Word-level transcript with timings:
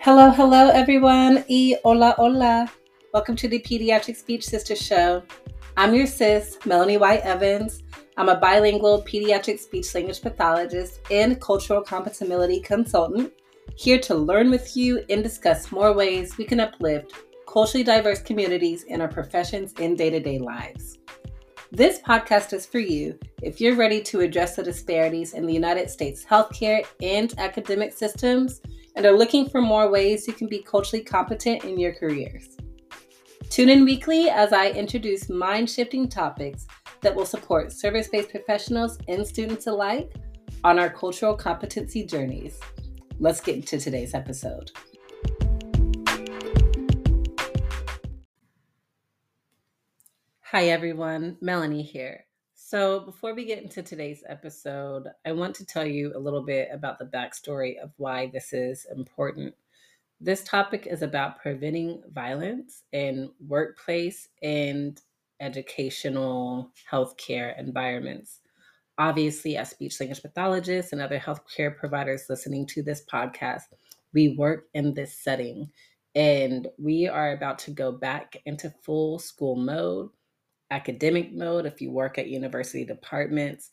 Hello, 0.00 0.30
hello, 0.30 0.68
everyone. 0.68 1.44
E 1.48 1.74
hola, 1.82 2.14
hola. 2.16 2.70
Welcome 3.12 3.34
to 3.34 3.48
the 3.48 3.58
Pediatric 3.58 4.14
Speech 4.14 4.44
Sister 4.46 4.76
Show. 4.76 5.24
I'm 5.76 5.92
your 5.92 6.06
sis, 6.06 6.56
Melanie 6.64 6.96
White 6.96 7.22
Evans. 7.22 7.82
I'm 8.16 8.28
a 8.28 8.36
bilingual 8.36 9.02
pediatric 9.02 9.58
speech 9.58 9.92
language 9.96 10.22
pathologist 10.22 11.00
and 11.10 11.40
cultural 11.40 11.82
compatibility 11.82 12.60
consultant, 12.60 13.32
here 13.74 13.98
to 13.98 14.14
learn 14.14 14.50
with 14.50 14.76
you 14.76 15.04
and 15.10 15.20
discuss 15.20 15.72
more 15.72 15.92
ways 15.92 16.38
we 16.38 16.44
can 16.44 16.60
uplift 16.60 17.12
culturally 17.48 17.82
diverse 17.82 18.22
communities 18.22 18.84
in 18.84 19.00
our 19.00 19.08
professions 19.08 19.74
and 19.80 19.98
day 19.98 20.10
to 20.10 20.20
day 20.20 20.38
lives. 20.38 20.98
This 21.72 21.98
podcast 21.98 22.52
is 22.52 22.66
for 22.66 22.78
you 22.78 23.18
if 23.42 23.60
you're 23.60 23.74
ready 23.74 24.00
to 24.02 24.20
address 24.20 24.54
the 24.54 24.62
disparities 24.62 25.34
in 25.34 25.44
the 25.44 25.52
United 25.52 25.90
States 25.90 26.24
healthcare 26.24 26.86
and 27.02 27.36
academic 27.38 27.92
systems 27.92 28.60
and 28.98 29.06
are 29.06 29.16
looking 29.16 29.48
for 29.48 29.62
more 29.62 29.88
ways 29.88 30.26
you 30.26 30.34
can 30.34 30.48
be 30.48 30.58
culturally 30.58 31.04
competent 31.04 31.62
in 31.62 31.78
your 31.78 31.94
careers. 31.94 32.56
Tune 33.48 33.68
in 33.68 33.84
weekly 33.84 34.28
as 34.28 34.52
I 34.52 34.70
introduce 34.70 35.30
mind 35.30 35.70
shifting 35.70 36.08
topics 36.08 36.66
that 37.02 37.14
will 37.14 37.24
support 37.24 37.70
service 37.70 38.08
based 38.08 38.30
professionals 38.30 38.98
and 39.06 39.24
students 39.24 39.68
alike 39.68 40.16
on 40.64 40.80
our 40.80 40.90
cultural 40.90 41.36
competency 41.36 42.04
journeys. 42.04 42.58
Let's 43.20 43.40
get 43.40 43.54
into 43.54 43.78
today's 43.78 44.14
episode. 44.14 44.72
Hi, 50.40 50.64
everyone. 50.70 51.36
Melanie 51.40 51.82
here. 51.82 52.24
So, 52.70 53.00
before 53.00 53.32
we 53.32 53.46
get 53.46 53.62
into 53.62 53.82
today's 53.82 54.22
episode, 54.28 55.04
I 55.24 55.32
want 55.32 55.54
to 55.54 55.64
tell 55.64 55.86
you 55.86 56.12
a 56.14 56.18
little 56.18 56.42
bit 56.42 56.68
about 56.70 56.98
the 56.98 57.06
backstory 57.06 57.78
of 57.78 57.92
why 57.96 58.26
this 58.26 58.52
is 58.52 58.86
important. 58.94 59.54
This 60.20 60.44
topic 60.44 60.86
is 60.86 61.00
about 61.00 61.40
preventing 61.40 62.02
violence 62.12 62.82
in 62.92 63.30
workplace 63.40 64.28
and 64.42 65.00
educational 65.40 66.70
healthcare 66.92 67.58
environments. 67.58 68.40
Obviously, 68.98 69.56
as 69.56 69.70
speech 69.70 69.98
language 69.98 70.20
pathologists 70.20 70.92
and 70.92 71.00
other 71.00 71.18
healthcare 71.18 71.74
providers 71.74 72.26
listening 72.28 72.66
to 72.66 72.82
this 72.82 73.02
podcast, 73.10 73.62
we 74.12 74.36
work 74.36 74.66
in 74.74 74.92
this 74.92 75.14
setting 75.14 75.70
and 76.14 76.68
we 76.76 77.08
are 77.08 77.32
about 77.32 77.58
to 77.60 77.70
go 77.70 77.92
back 77.92 78.36
into 78.44 78.68
full 78.84 79.18
school 79.18 79.56
mode 79.56 80.10
academic 80.70 81.32
mode, 81.32 81.66
if 81.66 81.80
you 81.80 81.90
work 81.90 82.18
at 82.18 82.28
university 82.28 82.84
departments. 82.84 83.70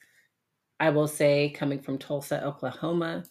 I 0.80 0.90
will 0.90 1.08
say, 1.08 1.50
coming 1.52 1.82
from 1.82 1.98
Tulsa, 1.98 2.44
Oklahoma, 2.44 3.24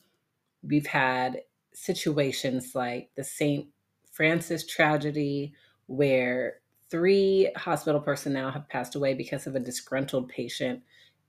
we've 0.63 0.87
had 0.87 1.43
situations 1.73 2.75
like 2.75 3.11
the 3.17 3.25
St. 3.25 3.67
Francis 4.11 4.67
tragedy, 4.67 5.53
where 5.87 6.61
three 6.91 7.51
hospital 7.57 8.01
personnel 8.01 8.51
have 8.51 8.69
passed 8.69 8.95
away 8.95 9.15
because 9.15 9.47
of 9.47 9.57
a 9.57 9.61
disgruntled 9.61 10.29
patient. 10.29 10.83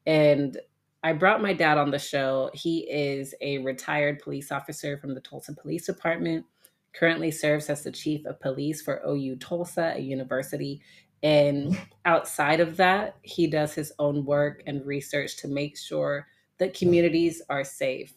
And 0.05 0.57
I 1.03 1.13
brought 1.13 1.41
my 1.41 1.53
dad 1.53 1.77
on 1.77 1.91
the 1.91 1.99
show. 1.99 2.49
He 2.53 2.79
is 2.89 3.35
a 3.41 3.57
retired 3.59 4.19
police 4.19 4.51
officer 4.51 4.97
from 4.97 5.13
the 5.13 5.21
Tulsa 5.21 5.53
Police 5.53 5.85
Department, 5.85 6.45
currently 6.93 7.31
serves 7.31 7.69
as 7.69 7.83
the 7.83 7.91
chief 7.91 8.25
of 8.25 8.39
police 8.39 8.81
for 8.81 9.01
OU 9.07 9.35
Tulsa, 9.37 9.93
a 9.95 9.99
university 9.99 10.81
and 11.23 11.77
outside 12.05 12.59
of 12.59 12.77
that, 12.77 13.17
he 13.21 13.47
does 13.47 13.73
his 13.73 13.91
own 13.99 14.25
work 14.25 14.63
and 14.67 14.85
research 14.85 15.37
to 15.37 15.47
make 15.47 15.77
sure 15.77 16.27
that 16.57 16.73
communities 16.73 17.41
are 17.49 17.63
safe. 17.63 18.13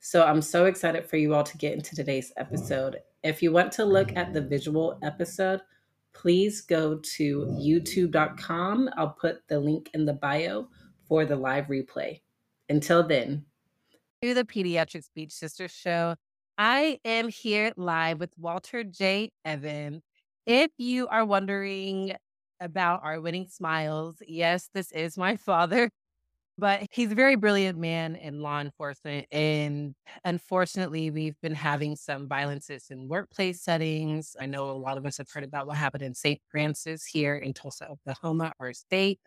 So 0.00 0.24
I'm 0.24 0.42
so 0.42 0.66
excited 0.66 1.06
for 1.06 1.16
you 1.16 1.34
all 1.34 1.44
to 1.44 1.58
get 1.58 1.72
into 1.72 1.96
today's 1.96 2.32
episode. 2.36 2.98
If 3.22 3.42
you 3.42 3.52
want 3.52 3.72
to 3.72 3.84
look 3.84 4.14
at 4.16 4.32
the 4.32 4.40
visual 4.40 4.98
episode, 5.02 5.60
please 6.12 6.60
go 6.60 6.96
to 6.96 7.46
youtube.com. 7.46 8.90
I'll 8.96 9.16
put 9.18 9.46
the 9.48 9.58
link 9.58 9.90
in 9.94 10.04
the 10.04 10.12
bio 10.12 10.68
for 11.08 11.24
the 11.24 11.36
live 11.36 11.66
replay. 11.66 12.20
Until 12.68 13.02
then, 13.02 13.44
to 14.22 14.32
the 14.32 14.44
Pediatric 14.44 15.04
Speech 15.04 15.32
Sisters 15.32 15.70
show. 15.70 16.16
I 16.56 16.98
am 17.04 17.28
here 17.28 17.72
live 17.76 18.20
with 18.20 18.30
Walter 18.38 18.84
J. 18.84 19.30
Evans. 19.44 20.02
If 20.46 20.70
you 20.78 21.08
are 21.08 21.24
wondering 21.24 22.14
about 22.64 23.00
our 23.04 23.20
winning 23.20 23.46
smiles. 23.48 24.16
Yes, 24.26 24.68
this 24.74 24.90
is 24.92 25.18
my 25.18 25.36
father, 25.36 25.90
but 26.58 26.86
he's 26.90 27.12
a 27.12 27.14
very 27.14 27.36
brilliant 27.36 27.78
man 27.78 28.16
in 28.16 28.40
law 28.40 28.60
enforcement. 28.60 29.26
And 29.30 29.94
unfortunately, 30.24 31.10
we've 31.10 31.40
been 31.42 31.54
having 31.54 31.94
some 31.94 32.26
violences 32.26 32.86
in 32.90 33.08
workplace 33.08 33.60
settings. 33.60 34.34
I 34.40 34.46
know 34.46 34.70
a 34.70 34.72
lot 34.72 34.98
of 34.98 35.06
us 35.06 35.18
have 35.18 35.30
heard 35.30 35.44
about 35.44 35.66
what 35.66 35.76
happened 35.76 36.02
in 36.02 36.14
St. 36.14 36.40
Francis 36.48 37.04
here 37.04 37.36
in 37.36 37.52
Tulsa, 37.52 37.88
Oklahoma, 37.88 38.52
our 38.58 38.72
state, 38.72 39.20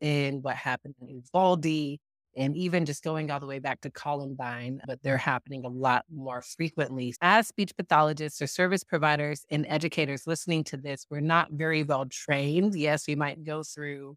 and 0.00 0.42
what 0.42 0.56
happened 0.56 0.94
in 1.00 1.08
Uvalde 1.08 1.98
and 2.36 2.56
even 2.56 2.84
just 2.84 3.02
going 3.02 3.30
all 3.30 3.40
the 3.40 3.46
way 3.46 3.58
back 3.58 3.80
to 3.82 3.90
Columbine, 3.90 4.80
but 4.86 5.02
they're 5.02 5.16
happening 5.16 5.64
a 5.64 5.68
lot 5.68 6.04
more 6.12 6.42
frequently. 6.42 7.14
As 7.20 7.48
speech 7.48 7.76
pathologists 7.76 8.40
or 8.42 8.46
service 8.46 8.84
providers 8.84 9.44
and 9.50 9.66
educators 9.68 10.26
listening 10.26 10.64
to 10.64 10.76
this, 10.76 11.06
we're 11.10 11.20
not 11.20 11.48
very 11.52 11.82
well 11.82 12.06
trained. 12.06 12.74
Yes, 12.74 13.06
we 13.06 13.14
might 13.14 13.44
go 13.44 13.62
through 13.62 14.16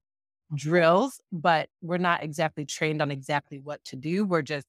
drills, 0.56 1.20
but 1.32 1.70
we're 1.82 1.98
not 1.98 2.24
exactly 2.24 2.66
trained 2.66 3.02
on 3.02 3.12
exactly 3.12 3.60
what 3.60 3.84
to 3.86 3.96
do. 3.96 4.26
We're 4.26 4.42
just 4.42 4.68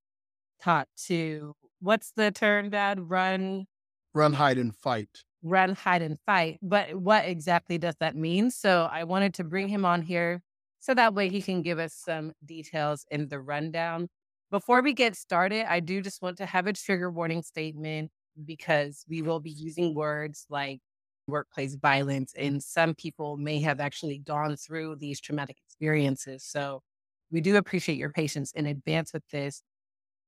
taught 0.63 0.89
to 1.07 1.55
what's 1.81 2.13
the 2.13 2.31
term, 2.31 2.71
Dad? 2.71 3.01
Run, 3.01 3.67
run, 4.15 4.33
hide, 4.33 4.59
and 4.59 4.75
fight. 4.75 5.09
Run, 5.43 5.75
hide, 5.75 6.03
and 6.03 6.19
fight. 6.27 6.59
But 6.63 6.97
what 6.97 7.25
exactly 7.25 7.79
does 7.79 7.95
that 8.01 8.17
mean? 8.17 8.51
So 8.51 8.89
I 8.91 9.05
wanted 9.05 9.35
to 9.35 9.45
bring 9.45 9.69
him 9.69 9.85
on 9.85 10.03
here 10.03 10.43
so 10.81 10.95
that 10.95 11.15
way 11.15 11.29
he 11.29 11.43
can 11.43 11.63
give 11.63 11.79
us 11.79 11.95
some 11.95 12.33
details 12.45 13.05
in 13.11 13.29
the 13.29 13.41
rundown. 13.41 14.09
Before 14.51 14.83
we 14.83 14.93
get 14.93 15.17
started, 15.17 15.71
I 15.71 15.81
do 15.81 16.01
just 16.01 16.23
want 16.23 16.39
to 16.39 16.47
have 16.47 16.67
a 16.67 16.73
trigger 16.73 17.11
warning 17.11 17.43
statement 17.43 18.11
because 18.45 19.05
we 19.09 19.23
will 19.23 19.41
be 19.41 19.51
using 19.51 19.95
words 19.95 20.47
like 20.49 20.81
workplace 21.27 21.75
violence, 21.75 22.33
and 22.37 22.63
some 22.63 22.95
people 22.95 23.37
may 23.37 23.61
have 23.61 23.81
actually 23.81 24.19
gone 24.19 24.57
through 24.57 24.97
these 24.97 25.21
traumatic 25.21 25.57
experiences. 25.67 26.45
So 26.45 26.83
we 27.31 27.41
do 27.41 27.57
appreciate 27.57 27.99
your 27.99 28.11
patience 28.11 28.53
in 28.53 28.67
advance 28.67 29.13
with 29.13 29.25
this. 29.31 29.63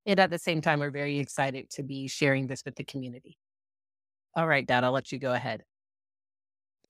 And 0.06 0.21
at 0.21 0.31
the 0.31 0.38
same 0.38 0.61
time, 0.61 0.81
we're 0.81 0.91
very 0.91 1.19
excited 1.19 1.71
to 1.71 1.82
be 1.82 2.09
sharing 2.09 2.47
this 2.47 2.62
with 2.65 2.75
the 2.75 2.84
community. 2.84 3.38
All 4.34 4.47
right, 4.47 4.67
Dad, 4.67 4.84
I'll 4.84 4.93
let 4.93 5.12
you 5.12 5.19
go 5.19 5.32
ahead. 5.32 5.62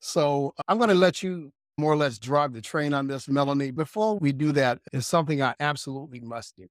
So 0.00 0.54
I'm 0.66 0.78
going 0.78 0.88
to 0.88 0.94
let 0.94 1.22
you 1.22 1.52
more 1.80 1.92
or 1.92 1.96
less 1.96 2.18
drive 2.18 2.52
the 2.52 2.60
train 2.60 2.94
on 2.94 3.06
this, 3.06 3.28
Melanie. 3.28 3.70
Before 3.70 4.18
we 4.18 4.32
do 4.32 4.52
that, 4.52 4.78
is 4.92 5.06
something 5.06 5.42
I 5.42 5.54
absolutely 5.58 6.20
must 6.20 6.56
do. 6.56 6.66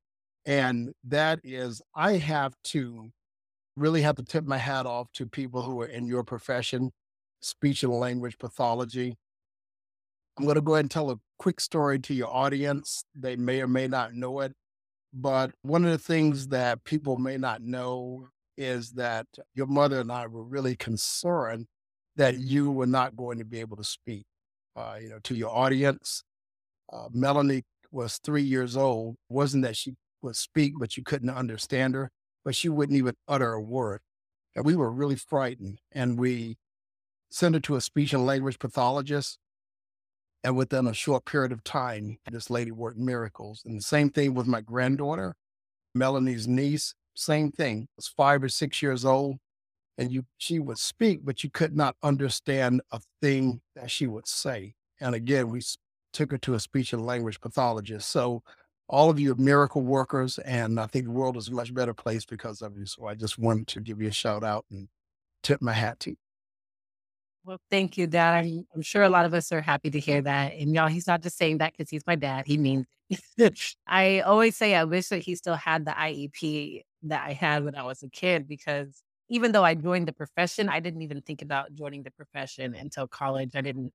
And 0.46 0.94
that 1.04 1.40
is, 1.44 1.82
I 1.96 2.14
have 2.14 2.54
to 2.66 3.12
really 3.76 4.02
have 4.02 4.16
to 4.16 4.24
tip 4.24 4.46
my 4.46 4.58
hat 4.58 4.86
off 4.86 5.08
to 5.14 5.26
people 5.26 5.62
who 5.62 5.82
are 5.82 5.88
in 5.88 6.08
your 6.08 6.24
profession, 6.24 6.92
speech 7.42 7.84
and 7.84 7.94
language 7.94 8.38
pathology. 8.38 9.16
I'm 10.38 10.46
going 10.46 10.56
to 10.56 10.62
go 10.62 10.76
ahead 10.76 10.86
and 10.86 10.92
tell 10.92 11.12
a 11.12 11.20
quick 11.38 11.60
story 11.60 12.00
to 12.00 12.14
your 12.14 12.34
audience. 12.34 13.04
They 13.16 13.36
may 13.36 13.62
or 13.62 13.68
may 13.68 13.88
not 13.88 14.14
know 14.14 14.40
it. 14.40 14.54
But 15.14 15.52
one 15.64 15.86
of 15.86 15.92
the 15.92 15.98
things 15.98 16.50
that 16.50 16.84
people 16.84 17.18
may 17.18 17.38
not 17.38 17.62
know 17.62 18.30
is 18.58 18.92
that 18.92 19.26
your 19.56 19.66
mother 19.66 20.00
and 20.00 20.12
I 20.12 20.28
were 20.28 20.44
really 20.44 20.76
concerned 20.76 21.66
that 22.16 22.38
you 22.38 22.70
were 22.70 22.86
not 22.86 23.16
going 23.16 23.40
to 23.40 23.46
be 23.46 23.60
able 23.60 23.78
to 23.78 23.84
speak 23.84 24.26
uh, 24.80 24.96
you 25.02 25.10
know, 25.10 25.20
to 25.24 25.36
your 25.36 25.56
audience. 25.56 26.24
Uh, 26.92 27.10
Melanie 27.12 27.64
was 27.92 28.18
three 28.18 28.44
years 28.44 28.78
old. 28.78 29.16
It 29.30 29.34
wasn't 29.34 29.64
that 29.64 29.76
she 29.76 29.96
would 30.22 30.36
speak, 30.36 30.74
but 30.80 30.96
you 30.96 31.04
couldn't 31.04 31.30
understand 31.30 31.96
her, 31.96 32.10
but 32.46 32.56
she 32.56 32.70
wouldn't 32.70 32.98
even 32.98 33.16
utter 33.28 33.54
a 33.54 33.62
word. 33.62 34.00
And 34.56 34.66
we 34.66 34.76
were 34.76 34.92
really 34.92 35.16
frightened. 35.16 35.80
And 35.92 36.18
we 36.18 36.58
sent 37.30 37.56
her 37.56 37.62
to 37.62 37.76
a 37.76 37.82
speech 37.82 38.14
and 38.14 38.26
language 38.26 38.60
pathologist. 38.60 39.38
And 40.44 40.56
within 40.56 40.88
a 40.88 40.94
short 40.94 41.26
period 41.26 41.52
of 41.52 41.64
time, 41.66 42.18
this 42.32 42.50
lady 42.50 42.72
worked 42.72 42.98
miracles. 42.98 43.62
And 43.66 43.78
the 43.78 43.84
same 43.84 44.10
thing 44.10 44.34
with 44.34 44.48
my 44.48 44.62
granddaughter, 44.62 45.36
Melanie's 45.94 46.48
niece, 46.48 46.96
same 47.14 47.52
thing. 47.52 47.90
Was 47.98 48.08
five 48.08 48.42
or 48.42 48.50
six 48.50 48.82
years 48.82 49.04
old 49.04 49.38
and 50.00 50.14
you 50.14 50.24
she 50.38 50.60
would 50.60 50.78
speak, 50.80 51.20
but 51.24 51.44
you 51.44 51.50
could 51.50 51.76
not 51.76 51.96
understand 52.02 52.82
a 52.92 53.02
thing 53.22 53.60
that 53.76 53.92
she 53.92 54.08
would 54.08 54.28
say. 54.28 54.74
And 55.02 55.16
again, 55.16 55.50
we 55.50 55.62
took 56.14 56.32
her 56.32 56.38
to 56.40 56.56
a 56.56 56.60
speech 56.60 56.94
and 56.94 57.06
language 57.06 57.40
pathologist. 57.40 58.10
So 58.10 58.44
all 58.88 59.10
of 59.10 59.20
you 59.20 59.34
are 59.34 59.36
miracle 59.36 59.82
workers, 59.82 60.40
and 60.40 60.80
I 60.80 60.88
think 60.88 61.06
the 61.06 61.12
world 61.12 61.38
is 61.38 61.48
a 61.48 61.52
much 61.52 61.74
better 61.74 61.94
place 61.94 62.26
because 62.26 62.62
of 62.62 62.78
you. 62.78 62.86
So 62.86 63.06
I 63.06 63.14
just 63.14 63.38
wanted 63.38 63.68
to 63.68 63.82
give 63.82 64.02
you 64.02 64.08
a 64.08 64.12
shout 64.12 64.44
out 64.44 64.66
and 64.72 64.88
tip 65.44 65.62
my 65.62 65.74
hat 65.74 66.00
to 66.02 66.12
you. 66.12 66.16
Well, 67.46 67.60
thank 67.72 67.98
you, 67.98 68.08
Dad. 68.08 68.46
I'm, 68.46 68.66
I'm 68.76 68.82
sure 68.82 69.04
a 69.04 69.10
lot 69.10 69.26
of 69.26 69.34
us 69.34 69.52
are 69.52 69.62
happy 69.62 69.90
to 69.92 70.00
hear 70.00 70.22
that. 70.22 70.54
And 70.54 70.74
y'all, 70.74 70.88
he's 70.88 71.08
not 71.08 71.22
just 71.22 71.38
saying 71.38 71.60
that 71.60 71.74
because 71.74 71.90
he's 71.90 72.06
my 72.06 72.16
dad. 72.16 72.46
He 72.46 72.58
means 72.58 72.86
it. 73.38 73.60
I 73.88 74.20
always 74.22 74.56
say 74.56 74.76
I 74.76 74.84
wish 74.84 75.08
that 75.10 75.24
he 75.24 75.36
still 75.36 75.56
had 75.56 75.86
the 75.86 75.92
IEP 75.92 76.82
that 77.04 77.26
I 77.26 77.34
had 77.34 77.64
when 77.64 77.76
I 77.76 77.84
was 77.84 78.04
a 78.04 78.10
kid 78.10 78.48
because 78.48 79.02
even 79.30 79.52
though 79.52 79.64
I 79.64 79.76
joined 79.76 80.08
the 80.08 80.14
profession, 80.14 80.70
I 80.70 80.80
didn't 80.80 81.02
even 81.02 81.22
think 81.22 81.42
about 81.42 81.74
joining 81.74 82.04
the 82.04 82.12
profession 82.12 82.76
until 82.76 83.08
college. 83.08 83.52
I 83.56 83.62
didn't 83.62 83.94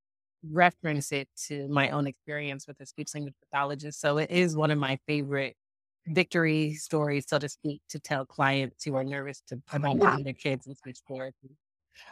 reference 0.50 1.12
it 1.12 1.29
to 1.46 1.69
my 1.69 1.91
own 1.91 2.06
experience 2.06 2.67
with 2.67 2.81
a 2.81 2.87
speech 2.87 3.14
language 3.14 3.35
pathologist. 3.43 4.00
So 4.00 4.19
it 4.19 4.31
is 4.31 4.56
one 4.56 4.70
of 4.70 4.79
my 4.79 4.99
favorite 5.06 5.56
victory 6.06 6.75
stories, 6.75 7.25
so 7.29 7.38
to 7.38 7.49
speak, 7.49 7.81
to 7.88 7.99
tell 7.99 8.26
clients 8.26 8.85
who 8.85 8.94
are 8.94 9.05
nervous 9.05 9.43
to 9.49 9.61
about 9.73 9.99
putting 9.99 10.25
their 10.25 10.35
kids 10.35 10.67
in 10.67 10.75
speech 10.75 10.99
therapy. 11.08 11.56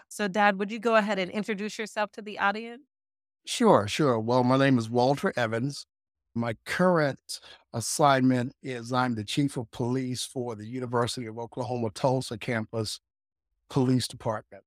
So, 0.08 0.28
Dad, 0.28 0.58
would 0.58 0.70
you 0.70 0.78
go 0.78 0.96
ahead 0.96 1.18
and 1.18 1.30
introduce 1.30 1.78
yourself 1.78 2.12
to 2.12 2.22
the 2.22 2.38
audience? 2.38 2.82
Sure, 3.44 3.88
sure. 3.88 4.18
Well, 4.20 4.44
my 4.44 4.56
name 4.56 4.78
is 4.78 4.88
Walter 4.88 5.32
Evans. 5.36 5.86
My 6.34 6.54
current 6.64 7.40
assignment 7.74 8.54
is 8.62 8.92
I'm 8.92 9.14
the 9.14 9.24
chief 9.24 9.56
of 9.56 9.70
police 9.70 10.24
for 10.24 10.54
the 10.54 10.64
University 10.64 11.26
of 11.26 11.38
Oklahoma 11.38 11.90
Tulsa 11.90 12.38
campus 12.38 13.00
police 13.68 14.06
department. 14.06 14.62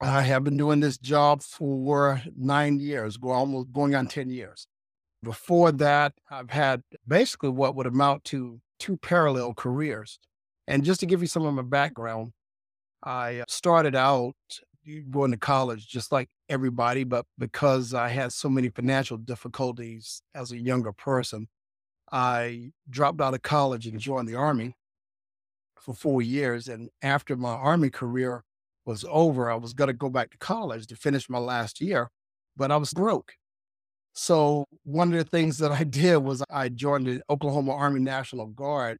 I 0.00 0.22
have 0.22 0.44
been 0.44 0.58
doing 0.58 0.80
this 0.80 0.98
job 0.98 1.42
for 1.42 2.22
nine 2.36 2.80
years, 2.80 3.18
almost 3.22 3.72
going 3.72 3.94
on 3.94 4.06
10 4.08 4.28
years. 4.28 4.66
Before 5.22 5.72
that, 5.72 6.12
I've 6.30 6.50
had 6.50 6.82
basically 7.08 7.48
what 7.48 7.74
would 7.74 7.86
amount 7.86 8.24
to 8.24 8.60
two 8.78 8.98
parallel 8.98 9.54
careers. 9.54 10.18
And 10.68 10.84
just 10.84 11.00
to 11.00 11.06
give 11.06 11.22
you 11.22 11.26
some 11.26 11.46
of 11.46 11.54
my 11.54 11.62
background, 11.62 12.32
I 13.02 13.38
uh, 13.38 13.44
started 13.48 13.94
out 13.96 14.34
going 15.10 15.30
to 15.30 15.36
college 15.36 15.88
just 15.88 16.12
like 16.12 16.28
everybody, 16.48 17.04
but 17.04 17.24
because 17.38 17.94
I 17.94 18.08
had 18.08 18.32
so 18.32 18.48
many 18.48 18.68
financial 18.68 19.16
difficulties 19.16 20.22
as 20.34 20.52
a 20.52 20.58
younger 20.58 20.92
person, 20.92 21.48
I 22.12 22.72
dropped 22.88 23.20
out 23.20 23.34
of 23.34 23.42
college 23.42 23.86
and 23.86 23.98
joined 23.98 24.28
the 24.28 24.36
Army 24.36 24.76
for 25.80 25.94
four 25.94 26.20
years. 26.22 26.68
And 26.68 26.90
after 27.02 27.34
my 27.36 27.50
Army 27.50 27.90
career 27.90 28.44
was 28.86 29.04
over, 29.08 29.50
I 29.50 29.56
was 29.56 29.74
going 29.74 29.88
to 29.88 29.94
go 29.94 30.08
back 30.08 30.30
to 30.30 30.38
college 30.38 30.86
to 30.86 30.96
finish 30.96 31.28
my 31.28 31.38
last 31.38 31.80
year, 31.80 32.08
but 32.56 32.70
I 32.70 32.76
was 32.76 32.94
broke. 32.94 33.32
So 34.14 34.64
one 34.84 35.12
of 35.12 35.18
the 35.18 35.24
things 35.24 35.58
that 35.58 35.72
I 35.72 35.84
did 35.84 36.18
was 36.18 36.42
I 36.50 36.70
joined 36.70 37.06
the 37.06 37.22
Oklahoma 37.28 37.72
Army 37.74 38.00
National 38.00 38.46
Guard 38.46 38.98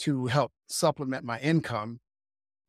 to 0.00 0.26
help 0.26 0.52
supplement 0.68 1.24
my 1.24 1.38
income. 1.40 2.00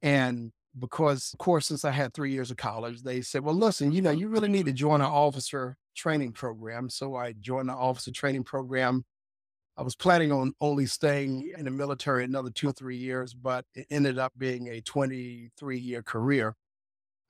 And 0.01 0.51
because, 0.77 1.31
of 1.33 1.39
course, 1.39 1.67
since 1.67 1.83
I 1.85 1.91
had 1.91 2.13
three 2.13 2.31
years 2.31 2.51
of 2.51 2.57
college, 2.57 3.01
they 3.01 3.21
said, 3.21 3.43
well, 3.43 3.55
listen, 3.55 3.91
you 3.91 4.01
know, 4.01 4.11
you 4.11 4.27
really 4.27 4.47
need 4.47 4.65
to 4.65 4.71
join 4.71 5.01
an 5.01 5.07
officer 5.07 5.75
training 5.95 6.31
program. 6.31 6.89
So 6.89 7.15
I 7.15 7.33
joined 7.33 7.69
the 7.69 7.73
officer 7.73 8.11
training 8.11 8.43
program. 8.43 9.03
I 9.75 9.81
was 9.81 9.95
planning 9.95 10.31
on 10.31 10.53
only 10.61 10.85
staying 10.85 11.51
in 11.57 11.65
the 11.65 11.71
military 11.71 12.23
another 12.23 12.51
two 12.51 12.69
or 12.69 12.73
three 12.73 12.97
years, 12.97 13.33
but 13.33 13.65
it 13.73 13.87
ended 13.89 14.19
up 14.19 14.31
being 14.37 14.67
a 14.67 14.81
23 14.81 15.77
year 15.77 16.03
career. 16.03 16.55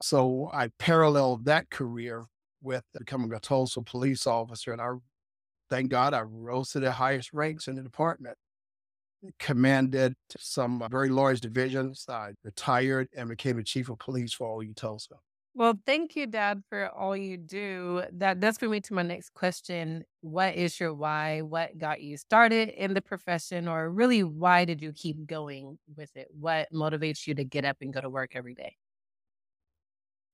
So 0.01 0.49
I 0.53 0.69
paralleled 0.79 1.45
that 1.45 1.69
career 1.69 2.25
with 2.61 2.83
becoming 2.97 3.31
a 3.33 3.39
Tulsa 3.39 3.81
police 3.81 4.27
officer. 4.27 4.73
And 4.73 4.81
I, 4.81 4.89
thank 5.69 5.89
God, 5.89 6.13
I 6.13 6.21
rose 6.21 6.71
to 6.71 6.81
the 6.81 6.91
highest 6.91 7.31
ranks 7.33 7.67
in 7.67 7.75
the 7.75 7.81
department 7.81 8.37
commanded 9.39 10.15
some 10.37 10.81
uh, 10.81 10.87
very 10.87 11.09
large 11.09 11.41
divisions. 11.41 12.05
I 12.09 12.33
retired 12.43 13.09
and 13.15 13.29
became 13.29 13.57
the 13.57 13.63
chief 13.63 13.89
of 13.89 13.99
police 13.99 14.33
for 14.33 14.61
OU 14.61 14.73
Tulsa. 14.73 15.15
Well, 15.55 15.79
thank 15.85 16.15
you, 16.15 16.25
Dad, 16.25 16.63
for 16.69 16.89
all 16.89 17.15
you 17.15 17.37
do. 17.37 18.03
That 18.11 18.39
does 18.39 18.57
bring 18.57 18.71
me 18.71 18.81
to 18.81 18.93
my 18.93 19.03
next 19.03 19.33
question. 19.35 20.03
What 20.21 20.55
is 20.55 20.79
your 20.79 20.95
why? 20.95 21.41
What 21.41 21.77
got 21.77 22.01
you 22.01 22.17
started 22.17 22.69
in 22.69 22.95
the 22.95 23.01
profession, 23.03 23.67
or 23.67 23.89
really, 23.89 24.23
why 24.23 24.65
did 24.65 24.81
you 24.81 24.91
keep 24.93 25.27
going 25.27 25.77
with 25.95 26.15
it? 26.15 26.27
What 26.31 26.71
motivates 26.73 27.27
you 27.27 27.35
to 27.35 27.43
get 27.43 27.65
up 27.65 27.77
and 27.81 27.93
go 27.93 28.01
to 28.01 28.09
work 28.09 28.35
every 28.35 28.55
day? 28.55 28.77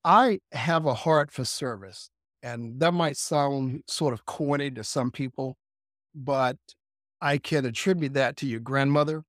I 0.03 0.39
have 0.53 0.85
a 0.85 0.93
heart 0.93 1.31
for 1.31 1.43
service, 1.45 2.09
and 2.41 2.79
that 2.79 2.93
might 2.93 3.17
sound 3.17 3.83
sort 3.87 4.13
of 4.13 4.25
corny 4.25 4.71
to 4.71 4.83
some 4.83 5.11
people, 5.11 5.57
but 6.15 6.57
I 7.21 7.37
can 7.39 7.65
attribute 7.65 8.13
that 8.13 8.37
to 8.37 8.47
your 8.47 8.61
grandmother. 8.61 9.23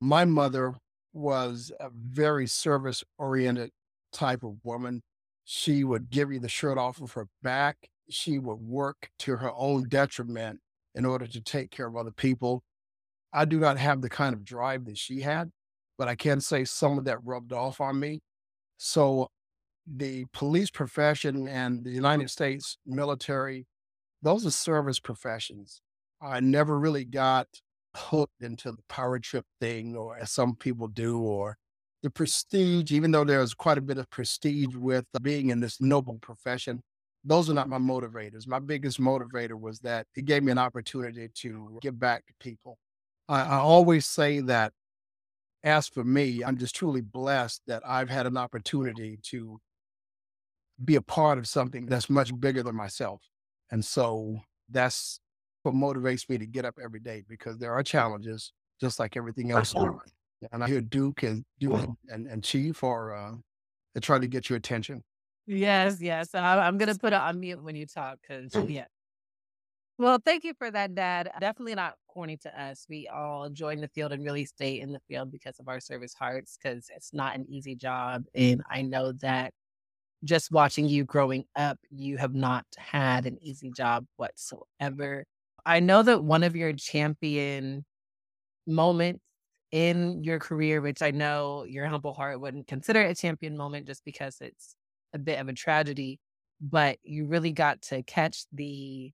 My 0.00 0.24
mother 0.24 0.74
was 1.12 1.72
a 1.80 1.90
very 1.90 2.46
service 2.46 3.04
oriented 3.18 3.72
type 4.12 4.42
of 4.42 4.56
woman. 4.64 5.02
She 5.44 5.84
would 5.84 6.10
give 6.10 6.32
you 6.32 6.38
the 6.40 6.48
shirt 6.48 6.78
off 6.78 7.00
of 7.00 7.12
her 7.12 7.26
back. 7.42 7.76
She 8.08 8.38
would 8.38 8.60
work 8.60 9.10
to 9.20 9.36
her 9.36 9.52
own 9.56 9.88
detriment 9.88 10.60
in 10.94 11.04
order 11.04 11.26
to 11.26 11.40
take 11.40 11.70
care 11.70 11.86
of 11.86 11.96
other 11.96 12.10
people. 12.10 12.62
I 13.32 13.44
do 13.44 13.58
not 13.58 13.78
have 13.78 14.02
the 14.02 14.10
kind 14.10 14.34
of 14.34 14.44
drive 14.44 14.84
that 14.84 14.98
she 14.98 15.20
had, 15.20 15.50
but 15.98 16.08
I 16.08 16.14
can 16.14 16.40
say 16.40 16.64
some 16.64 16.98
of 16.98 17.04
that 17.04 17.24
rubbed 17.24 17.52
off 17.52 17.80
on 17.80 17.98
me. 17.98 18.20
So 18.76 19.28
the 19.86 20.26
police 20.32 20.70
profession 20.70 21.48
and 21.48 21.84
the 21.84 21.90
United 21.90 22.30
States 22.30 22.76
military, 22.86 23.66
those 24.20 24.46
are 24.46 24.50
service 24.50 25.00
professions. 25.00 25.80
I 26.20 26.40
never 26.40 26.78
really 26.78 27.04
got 27.04 27.48
hooked 27.96 28.42
into 28.42 28.70
the 28.70 28.82
power 28.88 29.18
trip 29.18 29.44
thing, 29.60 29.96
or 29.96 30.16
as 30.18 30.30
some 30.30 30.54
people 30.54 30.88
do, 30.88 31.20
or 31.20 31.56
the 32.02 32.10
prestige, 32.10 32.92
even 32.92 33.10
though 33.10 33.24
there's 33.24 33.54
quite 33.54 33.78
a 33.78 33.82
bit 33.82 33.98
of 33.98 34.10
prestige 34.10 34.74
with 34.74 35.04
being 35.22 35.50
in 35.50 35.60
this 35.60 35.80
noble 35.80 36.18
profession. 36.20 36.82
Those 37.24 37.48
are 37.48 37.54
not 37.54 37.68
my 37.68 37.78
motivators. 37.78 38.48
My 38.48 38.58
biggest 38.58 39.00
motivator 39.00 39.58
was 39.58 39.78
that 39.80 40.06
it 40.16 40.24
gave 40.24 40.42
me 40.42 40.50
an 40.50 40.58
opportunity 40.58 41.28
to 41.34 41.78
give 41.80 41.98
back 41.98 42.26
to 42.26 42.32
people. 42.40 42.78
I, 43.28 43.42
I 43.42 43.56
always 43.58 44.06
say 44.06 44.40
that 44.40 44.72
as 45.62 45.86
for 45.86 46.02
me, 46.02 46.42
I'm 46.42 46.58
just 46.58 46.74
truly 46.74 47.00
blessed 47.00 47.62
that 47.68 47.82
I've 47.86 48.10
had 48.10 48.26
an 48.26 48.36
opportunity 48.36 49.18
to 49.24 49.60
be 50.84 50.96
a 50.96 51.02
part 51.02 51.38
of 51.38 51.46
something 51.46 51.86
that's 51.86 52.10
much 52.10 52.38
bigger 52.40 52.64
than 52.64 52.74
myself. 52.74 53.22
And 53.70 53.84
so 53.84 54.40
that's 54.68 55.20
what 55.62 55.74
motivates 55.74 56.28
me 56.28 56.38
to 56.38 56.46
get 56.46 56.64
up 56.64 56.74
every 56.82 56.98
day 56.98 57.22
because 57.28 57.58
there 57.58 57.72
are 57.72 57.84
challenges 57.84 58.52
just 58.80 58.98
like 58.98 59.16
everything 59.16 59.52
else. 59.52 59.72
And 60.50 60.64
I 60.64 60.66
hear 60.66 60.80
Duke 60.80 61.22
and 61.22 61.44
Duke 61.60 61.90
and, 62.08 62.26
and 62.26 62.42
Chief 62.42 62.82
are 62.82 63.14
uh, 63.14 63.34
they 63.94 64.00
try 64.00 64.18
to 64.18 64.26
get 64.26 64.48
your 64.50 64.56
attention. 64.56 65.02
Yes, 65.46 66.00
yes. 66.00 66.34
I, 66.34 66.58
I'm 66.66 66.78
gonna 66.78 66.94
put 66.94 67.12
it 67.12 67.20
on 67.20 67.40
mute 67.40 67.62
when 67.62 67.76
you 67.76 67.86
talk 67.86 68.18
because 68.20 68.54
yeah. 68.68 68.86
Well, 69.98 70.18
thank 70.24 70.42
you 70.42 70.54
for 70.54 70.70
that, 70.70 70.94
Dad. 70.94 71.30
Definitely 71.38 71.74
not 71.74 71.94
corny 72.08 72.36
to 72.38 72.60
us. 72.60 72.86
We 72.88 73.08
all 73.08 73.50
join 73.50 73.80
the 73.80 73.88
field 73.88 74.12
and 74.12 74.24
really 74.24 74.44
stay 74.44 74.80
in 74.80 74.92
the 74.92 75.00
field 75.06 75.30
because 75.30 75.60
of 75.60 75.68
our 75.68 75.80
service 75.80 76.14
hearts 76.14 76.58
because 76.60 76.90
it's 76.94 77.12
not 77.12 77.36
an 77.36 77.46
easy 77.48 77.76
job. 77.76 78.24
And 78.34 78.62
I 78.68 78.82
know 78.82 79.12
that 79.20 79.52
just 80.24 80.50
watching 80.50 80.86
you 80.88 81.04
growing 81.04 81.44
up, 81.56 81.78
you 81.90 82.16
have 82.16 82.34
not 82.34 82.64
had 82.76 83.26
an 83.26 83.38
easy 83.42 83.70
job 83.70 84.06
whatsoever. 84.16 85.24
I 85.64 85.80
know 85.80 86.02
that 86.02 86.24
one 86.24 86.42
of 86.42 86.56
your 86.56 86.72
champion 86.72 87.84
moments 88.66 89.22
in 89.72 90.22
your 90.22 90.38
career, 90.38 90.80
which 90.80 91.02
I 91.02 91.10
know 91.10 91.64
your 91.64 91.86
humble 91.86 92.12
heart 92.12 92.40
wouldn't 92.40 92.66
consider 92.68 93.00
a 93.00 93.14
champion 93.14 93.56
moment 93.56 93.86
just 93.86 94.04
because 94.04 94.36
it's 94.40 94.76
a 95.14 95.18
bit 95.18 95.40
of 95.40 95.48
a 95.48 95.52
tragedy, 95.54 96.20
but 96.60 96.98
you 97.02 97.26
really 97.26 97.52
got 97.52 97.82
to 97.82 98.02
catch 98.02 98.44
the 98.52 99.12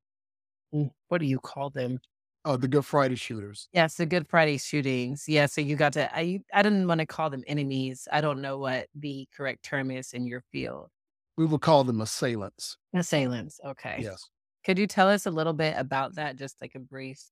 what 0.71 1.19
do 1.19 1.27
you 1.27 1.39
call 1.39 1.71
them? 1.71 1.99
Oh, 2.45 2.57
the 2.57 2.69
Good 2.69 2.85
Friday 2.85 3.15
shooters. 3.15 3.69
Yes, 3.73 3.95
the 3.95 4.07
Good 4.07 4.29
Friday 4.29 4.59
shootings. 4.59 5.25
Yeah, 5.27 5.47
so 5.47 5.61
you 5.61 5.77
got 5.77 5.95
to 5.95 6.15
I 6.15 6.41
I 6.53 6.63
didn't 6.63 6.87
want 6.87 7.01
to 7.01 7.07
call 7.07 7.31
them 7.31 7.45
enemies. 7.47 8.07
I 8.13 8.21
don't 8.21 8.43
know 8.43 8.59
what 8.59 8.89
the 8.95 9.27
correct 9.35 9.65
term 9.65 9.91
is 9.91 10.13
in 10.13 10.27
your 10.27 10.43
field. 10.53 10.89
We 11.37 11.47
will 11.47 11.59
call 11.59 11.85
them 11.85 12.01
assailants. 12.01 12.77
Assailants. 12.93 13.61
Okay. 13.65 14.01
Yes. 14.01 14.29
Could 14.65 14.79
you 14.79 14.87
tell 14.87 15.09
us 15.09 15.25
a 15.25 15.31
little 15.31 15.53
bit 15.53 15.75
about 15.79 16.17
that? 16.17 16.37
Just 16.37 16.61
like 16.61 16.75
a 16.75 16.81
brief 16.81 17.23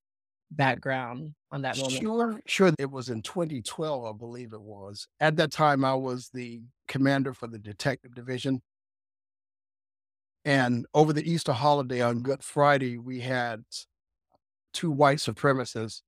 background 0.50 1.34
on 1.50 1.62
that 1.62 1.76
moment. 1.76 2.00
Sure, 2.00 2.40
sure. 2.46 2.72
It 2.78 2.90
was 2.90 3.08
in 3.08 3.22
2012, 3.22 4.04
I 4.04 4.16
believe 4.16 4.52
it 4.52 4.60
was. 4.60 5.08
At 5.20 5.36
that 5.36 5.52
time, 5.52 5.84
I 5.84 5.94
was 5.94 6.30
the 6.32 6.62
commander 6.88 7.34
for 7.34 7.46
the 7.46 7.58
detective 7.58 8.14
division. 8.14 8.62
And 10.44 10.86
over 10.94 11.12
the 11.12 11.28
Easter 11.28 11.52
holiday 11.52 12.00
on 12.00 12.22
Good 12.22 12.42
Friday, 12.42 12.98
we 12.98 13.20
had 13.20 13.64
two 14.72 14.90
white 14.90 15.18
supremacists 15.18 16.02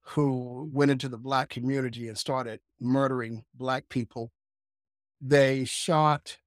who 0.00 0.68
went 0.72 0.90
into 0.90 1.08
the 1.08 1.18
black 1.18 1.50
community 1.50 2.08
and 2.08 2.18
started 2.18 2.60
murdering 2.80 3.44
black 3.54 3.88
people. 3.88 4.32
They 5.20 5.64
shot 5.64 6.38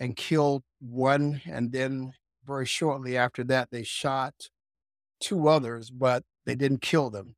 and 0.00 0.16
killed 0.16 0.62
one 0.80 1.40
and 1.46 1.72
then 1.72 2.12
very 2.48 2.66
shortly 2.66 3.16
after 3.16 3.44
that, 3.44 3.70
they 3.70 3.82
shot 3.82 4.34
two 5.20 5.48
others, 5.48 5.90
but 5.90 6.24
they 6.48 6.54
didn't 6.54 6.80
kill 6.80 7.10
them. 7.10 7.36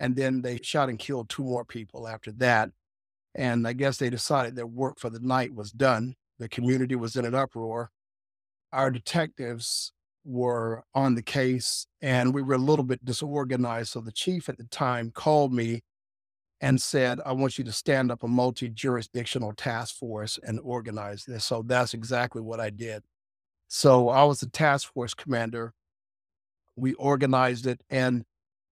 And 0.00 0.16
then 0.16 0.42
they 0.42 0.58
shot 0.60 0.88
and 0.88 0.98
killed 0.98 1.28
two 1.28 1.44
more 1.44 1.64
people 1.64 2.08
after 2.08 2.32
that. 2.32 2.70
And 3.36 3.66
I 3.66 3.74
guess 3.74 3.96
they 3.96 4.10
decided 4.10 4.56
their 4.56 4.66
work 4.66 4.98
for 4.98 5.08
the 5.08 5.20
night 5.20 5.54
was 5.54 5.70
done. 5.70 6.16
The 6.40 6.48
community 6.48 6.96
was 6.96 7.14
in 7.14 7.24
an 7.24 7.36
uproar. 7.36 7.92
Our 8.72 8.90
detectives 8.90 9.92
were 10.24 10.82
on 10.96 11.14
the 11.14 11.22
case 11.22 11.86
and 12.02 12.34
we 12.34 12.42
were 12.42 12.54
a 12.54 12.58
little 12.58 12.84
bit 12.84 13.04
disorganized. 13.04 13.92
So 13.92 14.00
the 14.00 14.10
chief 14.10 14.48
at 14.48 14.58
the 14.58 14.64
time 14.64 15.12
called 15.12 15.52
me 15.52 15.82
and 16.60 16.82
said, 16.82 17.20
I 17.24 17.32
want 17.32 17.56
you 17.56 17.62
to 17.62 17.72
stand 17.72 18.10
up 18.10 18.24
a 18.24 18.28
multi 18.28 18.68
jurisdictional 18.68 19.52
task 19.52 19.94
force 19.94 20.40
and 20.42 20.58
organize 20.64 21.24
this. 21.24 21.44
So 21.44 21.62
that's 21.62 21.94
exactly 21.94 22.42
what 22.42 22.58
I 22.58 22.70
did. 22.70 23.04
So 23.68 24.08
I 24.08 24.24
was 24.24 24.40
the 24.40 24.48
task 24.48 24.92
force 24.92 25.14
commander. 25.14 25.72
We 26.76 26.94
organized 26.94 27.66
it. 27.66 27.80
And 27.90 28.24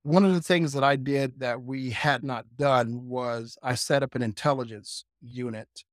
one 0.02 0.24
of 0.24 0.34
the 0.34 0.40
things 0.40 0.72
that 0.72 0.82
I 0.82 0.96
did 0.96 1.40
that 1.40 1.62
we 1.62 1.90
had 1.90 2.24
not 2.24 2.46
done 2.56 3.08
was 3.08 3.56
I 3.62 3.74
set 3.76 4.02
up 4.02 4.14
an 4.14 4.22
intelligence 4.22 5.04
unit 5.20 5.84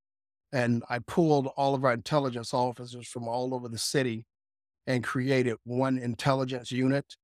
and 0.51 0.83
I 0.89 0.99
pulled 0.99 1.47
all 1.55 1.75
of 1.75 1.85
our 1.85 1.93
intelligence 1.93 2.53
officers 2.53 3.07
from 3.07 3.27
all 3.27 3.53
over 3.53 3.67
the 3.67 3.77
city 3.77 4.25
and 4.87 5.03
created 5.03 5.57
one 5.63 5.99
intelligence 5.99 6.71
unit. 6.71 7.15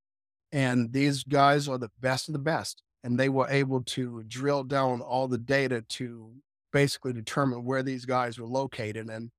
And 0.51 0.93
these 0.93 1.23
guys 1.23 1.67
are 1.67 1.79
the 1.79 1.89
best 1.99 2.29
of 2.29 2.33
the 2.33 2.39
best. 2.39 2.83
And 3.03 3.19
they 3.19 3.29
were 3.29 3.47
able 3.49 3.81
to 3.83 4.23
drill 4.27 4.63
down 4.63 5.01
all 5.01 5.27
the 5.27 5.37
data 5.37 5.83
to 5.89 6.31
basically 6.71 7.13
determine 7.13 7.63
where 7.65 7.83
these 7.83 8.05
guys 8.05 8.37
were 8.37 8.47
located. 8.47 9.09
And 9.09 9.31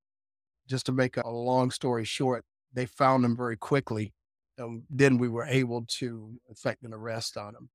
just 0.68 0.86
to 0.86 0.92
make 0.92 1.16
a 1.16 1.28
long 1.28 1.70
story 1.70 2.04
short, 2.04 2.44
they 2.72 2.86
found 2.86 3.24
them 3.24 3.36
very 3.36 3.56
quickly. 3.56 4.12
And 4.58 4.82
then 4.88 5.18
we 5.18 5.28
were 5.28 5.44
able 5.44 5.84
to 5.98 6.38
effect 6.50 6.82
an 6.82 6.94
arrest 6.94 7.36
on 7.36 7.54
them. 7.54 7.68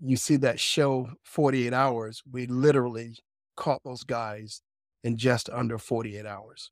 You 0.00 0.16
see 0.16 0.36
that 0.36 0.58
show 0.58 1.10
48 1.24 1.72
hours, 1.72 2.22
we 2.30 2.46
literally 2.46 3.16
caught 3.56 3.82
those 3.84 4.02
guys 4.02 4.62
in 5.04 5.16
just 5.16 5.50
under 5.50 5.78
48 5.78 6.26
hours. 6.26 6.70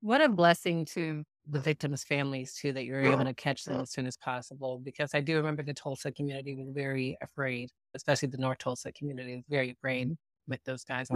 What 0.00 0.22
a 0.22 0.28
blessing 0.28 0.86
to 0.86 1.24
the 1.46 1.60
victims' 1.60 2.04
families 2.04 2.54
too 2.54 2.72
that 2.72 2.84
you're 2.84 3.02
able 3.02 3.24
to 3.24 3.34
catch 3.34 3.64
them 3.64 3.80
as 3.80 3.90
soon 3.90 4.06
as 4.06 4.16
possible. 4.16 4.78
Because 4.78 5.14
I 5.14 5.20
do 5.20 5.36
remember 5.36 5.62
the 5.62 5.74
Tulsa 5.74 6.12
community 6.12 6.54
was 6.54 6.68
very 6.70 7.16
afraid, 7.20 7.70
especially 7.94 8.28
the 8.28 8.38
North 8.38 8.58
Tulsa 8.58 8.92
community 8.92 9.36
was 9.36 9.44
very 9.48 9.70
afraid 9.70 10.16
with 10.48 10.62
those 10.64 10.84
guys 10.84 11.08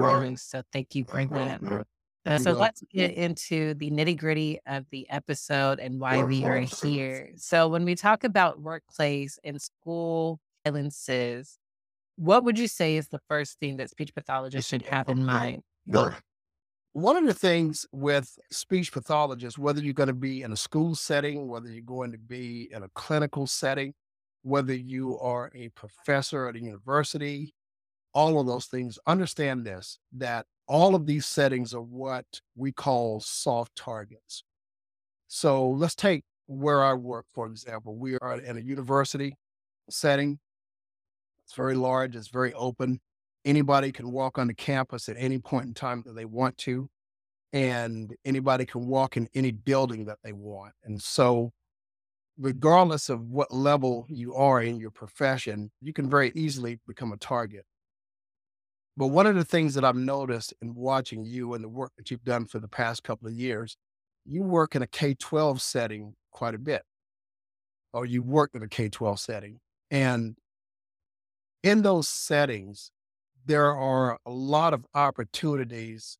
So 0.42 0.62
thank 0.72 0.94
you 0.94 1.04
for 1.04 1.24
that. 1.26 1.86
Uh, 2.26 2.38
so 2.38 2.52
let's 2.52 2.82
get 2.90 3.12
into 3.12 3.74
the 3.74 3.90
nitty 3.90 4.16
gritty 4.16 4.58
of 4.66 4.86
the 4.90 5.08
episode 5.10 5.78
and 5.78 6.00
why 6.00 6.22
we 6.24 6.44
are 6.44 6.60
here. 6.60 7.32
So 7.36 7.68
when 7.68 7.84
we 7.84 7.94
talk 7.94 8.24
about 8.24 8.60
workplace 8.60 9.38
and 9.44 9.60
school 9.60 10.40
violences, 10.64 11.58
what 12.16 12.44
would 12.44 12.58
you 12.58 12.68
say 12.68 12.96
is 12.96 13.08
the 13.08 13.20
first 13.28 13.58
thing 13.60 13.76
that 13.76 13.90
speech 13.90 14.14
pathologists 14.14 14.68
should 14.70 14.82
have 14.82 15.08
in 15.08 15.24
mind? 15.24 15.62
One 16.92 17.16
of 17.16 17.26
the 17.26 17.34
things 17.34 17.84
with 17.92 18.38
speech 18.52 18.92
pathologists, 18.92 19.58
whether 19.58 19.80
you're 19.82 19.92
going 19.92 20.06
to 20.06 20.14
be 20.14 20.42
in 20.42 20.52
a 20.52 20.56
school 20.56 20.94
setting, 20.94 21.48
whether 21.48 21.68
you're 21.68 21.82
going 21.82 22.12
to 22.12 22.18
be 22.18 22.68
in 22.72 22.84
a 22.84 22.88
clinical 22.94 23.46
setting, 23.48 23.92
whether 24.42 24.74
you 24.74 25.18
are 25.18 25.50
a 25.54 25.70
professor 25.70 26.48
at 26.48 26.54
a 26.54 26.60
university, 26.60 27.52
all 28.14 28.40
of 28.40 28.46
those 28.46 28.66
things, 28.66 28.98
understand 29.06 29.66
this 29.66 29.98
that 30.16 30.46
all 30.66 30.94
of 30.94 31.06
these 31.06 31.26
settings 31.26 31.74
are 31.74 31.82
what 31.82 32.24
we 32.56 32.72
call 32.72 33.20
soft 33.20 33.76
targets. 33.76 34.44
So 35.28 35.68
let's 35.68 35.94
take 35.94 36.24
where 36.46 36.82
I 36.82 36.94
work, 36.94 37.26
for 37.34 37.46
example. 37.46 37.96
We 37.96 38.16
are 38.18 38.38
in 38.38 38.56
a 38.56 38.60
university 38.60 39.36
setting. 39.90 40.38
It's 41.44 41.54
very 41.54 41.74
large, 41.74 42.16
it's 42.16 42.28
very 42.28 42.54
open. 42.54 43.00
Anybody 43.44 43.92
can 43.92 44.10
walk 44.10 44.38
on 44.38 44.46
the 44.46 44.54
campus 44.54 45.08
at 45.08 45.16
any 45.18 45.38
point 45.38 45.66
in 45.66 45.74
time 45.74 46.02
that 46.06 46.14
they 46.14 46.24
want 46.24 46.56
to, 46.58 46.88
and 47.52 48.14
anybody 48.24 48.64
can 48.64 48.86
walk 48.86 49.18
in 49.18 49.28
any 49.34 49.50
building 49.50 50.06
that 50.06 50.18
they 50.24 50.32
want. 50.32 50.72
And 50.84 51.02
so, 51.02 51.52
regardless 52.38 53.10
of 53.10 53.20
what 53.28 53.52
level 53.52 54.06
you 54.08 54.34
are 54.34 54.62
in 54.62 54.78
your 54.78 54.90
profession, 54.90 55.70
you 55.82 55.92
can 55.92 56.08
very 56.08 56.32
easily 56.34 56.80
become 56.86 57.12
a 57.12 57.18
target. 57.18 57.66
But 58.96 59.08
one 59.08 59.26
of 59.26 59.34
the 59.34 59.44
things 59.44 59.74
that 59.74 59.84
I've 59.84 59.96
noticed 59.96 60.54
in 60.62 60.74
watching 60.74 61.24
you 61.24 61.54
and 61.54 61.64
the 61.64 61.68
work 61.68 61.92
that 61.96 62.10
you've 62.10 62.24
done 62.24 62.46
for 62.46 62.60
the 62.60 62.68
past 62.68 63.02
couple 63.02 63.28
of 63.28 63.34
years, 63.34 63.76
you 64.24 64.42
work 64.42 64.76
in 64.76 64.82
a 64.82 64.86
K 64.86 65.14
12 65.14 65.60
setting 65.60 66.14
quite 66.30 66.54
a 66.54 66.58
bit, 66.58 66.82
or 67.92 68.06
you 68.06 68.22
worked 68.22 68.54
in 68.54 68.62
a 68.62 68.68
K 68.68 68.88
12 68.88 69.18
setting. 69.18 69.58
And 69.90 70.36
in 71.62 71.82
those 71.82 72.08
settings, 72.08 72.90
there 73.46 73.74
are 73.74 74.18
a 74.26 74.30
lot 74.30 74.74
of 74.74 74.86
opportunities 74.94 76.18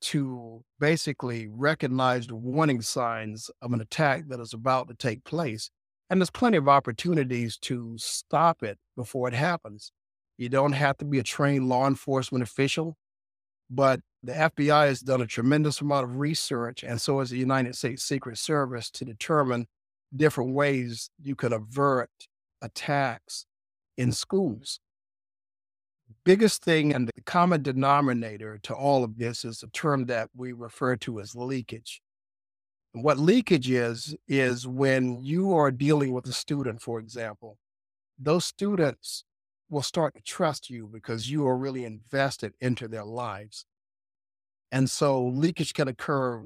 to 0.00 0.62
basically 0.78 1.48
recognize 1.48 2.26
the 2.26 2.36
warning 2.36 2.82
signs 2.82 3.50
of 3.62 3.72
an 3.72 3.80
attack 3.80 4.24
that 4.28 4.40
is 4.40 4.52
about 4.52 4.88
to 4.88 4.94
take 4.94 5.24
place. 5.24 5.70
And 6.10 6.20
there's 6.20 6.30
plenty 6.30 6.58
of 6.58 6.68
opportunities 6.68 7.56
to 7.58 7.94
stop 7.98 8.62
it 8.62 8.78
before 8.96 9.28
it 9.28 9.34
happens. 9.34 9.92
You 10.38 10.48
don't 10.48 10.72
have 10.72 10.98
to 10.98 11.04
be 11.04 11.18
a 11.18 11.22
trained 11.22 11.68
law 11.68 11.86
enforcement 11.86 12.42
official, 12.42 12.96
but 13.70 14.00
the 14.22 14.32
FBI 14.32 14.86
has 14.88 15.00
done 15.00 15.20
a 15.20 15.26
tremendous 15.26 15.80
amount 15.80 16.04
of 16.04 16.16
research, 16.16 16.82
and 16.82 17.00
so 17.00 17.20
has 17.20 17.30
the 17.30 17.38
United 17.38 17.74
States 17.74 18.02
Secret 18.02 18.38
Service 18.38 18.90
to 18.90 19.04
determine 19.04 19.66
different 20.14 20.52
ways 20.52 21.10
you 21.22 21.34
could 21.34 21.52
avert 21.52 22.10
attacks 22.60 23.46
in 23.96 24.12
schools. 24.12 24.80
Biggest 26.24 26.64
thing 26.64 26.92
and 26.92 27.08
the 27.08 27.22
common 27.24 27.62
denominator 27.62 28.58
to 28.64 28.74
all 28.74 29.04
of 29.04 29.16
this 29.16 29.44
is 29.44 29.62
a 29.62 29.68
term 29.68 30.06
that 30.06 30.28
we 30.34 30.52
refer 30.52 30.96
to 30.96 31.20
as 31.20 31.34
leakage. 31.34 32.00
what 32.92 33.18
leakage 33.18 33.70
is, 33.70 34.16
is 34.26 34.66
when 34.66 35.22
you 35.22 35.54
are 35.54 35.70
dealing 35.70 36.12
with 36.12 36.26
a 36.26 36.32
student, 36.32 36.80
for 36.80 36.98
example, 36.98 37.58
those 38.18 38.44
students 38.44 39.24
will 39.68 39.82
start 39.82 40.14
to 40.14 40.22
trust 40.22 40.70
you 40.70 40.88
because 40.92 41.30
you 41.30 41.46
are 41.46 41.56
really 41.56 41.84
invested 41.84 42.52
into 42.60 42.88
their 42.88 43.04
lives. 43.04 43.66
And 44.72 44.90
so 44.90 45.26
leakage 45.26 45.74
can 45.74 45.88
occur 45.88 46.44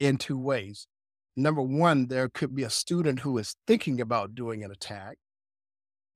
in 0.00 0.18
two 0.18 0.38
ways. 0.38 0.86
Number 1.36 1.62
one, 1.62 2.08
there 2.08 2.28
could 2.28 2.54
be 2.54 2.64
a 2.64 2.70
student 2.70 3.20
who 3.20 3.38
is 3.38 3.56
thinking 3.66 4.00
about 4.00 4.34
doing 4.34 4.64
an 4.64 4.70
attack 4.70 5.16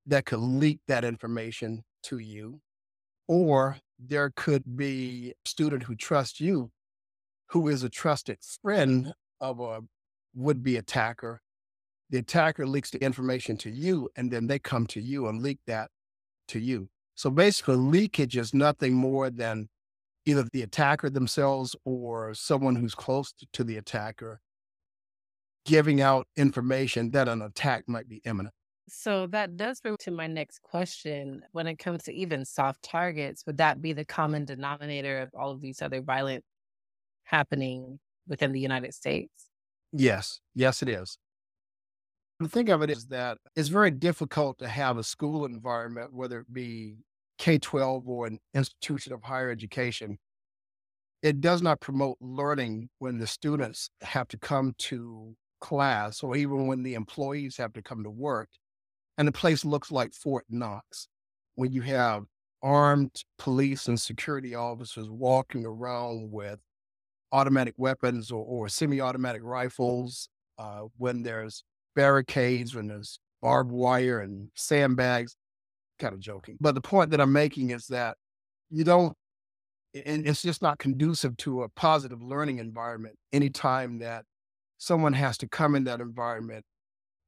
that 0.05 0.25
could 0.25 0.39
leak 0.39 0.79
that 0.87 1.03
information 1.03 1.83
to 2.03 2.19
you. 2.19 2.61
Or 3.27 3.77
there 3.99 4.31
could 4.35 4.77
be 4.77 5.31
a 5.31 5.49
student 5.49 5.83
who 5.83 5.95
trusts 5.95 6.39
you, 6.39 6.71
who 7.49 7.67
is 7.67 7.83
a 7.83 7.89
trusted 7.89 8.37
friend 8.61 9.13
of 9.41 9.59
a 9.59 9.81
would 10.35 10.63
be 10.63 10.77
attacker. 10.77 11.41
The 12.09 12.19
attacker 12.19 12.65
leaks 12.65 12.91
the 12.91 13.03
information 13.03 13.57
to 13.57 13.69
you, 13.69 14.09
and 14.15 14.31
then 14.31 14.47
they 14.47 14.59
come 14.59 14.85
to 14.87 15.01
you 15.01 15.27
and 15.27 15.41
leak 15.41 15.59
that 15.67 15.89
to 16.47 16.59
you. 16.59 16.89
So 17.15 17.29
basically, 17.29 17.75
leakage 17.75 18.37
is 18.37 18.53
nothing 18.53 18.93
more 18.93 19.29
than 19.29 19.69
either 20.25 20.47
the 20.51 20.61
attacker 20.61 21.09
themselves 21.09 21.75
or 21.85 22.33
someone 22.33 22.75
who's 22.75 22.93
close 22.93 23.33
to 23.53 23.63
the 23.63 23.77
attacker 23.77 24.41
giving 25.65 26.01
out 26.01 26.27
information 26.37 27.11
that 27.11 27.27
an 27.27 27.41
attack 27.41 27.83
might 27.87 28.07
be 28.07 28.21
imminent. 28.25 28.53
So 28.89 29.27
that 29.27 29.57
does 29.57 29.81
bring 29.81 29.97
to 29.99 30.11
my 30.11 30.27
next 30.27 30.61
question. 30.61 31.41
When 31.51 31.67
it 31.67 31.77
comes 31.77 32.03
to 32.03 32.13
even 32.13 32.45
soft 32.45 32.83
targets, 32.83 33.43
would 33.45 33.57
that 33.57 33.81
be 33.81 33.91
the 33.91 34.05
common 34.05 34.45
denominator 34.45 35.19
of 35.19 35.29
all 35.37 35.51
of 35.51 35.61
these 35.61 35.81
other 35.81 36.01
violent 36.01 36.45
happening 37.25 37.99
within 38.27 38.53
the 38.53 38.61
United 38.61 38.93
States? 38.93 39.49
Yes, 39.91 40.39
yes, 40.55 40.81
it 40.81 40.87
is. 40.87 41.17
The 42.39 42.47
thing 42.47 42.69
of 42.69 42.83
it 42.83 42.91
is 42.91 43.07
that 43.07 43.39
it's 43.55 43.69
very 43.69 43.89
difficult 43.89 44.59
to 44.59 44.67
have 44.67 44.97
a 44.97 45.03
school 45.03 45.45
environment, 45.45 46.13
whether 46.13 46.41
it 46.41 46.53
be 46.53 46.97
K 47.39 47.57
12 47.57 48.07
or 48.07 48.27
an 48.27 48.39
institution 48.53 49.13
of 49.13 49.23
higher 49.23 49.49
education. 49.49 50.19
It 51.23 51.41
does 51.41 51.63
not 51.63 51.79
promote 51.79 52.17
learning 52.21 52.89
when 52.99 53.17
the 53.17 53.25
students 53.25 53.89
have 54.01 54.27
to 54.27 54.37
come 54.37 54.75
to 54.79 55.35
class 55.59 56.21
or 56.21 56.35
even 56.37 56.67
when 56.67 56.83
the 56.83 56.93
employees 56.93 57.57
have 57.57 57.73
to 57.73 57.81
come 57.81 58.03
to 58.03 58.09
work. 58.11 58.49
And 59.17 59.27
the 59.27 59.31
place 59.31 59.65
looks 59.65 59.91
like 59.91 60.13
Fort 60.13 60.45
Knox 60.47 61.07
when 61.55 61.73
you 61.73 61.81
have 61.81 62.25
armed 62.61 63.23
police 63.39 63.87
and 63.87 63.99
security 63.99 64.53
officers 64.53 65.09
walking 65.09 65.65
around 65.65 66.31
with 66.31 66.59
automatic 67.31 67.73
weapons 67.77 68.29
or, 68.29 68.45
or 68.45 68.69
semi 68.69 69.01
automatic 69.01 69.41
rifles, 69.43 70.29
uh, 70.59 70.81
when 70.97 71.23
there's 71.23 71.63
barricades, 71.97 72.75
and 72.75 72.89
there's 72.89 73.19
barbed 73.41 73.71
wire 73.71 74.21
and 74.21 74.49
sandbags. 74.53 75.35
Kind 75.99 76.13
of 76.13 76.19
joking. 76.19 76.57
But 76.61 76.75
the 76.75 76.81
point 76.81 77.09
that 77.09 77.19
I'm 77.19 77.33
making 77.33 77.71
is 77.71 77.87
that 77.87 78.15
you 78.69 78.83
don't, 78.83 79.17
and 80.05 80.27
it's 80.27 80.43
just 80.43 80.61
not 80.61 80.77
conducive 80.77 81.35
to 81.37 81.63
a 81.63 81.69
positive 81.69 82.21
learning 82.21 82.59
environment 82.59 83.15
anytime 83.33 83.97
that 83.99 84.23
someone 84.77 85.13
has 85.13 85.39
to 85.39 85.47
come 85.47 85.73
in 85.73 85.85
that 85.85 85.99
environment 85.99 86.63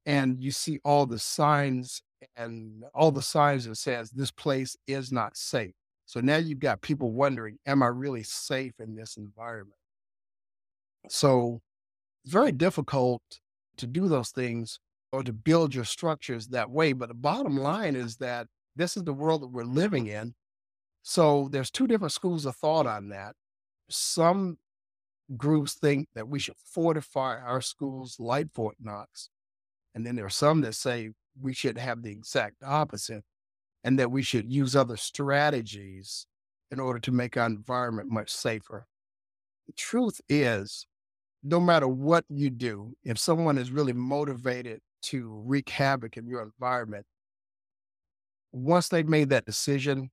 and 0.06 0.40
you 0.40 0.52
see 0.52 0.78
all 0.84 1.04
the 1.04 1.18
signs 1.18 2.00
and 2.36 2.84
all 2.94 3.10
the 3.10 3.22
signs 3.22 3.64
that 3.64 3.74
says 3.74 4.10
this 4.10 4.30
place 4.30 4.76
is 4.86 5.10
not 5.10 5.36
safe. 5.36 5.74
So 6.06 6.20
now 6.20 6.36
you've 6.36 6.60
got 6.60 6.80
people 6.80 7.10
wondering, 7.10 7.58
am 7.66 7.82
I 7.82 7.86
really 7.86 8.22
safe 8.22 8.74
in 8.78 8.94
this 8.94 9.16
environment? 9.16 9.78
So 11.08 11.60
it's 12.24 12.32
very 12.32 12.52
difficult 12.52 13.22
to 13.80 13.86
do 13.86 14.08
those 14.08 14.30
things 14.30 14.78
or 15.12 15.22
to 15.22 15.32
build 15.32 15.74
your 15.74 15.84
structures 15.84 16.48
that 16.48 16.70
way. 16.70 16.92
But 16.92 17.08
the 17.08 17.14
bottom 17.14 17.56
line 17.56 17.96
is 17.96 18.16
that 18.16 18.46
this 18.76 18.96
is 18.96 19.04
the 19.04 19.12
world 19.12 19.42
that 19.42 19.48
we're 19.48 19.64
living 19.64 20.06
in. 20.06 20.34
So 21.02 21.48
there's 21.50 21.70
two 21.70 21.86
different 21.86 22.12
schools 22.12 22.46
of 22.46 22.56
thought 22.56 22.86
on 22.86 23.08
that. 23.08 23.34
Some 23.88 24.58
groups 25.36 25.74
think 25.74 26.08
that 26.14 26.28
we 26.28 26.38
should 26.38 26.56
fortify 26.56 27.40
our 27.40 27.60
schools 27.60 28.16
like 28.18 28.52
Fort 28.52 28.76
Knox. 28.80 29.30
And 29.94 30.06
then 30.06 30.16
there 30.16 30.26
are 30.26 30.30
some 30.30 30.60
that 30.62 30.74
say 30.74 31.10
we 31.40 31.52
should 31.52 31.78
have 31.78 32.02
the 32.02 32.12
exact 32.12 32.62
opposite 32.64 33.24
and 33.82 33.98
that 33.98 34.10
we 34.10 34.22
should 34.22 34.52
use 34.52 34.76
other 34.76 34.96
strategies 34.96 36.26
in 36.70 36.78
order 36.78 37.00
to 37.00 37.12
make 37.12 37.36
our 37.36 37.46
environment 37.46 38.10
much 38.10 38.30
safer. 38.30 38.86
The 39.66 39.72
truth 39.72 40.20
is, 40.28 40.86
no 41.42 41.60
matter 41.60 41.88
what 41.88 42.24
you 42.28 42.50
do, 42.50 42.94
if 43.04 43.18
someone 43.18 43.58
is 43.58 43.70
really 43.70 43.92
motivated 43.92 44.80
to 45.02 45.28
wreak 45.46 45.70
havoc 45.70 46.16
in 46.16 46.26
your 46.26 46.42
environment, 46.42 47.06
once 48.52 48.88
they've 48.88 49.08
made 49.08 49.30
that 49.30 49.46
decision, 49.46 50.10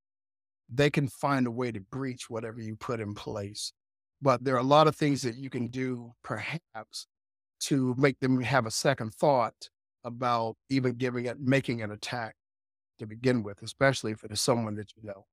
they 0.70 0.90
can 0.90 1.08
find 1.08 1.48
a 1.48 1.52
way 1.52 1.72
to 1.72 1.80
breach 1.80 2.30
whatever 2.30 2.60
you 2.62 2.76
put 2.76 3.00
in 3.00 3.14
place. 3.14 3.74
But 4.22 4.44
there 4.44 4.56
are 4.56 4.60
a 4.60 4.64
lot 4.64 4.88
of 4.88 4.96
things 4.96 5.22
that 5.22 5.36
you 5.36 5.50
can 5.50 5.68
do, 5.68 6.14
perhaps, 6.24 7.08
to 7.62 7.96
make 7.98 8.20
them 8.20 8.42
have 8.42 8.66
a 8.66 8.72
second 8.72 9.14
thought 9.14 9.70
about 10.04 10.56
even 10.70 10.94
giving 10.94 11.26
it, 11.26 11.40
making 11.40 11.82
an 11.82 11.92
attack 11.92 12.36
to 13.00 13.06
begin 13.06 13.44
with, 13.44 13.62
especially 13.62 14.12
if 14.12 14.24
it 14.24 14.32
is 14.32 14.42
someone 14.42 14.76
that 14.76 14.92
you 14.96 15.04
know. 15.04 15.26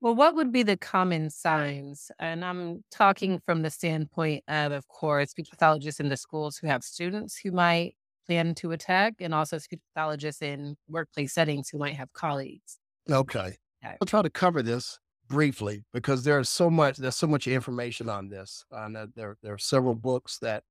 Well, 0.00 0.14
what 0.14 0.34
would 0.34 0.52
be 0.52 0.62
the 0.62 0.76
common 0.76 1.30
signs? 1.30 2.10
And 2.18 2.44
I'm 2.44 2.84
talking 2.90 3.40
from 3.46 3.62
the 3.62 3.70
standpoint 3.70 4.44
of, 4.46 4.72
of 4.72 4.86
course, 4.88 5.30
speech 5.30 5.48
pathologists 5.50 6.00
in 6.00 6.10
the 6.10 6.16
schools 6.16 6.58
who 6.58 6.66
have 6.66 6.84
students 6.84 7.38
who 7.38 7.50
might 7.50 7.96
plan 8.26 8.54
to 8.56 8.72
attack, 8.72 9.14
and 9.20 9.32
also 9.32 9.58
speech 9.58 9.80
pathologists 9.94 10.42
in 10.42 10.76
workplace 10.88 11.32
settings 11.32 11.68
who 11.68 11.78
might 11.78 11.94
have 11.94 12.12
colleagues. 12.12 12.78
Okay. 13.10 13.56
okay. 13.84 13.96
I'll 14.00 14.06
try 14.06 14.22
to 14.22 14.30
cover 14.30 14.62
this 14.62 14.98
briefly 15.28 15.84
because 15.92 16.24
there's 16.24 16.48
so 16.48 16.68
much 16.68 16.98
there's 16.98 17.16
so 17.16 17.26
much 17.26 17.46
information 17.46 18.08
on 18.08 18.28
this. 18.28 18.64
And 18.70 18.96
uh, 18.96 19.06
there 19.14 19.36
there 19.42 19.54
are 19.54 19.58
several 19.58 19.94
books 19.94 20.38
that 20.40 20.64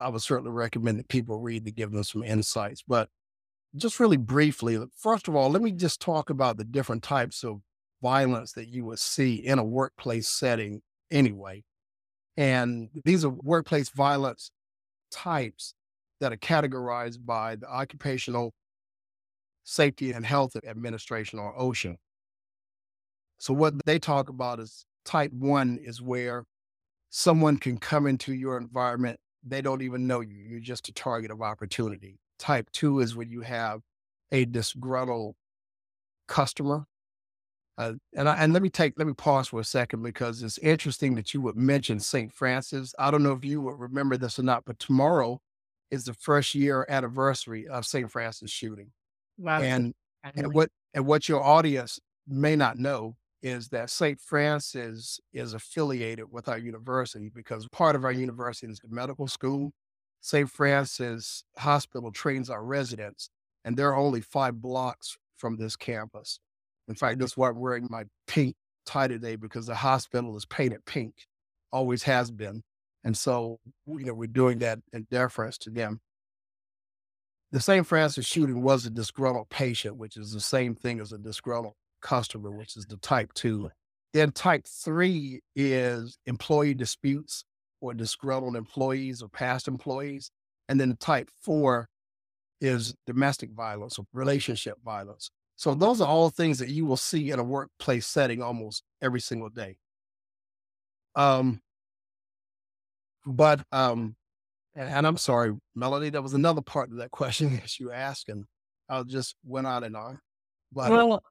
I 0.00 0.08
would 0.08 0.22
certainly 0.22 0.50
recommend 0.50 0.98
that 0.98 1.08
people 1.08 1.38
read 1.38 1.64
to 1.64 1.70
give 1.70 1.92
them 1.92 2.04
some 2.04 2.24
insights. 2.24 2.82
But 2.86 3.08
just 3.76 4.00
really 4.00 4.16
briefly, 4.16 4.78
first 4.96 5.28
of 5.28 5.36
all, 5.36 5.50
let 5.50 5.62
me 5.62 5.72
just 5.72 6.00
talk 6.00 6.28
about 6.28 6.58
the 6.58 6.64
different 6.64 7.02
types 7.02 7.44
of 7.44 7.62
violence 8.02 8.52
that 8.52 8.68
you 8.68 8.84
would 8.84 8.98
see 8.98 9.36
in 9.36 9.58
a 9.58 9.64
workplace 9.64 10.28
setting 10.28 10.82
anyway. 11.10 11.62
And 12.36 12.88
these 13.04 13.24
are 13.24 13.30
workplace 13.30 13.90
violence 13.90 14.50
types 15.10 15.74
that 16.20 16.32
are 16.32 16.36
categorized 16.36 17.24
by 17.24 17.56
the 17.56 17.68
Occupational 17.68 18.52
Safety 19.64 20.12
and 20.12 20.26
Health 20.26 20.56
Administration 20.66 21.38
or 21.38 21.56
OSHA. 21.56 21.96
So, 23.38 23.54
what 23.54 23.74
they 23.86 23.98
talk 23.98 24.28
about 24.28 24.60
is 24.60 24.84
type 25.04 25.32
one 25.32 25.78
is 25.82 26.00
where 26.00 26.44
someone 27.10 27.58
can 27.58 27.76
come 27.76 28.06
into 28.06 28.32
your 28.32 28.56
environment, 28.56 29.18
they 29.44 29.60
don't 29.60 29.82
even 29.82 30.06
know 30.06 30.20
you, 30.20 30.36
you're 30.36 30.60
just 30.60 30.88
a 30.88 30.92
target 30.92 31.30
of 31.30 31.42
opportunity. 31.42 32.18
Type 32.38 32.70
two 32.72 33.00
is 33.00 33.14
when 33.14 33.30
you 33.30 33.42
have 33.42 33.80
a 34.30 34.44
disgruntled 34.46 35.34
customer 36.26 36.86
uh, 37.78 37.94
and 38.14 38.28
I, 38.28 38.36
and 38.36 38.52
let 38.52 38.62
me 38.62 38.68
take 38.68 38.94
let 38.96 39.06
me 39.06 39.14
pause 39.14 39.48
for 39.48 39.60
a 39.60 39.64
second 39.64 40.02
because 40.02 40.42
it's 40.42 40.58
interesting 40.58 41.14
that 41.14 41.32
you 41.32 41.40
would 41.40 41.56
mention 41.56 41.98
St. 41.98 42.32
Francis. 42.32 42.94
I 42.98 43.10
don't 43.10 43.22
know 43.22 43.32
if 43.32 43.44
you 43.44 43.60
would 43.62 43.78
remember 43.78 44.16
this 44.16 44.38
or 44.38 44.42
not, 44.42 44.64
but 44.66 44.78
tomorrow 44.78 45.40
is 45.90 46.04
the 46.04 46.14
first 46.14 46.54
year 46.54 46.86
anniversary 46.88 47.68
of 47.68 47.86
St. 47.86 48.10
Francis 48.10 48.50
shooting. 48.50 48.90
Wow. 49.38 49.60
And 49.60 49.94
and 50.34 50.52
what 50.52 50.70
and 50.94 51.06
what 51.06 51.28
your 51.28 51.42
audience 51.42 51.98
may 52.26 52.56
not 52.56 52.78
know 52.78 53.16
is 53.42 53.68
that 53.68 53.90
St. 53.90 54.20
Francis 54.20 55.18
is 55.32 55.54
affiliated 55.54 56.26
with 56.30 56.48
our 56.48 56.58
university 56.58 57.30
because 57.34 57.66
part 57.68 57.96
of 57.96 58.04
our 58.04 58.12
university 58.12 58.70
is 58.70 58.78
the 58.78 58.88
medical 58.88 59.26
school. 59.26 59.72
St. 60.20 60.48
Francis 60.48 61.42
Hospital 61.58 62.12
trains 62.12 62.48
our 62.48 62.62
residents, 62.62 63.30
and 63.64 63.76
they're 63.76 63.96
only 63.96 64.20
five 64.20 64.62
blocks 64.62 65.16
from 65.36 65.56
this 65.56 65.74
campus. 65.74 66.38
In 66.88 66.94
fact, 66.94 67.18
that's 67.18 67.36
why 67.36 67.48
I'm 67.48 67.58
wearing 67.58 67.86
my 67.90 68.04
pink 68.26 68.56
tie 68.86 69.08
today 69.08 69.36
because 69.36 69.66
the 69.66 69.74
hospital 69.74 70.36
is 70.36 70.44
painted 70.44 70.84
pink, 70.84 71.14
always 71.70 72.02
has 72.04 72.30
been. 72.30 72.62
And 73.04 73.16
so, 73.16 73.58
you 73.86 74.04
know, 74.04 74.14
we're 74.14 74.26
doing 74.26 74.58
that 74.60 74.78
in 74.92 75.06
deference 75.10 75.58
to 75.58 75.70
them. 75.70 76.00
The 77.50 77.60
St. 77.60 77.86
Francis 77.86 78.26
shooting 78.26 78.62
was 78.62 78.86
a 78.86 78.90
disgruntled 78.90 79.50
patient, 79.50 79.96
which 79.96 80.16
is 80.16 80.32
the 80.32 80.40
same 80.40 80.74
thing 80.74 81.00
as 81.00 81.12
a 81.12 81.18
disgruntled 81.18 81.74
customer, 82.00 82.50
which 82.50 82.76
is 82.76 82.86
the 82.86 82.96
type 82.96 83.32
two. 83.34 83.70
Then 84.12 84.32
type 84.32 84.66
three 84.66 85.40
is 85.54 86.18
employee 86.26 86.74
disputes 86.74 87.44
or 87.80 87.94
disgruntled 87.94 88.56
employees 88.56 89.22
or 89.22 89.28
past 89.28 89.68
employees. 89.68 90.30
And 90.68 90.80
then 90.80 90.90
the 90.90 90.96
type 90.96 91.28
four 91.42 91.88
is 92.60 92.94
domestic 93.06 93.50
violence 93.50 93.98
or 93.98 94.06
relationship 94.12 94.76
violence. 94.84 95.30
So 95.56 95.74
those 95.74 96.00
are 96.00 96.08
all 96.08 96.30
things 96.30 96.58
that 96.58 96.70
you 96.70 96.86
will 96.86 96.96
see 96.96 97.30
in 97.30 97.38
a 97.38 97.44
workplace 97.44 98.06
setting 98.06 98.42
almost 98.42 98.82
every 99.00 99.20
single 99.20 99.48
day. 99.48 99.76
Um, 101.14 101.60
but 103.26 103.62
um, 103.70 104.16
and, 104.74 104.88
and 104.88 105.06
I'm 105.06 105.16
sorry, 105.16 105.52
Melody, 105.74 106.10
that 106.10 106.22
was 106.22 106.34
another 106.34 106.62
part 106.62 106.90
of 106.90 106.96
that 106.96 107.10
question 107.12 107.54
that 107.56 107.78
you 107.78 107.92
asked, 107.92 108.28
and 108.28 108.44
I 108.88 109.02
just 109.02 109.36
went 109.44 109.66
on 109.66 109.84
and 109.84 109.96
on. 109.96 110.18
But 110.72 110.90
well, 110.90 111.22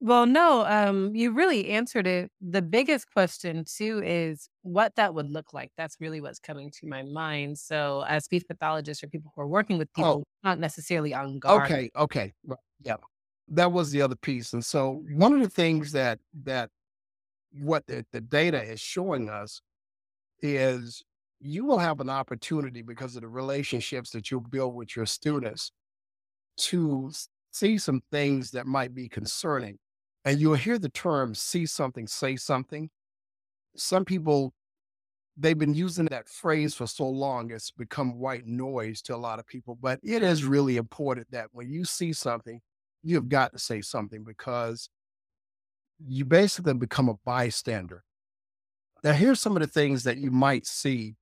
well, 0.00 0.26
no, 0.26 0.66
um, 0.66 1.14
you 1.14 1.30
really 1.30 1.70
answered 1.70 2.06
it. 2.06 2.30
The 2.40 2.60
biggest 2.60 3.10
question 3.10 3.64
too 3.64 4.02
is 4.04 4.50
what 4.62 4.94
that 4.96 5.14
would 5.14 5.30
look 5.30 5.54
like. 5.54 5.70
That's 5.78 5.96
really 6.00 6.20
what's 6.20 6.40
coming 6.40 6.70
to 6.80 6.86
my 6.86 7.02
mind. 7.02 7.58
So, 7.58 8.04
as 8.08 8.24
speech 8.24 8.44
pathologists 8.46 9.02
or 9.02 9.06
people 9.06 9.32
who 9.34 9.42
are 9.42 9.48
working 9.48 9.78
with 9.78 9.88
oh. 9.96 9.96
people, 9.96 10.24
oh, 10.26 10.48
not 10.48 10.58
necessarily 10.58 11.14
on 11.14 11.38
guard. 11.38 11.70
Okay, 11.70 11.90
okay, 11.96 12.32
yeah 12.82 12.96
that 13.48 13.72
was 13.72 13.90
the 13.90 14.02
other 14.02 14.16
piece. 14.16 14.52
And 14.52 14.64
so 14.64 15.02
one 15.12 15.34
of 15.34 15.40
the 15.40 15.48
things 15.48 15.92
that 15.92 16.18
that 16.44 16.70
what 17.52 17.86
the, 17.86 18.04
the 18.12 18.20
data 18.20 18.62
is 18.62 18.80
showing 18.80 19.28
us 19.30 19.62
is 20.42 21.02
you 21.40 21.64
will 21.64 21.78
have 21.78 22.00
an 22.00 22.10
opportunity 22.10 22.82
because 22.82 23.16
of 23.16 23.22
the 23.22 23.28
relationships 23.28 24.10
that 24.10 24.30
you 24.30 24.40
build 24.40 24.74
with 24.74 24.96
your 24.96 25.06
students 25.06 25.70
to 26.56 27.10
see 27.52 27.78
some 27.78 28.02
things 28.10 28.50
that 28.50 28.66
might 28.66 28.94
be 28.94 29.08
concerning. 29.08 29.78
And 30.24 30.40
you'll 30.40 30.54
hear 30.54 30.78
the 30.78 30.88
term 30.88 31.34
see 31.34 31.66
something, 31.66 32.06
say 32.06 32.36
something. 32.36 32.90
Some 33.76 34.04
people, 34.04 34.52
they've 35.36 35.58
been 35.58 35.74
using 35.74 36.06
that 36.06 36.28
phrase 36.28 36.74
for 36.74 36.86
so 36.86 37.08
long, 37.08 37.50
it's 37.50 37.70
become 37.70 38.18
white 38.18 38.46
noise 38.46 39.02
to 39.02 39.14
a 39.14 39.16
lot 39.16 39.38
of 39.38 39.46
people. 39.46 39.78
But 39.80 40.00
it 40.02 40.22
is 40.22 40.44
really 40.44 40.78
important 40.78 41.30
that 41.30 41.48
when 41.52 41.70
you 41.70 41.84
see 41.84 42.12
something, 42.12 42.60
you 43.06 43.14
have 43.14 43.28
got 43.28 43.52
to 43.52 43.58
say 43.58 43.80
something 43.80 44.24
because 44.24 44.88
you 46.04 46.24
basically 46.24 46.74
become 46.74 47.08
a 47.08 47.14
bystander. 47.24 48.04
Now, 49.04 49.12
here's 49.12 49.40
some 49.40 49.56
of 49.56 49.62
the 49.62 49.68
things 49.68 50.02
that 50.04 50.16
you 50.16 50.30
might 50.30 50.66
see. 50.66 51.14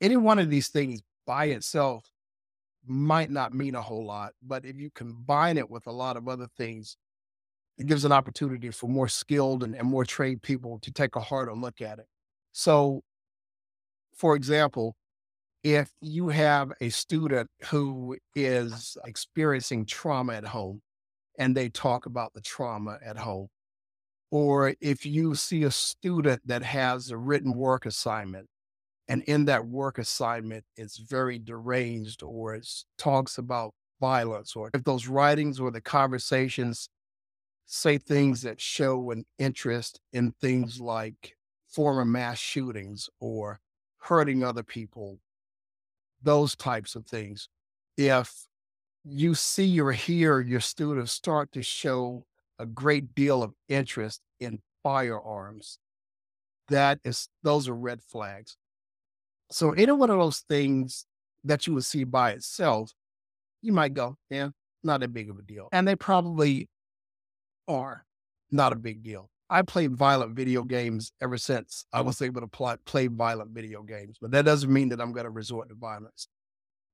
Any 0.00 0.16
one 0.16 0.38
of 0.38 0.48
these 0.48 0.68
things 0.68 1.02
by 1.26 1.46
itself 1.46 2.10
might 2.86 3.30
not 3.30 3.54
mean 3.54 3.74
a 3.74 3.82
whole 3.82 4.06
lot, 4.06 4.32
but 4.42 4.64
if 4.64 4.76
you 4.76 4.90
combine 4.94 5.58
it 5.58 5.70
with 5.70 5.86
a 5.86 5.92
lot 5.92 6.16
of 6.16 6.28
other 6.28 6.48
things, 6.56 6.96
it 7.78 7.86
gives 7.86 8.04
an 8.04 8.12
opportunity 8.12 8.70
for 8.70 8.88
more 8.88 9.08
skilled 9.08 9.62
and, 9.62 9.76
and 9.76 9.86
more 9.86 10.04
trained 10.04 10.42
people 10.42 10.78
to 10.80 10.90
take 10.90 11.14
a 11.14 11.20
harder 11.20 11.54
look 11.54 11.80
at 11.80 11.98
it. 11.98 12.06
So, 12.52 13.02
for 14.14 14.34
example, 14.34 14.96
if 15.62 15.90
you 16.00 16.28
have 16.28 16.72
a 16.80 16.88
student 16.88 17.48
who 17.70 18.16
is 18.34 18.96
experiencing 19.04 19.86
trauma 19.86 20.34
at 20.34 20.44
home 20.44 20.82
and 21.38 21.56
they 21.56 21.68
talk 21.68 22.06
about 22.06 22.32
the 22.34 22.40
trauma 22.40 22.98
at 23.04 23.16
home, 23.16 23.48
or 24.30 24.74
if 24.80 25.06
you 25.06 25.34
see 25.34 25.62
a 25.64 25.70
student 25.70 26.40
that 26.46 26.62
has 26.62 27.10
a 27.10 27.16
written 27.16 27.54
work 27.54 27.86
assignment 27.86 28.46
and 29.08 29.22
in 29.24 29.44
that 29.44 29.66
work 29.66 29.98
assignment 29.98 30.64
it's 30.76 30.98
very 30.98 31.38
deranged 31.38 32.22
or 32.22 32.54
it 32.54 32.68
talks 32.98 33.38
about 33.38 33.72
violence, 34.00 34.56
or 34.56 34.70
if 34.74 34.82
those 34.84 35.06
writings 35.06 35.60
or 35.60 35.70
the 35.70 35.80
conversations 35.80 36.88
say 37.66 37.98
things 37.98 38.42
that 38.42 38.60
show 38.60 39.10
an 39.12 39.24
interest 39.38 40.00
in 40.12 40.32
things 40.40 40.80
like 40.80 41.36
former 41.68 42.04
mass 42.04 42.38
shootings 42.38 43.08
or 43.20 43.60
hurting 43.98 44.42
other 44.42 44.62
people 44.62 45.18
those 46.22 46.56
types 46.56 46.94
of 46.94 47.06
things. 47.06 47.48
If 47.96 48.46
you 49.04 49.34
see 49.34 49.80
or 49.80 49.92
hear 49.92 50.40
your 50.40 50.60
students 50.60 51.12
start 51.12 51.52
to 51.52 51.62
show 51.62 52.24
a 52.58 52.66
great 52.66 53.14
deal 53.14 53.42
of 53.42 53.54
interest 53.68 54.20
in 54.40 54.60
firearms, 54.82 55.78
that 56.68 57.00
is, 57.04 57.28
those 57.42 57.68
are 57.68 57.74
red 57.74 58.02
flags. 58.02 58.56
So, 59.50 59.72
any 59.72 59.92
one 59.92 60.10
of 60.10 60.18
those 60.18 60.40
things 60.40 61.06
that 61.44 61.66
you 61.66 61.74
would 61.74 61.84
see 61.84 62.04
by 62.04 62.32
itself 62.32 62.92
You 63.62 63.72
might 63.72 63.94
go, 63.94 64.16
yeah, 64.30 64.50
not 64.84 65.02
a 65.02 65.08
big 65.08 65.30
of 65.30 65.38
a 65.38 65.42
deal. 65.42 65.68
And 65.72 65.86
they 65.88 65.96
probably 65.96 66.68
are 67.68 68.04
not 68.50 68.72
a 68.72 68.76
big 68.76 69.02
deal. 69.02 69.30
I 69.52 69.60
played 69.60 69.94
violent 69.94 70.34
video 70.34 70.62
games 70.62 71.12
ever 71.20 71.36
since 71.36 71.84
I 71.92 72.00
was 72.00 72.22
able 72.22 72.40
to 72.40 72.78
play, 72.86 73.06
violent 73.08 73.50
video 73.50 73.82
games, 73.82 74.16
but 74.18 74.30
that 74.30 74.46
doesn't 74.46 74.72
mean 74.72 74.88
that 74.88 75.00
I'm 75.00 75.12
going 75.12 75.24
to 75.24 75.30
resort 75.30 75.68
to 75.68 75.74
violence. 75.74 76.26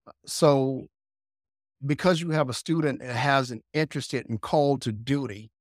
Uh, 0.09 0.11
so, 0.27 0.89
because 1.87 2.21
you 2.21 2.31
have 2.31 2.49
a 2.49 2.53
student 2.53 2.99
that 2.99 3.15
has 3.15 3.53
an 3.53 3.63
interest 3.75 4.13
in 4.13 4.39
call 4.39 4.77
to 4.79 4.91
duty, 4.91 5.53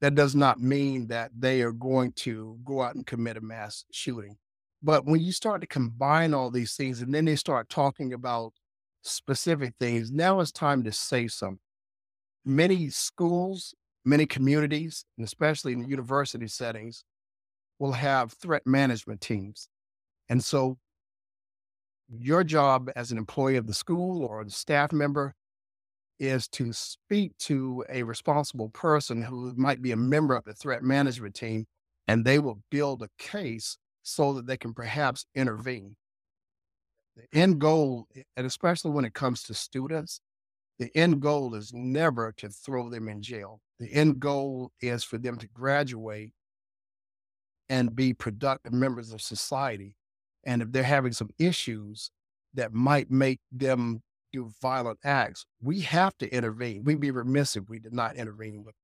that 0.00 0.14
does 0.14 0.34
not 0.34 0.58
mean 0.58 1.08
that 1.08 1.30
they 1.36 1.60
are 1.60 1.72
going 1.72 2.12
to 2.12 2.58
go 2.64 2.80
out 2.80 2.94
and 2.94 3.06
commit 3.06 3.36
a 3.36 3.42
mass 3.42 3.84
shooting. 3.92 4.38
But 4.82 5.04
when 5.04 5.20
you 5.20 5.32
start 5.32 5.60
to 5.60 5.66
combine 5.66 6.32
all 6.32 6.50
these 6.50 6.74
things 6.74 7.02
and 7.02 7.12
then 7.12 7.26
they 7.26 7.36
start 7.36 7.68
talking 7.68 8.14
about 8.14 8.54
specific 9.02 9.74
things, 9.78 10.10
now 10.10 10.40
it's 10.40 10.52
time 10.52 10.84
to 10.84 10.92
say 10.92 11.28
something. 11.28 11.60
Many 12.46 12.88
schools, 12.88 13.74
many 14.06 14.24
communities, 14.24 15.04
and 15.18 15.26
especially 15.26 15.72
in 15.72 15.88
university 15.88 16.46
settings, 16.46 17.04
will 17.78 17.92
have 17.92 18.32
threat 18.32 18.62
management 18.66 19.20
teams. 19.20 19.68
And 20.28 20.42
so 20.42 20.78
your 22.08 22.44
job 22.44 22.90
as 22.96 23.10
an 23.10 23.18
employee 23.18 23.56
of 23.56 23.66
the 23.66 23.74
school 23.74 24.24
or 24.24 24.44
the 24.44 24.50
staff 24.50 24.92
member 24.92 25.34
is 26.18 26.48
to 26.48 26.72
speak 26.72 27.36
to 27.36 27.84
a 27.90 28.02
responsible 28.02 28.70
person 28.70 29.20
who 29.20 29.52
might 29.56 29.82
be 29.82 29.92
a 29.92 29.96
member 29.96 30.34
of 30.34 30.44
the 30.44 30.54
threat 30.54 30.82
management 30.82 31.34
team, 31.34 31.66
and 32.08 32.24
they 32.24 32.38
will 32.38 32.62
build 32.70 33.02
a 33.02 33.10
case 33.18 33.76
so 34.02 34.32
that 34.32 34.46
they 34.46 34.56
can 34.56 34.72
perhaps 34.72 35.26
intervene. 35.34 35.96
The 37.16 37.38
end 37.38 37.58
goal, 37.58 38.06
and 38.36 38.46
especially 38.46 38.92
when 38.92 39.04
it 39.04 39.14
comes 39.14 39.42
to 39.44 39.54
students, 39.54 40.20
the 40.78 40.94
end 40.96 41.20
goal 41.20 41.54
is 41.54 41.72
never 41.72 42.32
to 42.36 42.48
throw 42.48 42.90
them 42.90 43.08
in 43.08 43.22
jail. 43.22 43.60
The 43.78 43.92
end 43.92 44.20
goal 44.20 44.72
is 44.80 45.04
for 45.04 45.18
them 45.18 45.38
to 45.38 45.48
graduate 45.48 46.32
and 47.68 47.94
be 47.94 48.12
productive 48.12 48.72
members 48.72 49.12
of 49.12 49.20
society. 49.20 49.94
And 50.44 50.62
if 50.62 50.72
they're 50.72 50.82
having 50.82 51.12
some 51.12 51.30
issues 51.38 52.10
that 52.54 52.72
might 52.72 53.10
make 53.10 53.40
them 53.50 54.02
do 54.32 54.50
violent 54.60 54.98
acts, 55.04 55.46
we 55.60 55.80
have 55.80 56.16
to 56.18 56.28
intervene. 56.28 56.84
We'd 56.84 57.00
be 57.00 57.10
remiss 57.10 57.56
if 57.56 57.68
we 57.68 57.78
did 57.78 57.92
not 57.92 58.16
intervene 58.16 58.62
with. 58.64 58.74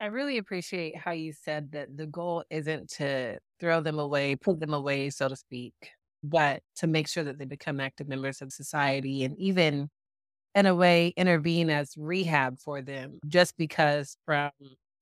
I 0.00 0.06
really 0.06 0.38
appreciate 0.38 0.96
how 0.96 1.10
you 1.12 1.32
said 1.32 1.72
that 1.72 1.96
the 1.96 2.06
goal 2.06 2.44
isn't 2.50 2.90
to 2.90 3.38
throw 3.58 3.80
them 3.80 3.98
away, 3.98 4.36
put 4.36 4.60
them 4.60 4.72
away, 4.72 5.10
so 5.10 5.28
to 5.28 5.34
speak, 5.34 5.74
but 6.22 6.62
to 6.76 6.86
make 6.86 7.08
sure 7.08 7.24
that 7.24 7.38
they 7.38 7.44
become 7.44 7.80
active 7.80 8.08
members 8.08 8.40
of 8.40 8.52
society 8.52 9.24
and 9.24 9.36
even 9.38 9.88
in 10.58 10.66
a 10.66 10.74
way 10.74 11.14
intervene 11.16 11.70
as 11.70 11.94
rehab 11.96 12.58
for 12.58 12.82
them. 12.82 13.20
Just 13.28 13.56
because 13.56 14.16
from 14.24 14.50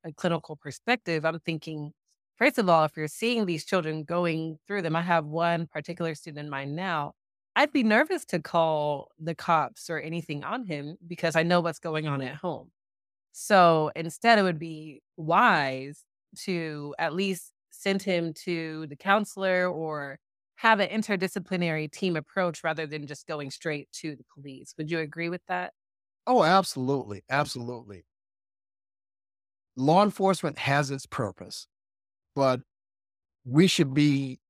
a 0.05 0.13
clinical 0.13 0.57
perspective, 0.57 1.25
I'm 1.25 1.41
thinking, 1.41 1.93
first 2.37 2.59
of 2.59 2.69
all, 2.69 2.85
if 2.85 2.97
you're 2.97 3.09
seeing 3.09 3.47
these 3.47 3.65
children 3.65 4.05
going 4.05 4.59
through 4.67 4.83
them, 4.83 4.97
I 4.97 5.03
have 5.03 5.27
one 5.27 5.67
particular 5.67 6.15
student 6.15 6.45
in 6.47 6.51
mind 6.51 6.77
now 6.77 7.15
I'd 7.57 7.73
be 7.73 7.83
nervous 7.83 8.27
to 8.27 8.39
call 8.39 9.09
the 9.19 9.35
cops 9.35 9.89
or 9.89 9.99
anything 9.99 10.45
on 10.45 10.67
him 10.67 10.99
because 11.07 11.37
I 11.37 11.43
know 11.43 11.61
what's 11.63 11.79
going 11.79 12.07
on 12.07 12.21
at 12.21 12.35
home. 12.37 12.71
So 13.33 13.91
instead, 13.97 14.39
it 14.39 14.43
would 14.43 14.59
be 14.59 15.03
wise 15.17 16.05
to 16.45 16.95
at 16.99 17.15
least 17.15 17.53
send 17.71 18.03
him 18.03 18.35
to 18.45 18.87
the 18.89 18.97
counselor 18.97 19.69
or 19.69 20.19
have 20.57 20.81
an 20.81 20.89
interdisciplinary 20.89 21.91
team 21.91 22.17
approach 22.17 22.65
rather 22.65 22.87
than 22.87 23.07
just 23.07 23.27
going 23.27 23.51
straight 23.51 23.91
to 23.93 24.17
the 24.17 24.25
police. 24.35 24.75
Would 24.79 24.91
you 24.91 25.01
agree 25.01 25.29
with 25.29 25.43
that? 25.49 25.73
Oh, 26.25 26.45
absolutely. 26.45 27.23
Absolutely. 27.29 28.05
Law 29.77 30.03
enforcement 30.03 30.59
has 30.59 30.91
its 30.91 31.07
purpose, 31.07 31.67
but 32.35 32.63
we 33.45 33.67
should 33.67 33.95
be 33.95 34.41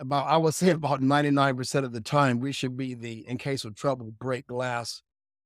about 0.00 0.26
I 0.28 0.36
would 0.38 0.54
say 0.54 0.70
about 0.70 1.02
99% 1.02 1.84
of 1.86 1.92
the 1.92 2.00
time, 2.02 2.40
we 2.40 2.52
should 2.52 2.76
be 2.76 2.94
the 2.94 3.26
in 3.28 3.38
case 3.38 3.64
of 3.64 3.74
trouble, 3.76 4.12
break 4.12 4.48
glass 4.48 5.02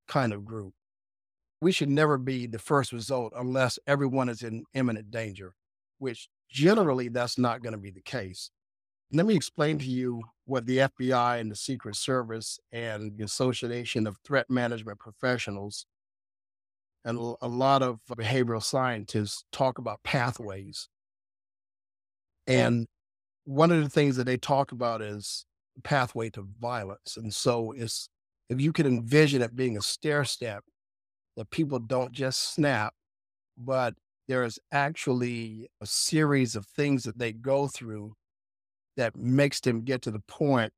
kind 0.08 0.32
of 0.32 0.44
group. 0.44 0.74
We 1.62 1.72
should 1.72 1.90
never 1.90 2.18
be 2.18 2.46
the 2.46 2.58
first 2.60 2.92
result 2.92 3.32
unless 3.36 3.78
everyone 3.86 4.28
is 4.28 4.42
in 4.42 4.64
imminent 4.74 5.10
danger, 5.10 5.54
which 5.98 6.28
generally 6.50 7.08
that's 7.08 7.38
not 7.38 7.62
going 7.62 7.74
to 7.74 7.78
be 7.80 7.90
the 7.92 8.02
case. 8.02 8.50
Let 9.14 9.26
me 9.26 9.34
explain 9.34 9.78
to 9.78 9.84
you 9.84 10.22
what 10.46 10.64
the 10.64 10.78
FBI 10.78 11.38
and 11.38 11.50
the 11.50 11.56
Secret 11.56 11.96
Service 11.96 12.58
and 12.72 13.16
the 13.16 13.24
Association 13.24 14.06
of 14.06 14.16
Threat 14.24 14.48
Management 14.48 14.98
Professionals 14.98 15.84
and 17.04 17.18
a 17.18 17.48
lot 17.48 17.82
of 17.82 18.00
behavioral 18.08 18.62
scientists 18.62 19.44
talk 19.52 19.78
about 19.78 20.02
pathways. 20.02 20.88
And 22.46 22.86
one 23.44 23.70
of 23.70 23.82
the 23.82 23.90
things 23.90 24.16
that 24.16 24.24
they 24.24 24.36
talk 24.36 24.72
about 24.72 25.02
is 25.02 25.44
pathway 25.84 26.30
to 26.30 26.48
violence. 26.60 27.16
And 27.16 27.34
so 27.34 27.72
it's 27.72 28.08
if 28.48 28.60
you 28.60 28.72
can 28.72 28.86
envision 28.86 29.42
it 29.42 29.56
being 29.56 29.76
a 29.76 29.82
stair 29.82 30.24
step, 30.24 30.64
that 31.36 31.50
people 31.50 31.78
don't 31.78 32.12
just 32.12 32.54
snap, 32.54 32.94
but 33.58 33.94
there 34.28 34.44
is 34.44 34.58
actually 34.70 35.68
a 35.80 35.86
series 35.86 36.56
of 36.56 36.66
things 36.66 37.02
that 37.04 37.18
they 37.18 37.32
go 37.32 37.66
through 37.66 38.14
that 38.96 39.16
makes 39.16 39.60
them 39.60 39.82
get 39.82 40.02
to 40.02 40.10
the 40.10 40.20
point 40.20 40.72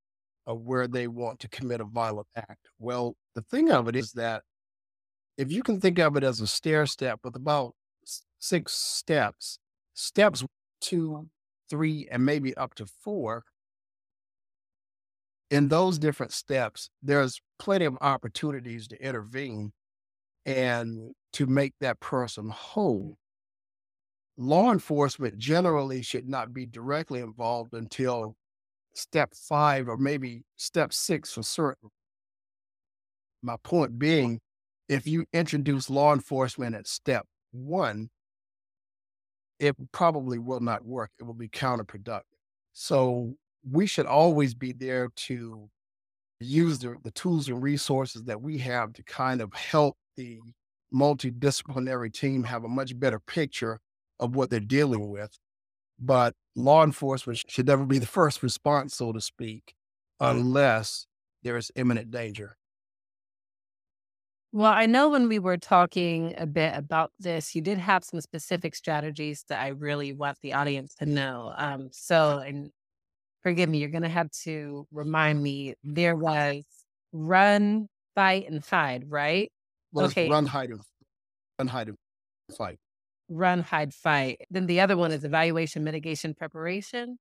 of 0.46 0.61
where 0.61 0.87
they 0.88 1.09
want 1.09 1.40
to 1.40 1.48
commit 1.48 1.81
a 1.81 1.85
violent 1.85 2.29
act. 2.37 2.68
Well, 2.79 3.16
the 3.35 3.42
thing 3.42 3.70
of 3.70 3.88
it 3.88 3.96
is 3.96 4.12
that 4.12 4.42
if 5.37 5.50
you 5.50 5.62
can 5.62 5.81
think 5.81 5.98
of 5.98 6.16
it 6.16 6.24
as 6.24 6.40
a 6.40 6.46
stair 6.46 6.87
step 6.87 7.20
with 7.24 7.37
about 7.37 7.74
six 8.38 8.72
steps, 8.72 9.59
steps 9.94 10.44
two 10.81 11.29
three, 11.70 12.09
and 12.11 12.24
maybe 12.24 12.55
up 12.57 12.74
to 12.74 12.87
four, 12.87 13.44
in 15.50 15.68
those 15.68 15.98
different 15.98 16.33
steps, 16.33 16.90
there's 17.03 17.40
plenty 17.59 17.85
of 17.85 17.96
opportunities 18.00 18.88
to 18.88 19.03
intervene 19.03 19.72
and 20.46 21.12
to 21.33 21.46
make 21.46 21.74
that 21.81 22.00
person 22.00 22.48
whole. 22.48 23.16
Law 24.37 24.73
enforcement 24.73 25.38
generally 25.38 26.03
should 26.03 26.29
not 26.29 26.53
be 26.53 26.66
directly 26.66 27.20
involved 27.20 27.73
until 27.73 28.37
step 28.94 29.33
five 29.35 29.88
or 29.88 29.97
maybe 29.97 30.42
step 30.57 30.92
six 30.92 31.33
for 31.33 31.42
certain. 31.42 31.90
My 33.42 33.57
point 33.62 33.99
being, 33.99 34.40
if 34.88 35.07
you 35.07 35.25
introduce 35.33 35.88
law 35.88 36.12
enforcement 36.12 36.75
at 36.75 36.87
step 36.87 37.27
one, 37.53 38.11
it 39.61 39.77
probably 39.92 40.38
will 40.38 40.61
not 40.61 40.85
work. 40.85 41.11
It 41.20 41.25
will 41.25 41.35
be 41.35 41.49
counterproductive. 41.49 42.23
So 42.73 43.35
we 43.70 43.87
should 43.87 44.07
always 44.07 44.55
be 44.55 44.73
there 44.73 45.11
to 45.14 45.68
use 46.40 46.81
the, 46.81 46.97
the 47.05 47.12
tools 47.12 47.49
and 47.49 47.62
resources 47.62 48.25
that 48.25 48.42
we 48.42 48.59
have 48.59 48.92
to 48.94 49.03
kind 49.05 49.40
of 49.40 49.53
help 49.55 49.97
the 50.16 50.40
multidisciplinary 50.92 52.12
team 52.12 52.44
have 52.44 52.64
a 52.64 52.68
much 52.68 52.99
better 52.99 53.20
picture 53.20 53.81
of 54.20 54.37
what 54.37 54.50
they're 54.50 54.61
dealing 54.61 55.11
with. 55.11 55.37
But 55.98 56.35
law 56.57 56.85
enforcement 56.85 57.44
should 57.48 57.66
never 57.66 57.85
be 57.85 57.98
the 57.98 58.07
first 58.07 58.42
response, 58.42 58.96
so 58.96 59.12
to 59.12 59.20
speak, 59.20 59.74
unless 60.20 61.07
there 61.42 61.57
is 61.57 61.70
imminent 61.77 62.11
danger. 62.11 62.57
Well, 64.53 64.70
I 64.72 64.87
know 64.87 65.09
when 65.09 65.27
we 65.27 65.40
were 65.40 65.57
talking 65.57 66.33
a 66.38 66.46
bit 66.46 66.77
about 66.77 67.11
this, 67.18 67.57
you 67.57 67.61
did 67.61 67.79
have 67.79 68.05
some 68.05 68.20
specific 68.20 68.77
strategies 68.77 69.44
that 69.48 69.61
I 69.61 69.68
really 69.68 70.12
want 70.12 70.38
the 70.42 70.53
audience 70.53 70.94
to 70.96 71.07
know. 71.07 71.53
Um, 71.57 71.88
so, 71.90 72.38
and 72.38 72.70
forgive 73.42 73.68
me, 73.68 73.79
you're 73.79 73.88
going 73.88 74.05
to 74.05 74.09
have 74.09 74.31
to 74.44 74.87
remind 74.92 75.42
me. 75.42 75.74
There 75.83 76.14
was 76.14 76.62
run, 77.12 77.88
fight, 78.14 78.48
and 78.48 78.64
hide, 78.64 79.07
right? 79.09 79.50
Well, 79.92 80.07
okay. 80.07 80.31
Run, 80.31 80.46
hide, 80.46 80.70
and 80.70 80.81
run, 81.59 81.66
hide, 81.66 81.88
and 81.88 81.96
fight. 82.57 82.79
Run, 83.28 83.62
hide, 83.62 83.94
fight. 83.94 84.42
Then 84.50 84.66
the 84.66 84.80
other 84.80 84.96
one 84.96 85.12
is 85.12 85.24
evaluation, 85.24 85.84
mitigation, 85.84 86.34
preparation. 86.34 87.18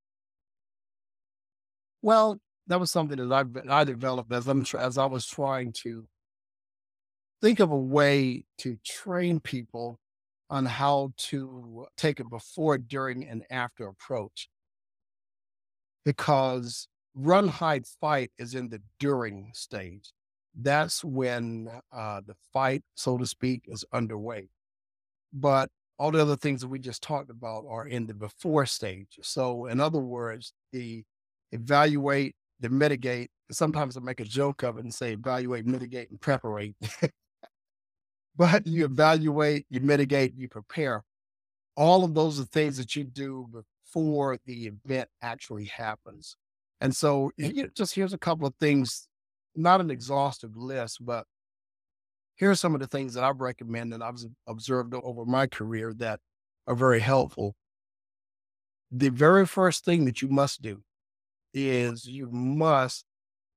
Well, 2.02 2.40
that 2.68 2.80
was 2.80 2.92
something 2.92 3.18
that 3.18 3.32
I 3.32 3.82
I 3.82 3.84
developed 3.84 4.32
as 4.32 4.48
I'm 4.48 4.66
as 4.78 4.98
I 4.98 5.06
was 5.06 5.26
trying 5.26 5.74
to 5.84 6.08
think 7.42 7.60
of 7.60 7.72
a 7.72 7.78
way 7.78 8.46
to 8.58 8.78
train 8.86 9.40
people 9.40 10.00
on 10.50 10.66
how 10.66 11.12
to 11.18 11.88
take 11.98 12.20
a 12.20 12.24
before, 12.24 12.78
during, 12.78 13.28
and 13.28 13.44
after 13.50 13.88
approach. 13.88 14.50
Because 16.06 16.88
run, 17.16 17.48
hide, 17.48 17.86
fight 17.88 18.32
is 18.38 18.54
in 18.54 18.70
the 18.70 18.82
during 19.00 19.52
stage. 19.54 20.12
That's 20.56 21.04
when 21.04 21.70
uh, 21.92 22.22
the 22.26 22.36
fight, 22.54 22.84
so 22.96 23.18
to 23.18 23.26
speak, 23.26 23.64
is 23.68 23.84
underway. 23.92 24.50
But 25.34 25.70
all 26.00 26.12
the 26.12 26.22
other 26.22 26.36
things 26.36 26.62
that 26.62 26.68
we 26.68 26.80
just 26.80 27.04
talked 27.04 27.30
about 27.30 27.66
are 27.70 27.88
in 27.88 28.08
the 28.08 28.14
before 28.14 28.66
stage. 28.66 29.20
So, 29.22 29.68
in 29.68 29.80
other 29.80 30.00
words, 30.00 30.54
the 30.72 31.04
evaluate, 31.52 32.36
the 32.60 32.70
mitigate. 32.70 33.30
Sometimes 33.52 33.96
I 33.96 34.00
make 34.00 34.20
a 34.20 34.26
joke 34.26 34.64
of 34.64 34.78
it 34.78 34.84
and 34.84 34.94
say 34.94 35.14
evaluate, 35.14 35.66
mitigate, 35.66 36.10
and 36.10 36.20
preparate. 36.20 36.76
but 38.36 38.66
you 38.66 38.86
evaluate, 38.86 39.66
you 39.70 39.82
mitigate, 39.82 40.34
you 40.36 40.48
prepare. 40.48 41.04
All 41.76 42.04
of 42.04 42.14
those 42.14 42.40
are 42.40 42.46
things 42.46 42.78
that 42.78 42.96
you 42.96 43.04
do 43.04 43.48
before 43.52 44.38
the 44.46 44.68
event 44.68 45.10
actually 45.22 45.66
happens. 45.66 46.36
And 46.82 46.96
so, 46.96 47.32
you 47.38 47.64
know, 47.64 47.70
just 47.76 47.96
here's 47.96 48.14
a 48.14 48.18
couple 48.18 48.48
of 48.48 48.56
things, 48.60 49.08
not 49.56 49.82
an 49.82 49.92
exhaustive 49.92 50.58
list, 50.58 51.06
but 51.06 51.26
here 52.36 52.52
are 52.52 52.56
some 52.56 52.74
of 52.74 52.82
the 52.82 52.88
things 52.88 53.14
that 53.14 53.24
I've 53.24 53.42
recommended 53.42 54.02
I've 54.02 54.20
observed 54.48 54.94
over 54.94 55.26
my 55.26 55.48
career 55.48 55.94
that 55.98 56.20
are 56.68 56.76
very 56.76 57.00
helpful. 57.00 57.56
The 58.92 59.10
very 59.10 59.46
first 59.46 59.86
thing 59.86 60.06
that 60.06 60.22
you 60.22 60.28
must 60.28 60.62
do 60.62 60.82
is 61.54 62.06
you 62.06 62.30
must 62.32 63.06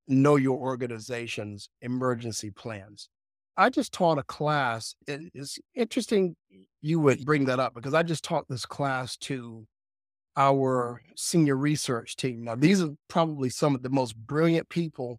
know 0.09 0.37
your 0.37 0.59
organization's 0.59 1.69
emergency 1.83 2.51
plans. 2.51 3.09
I 3.57 3.71
just 3.71 3.93
taught 3.93 4.19
a 4.19 4.23
class. 4.23 4.95
It's 5.07 5.59
interesting 5.75 6.37
you 6.83 7.01
would 7.01 7.25
bring 7.25 7.47
that 7.47 7.59
up 7.59 7.75
because 7.75 7.95
I 7.95 8.03
just 8.03 8.23
taught 8.23 8.47
this 8.49 8.67
class 8.67 9.17
to 9.19 9.67
our 10.37 11.01
senior 11.17 11.57
research 11.57 12.17
team. 12.17 12.45
Now, 12.45 12.55
these 12.55 12.83
are 12.83 12.91
probably 13.09 13.49
some 13.49 13.75
of 13.75 13.83
the 13.83 13.89
most 13.89 14.15
brilliant 14.15 14.69
people 14.69 15.19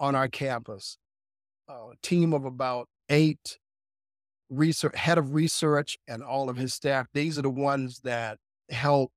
on 0.00 0.16
our 0.16 0.26
campus. 0.26 0.98
A 1.68 1.90
team 2.02 2.32
of 2.32 2.44
about 2.44 2.88
eight 3.10 3.58
research 4.50 4.96
head 4.96 5.18
of 5.18 5.34
research 5.34 5.98
and 6.08 6.22
all 6.22 6.48
of 6.48 6.56
his 6.56 6.72
staff. 6.72 7.06
These 7.12 7.38
are 7.38 7.42
the 7.42 7.50
ones 7.50 8.00
that 8.00 8.38
help 8.70 9.12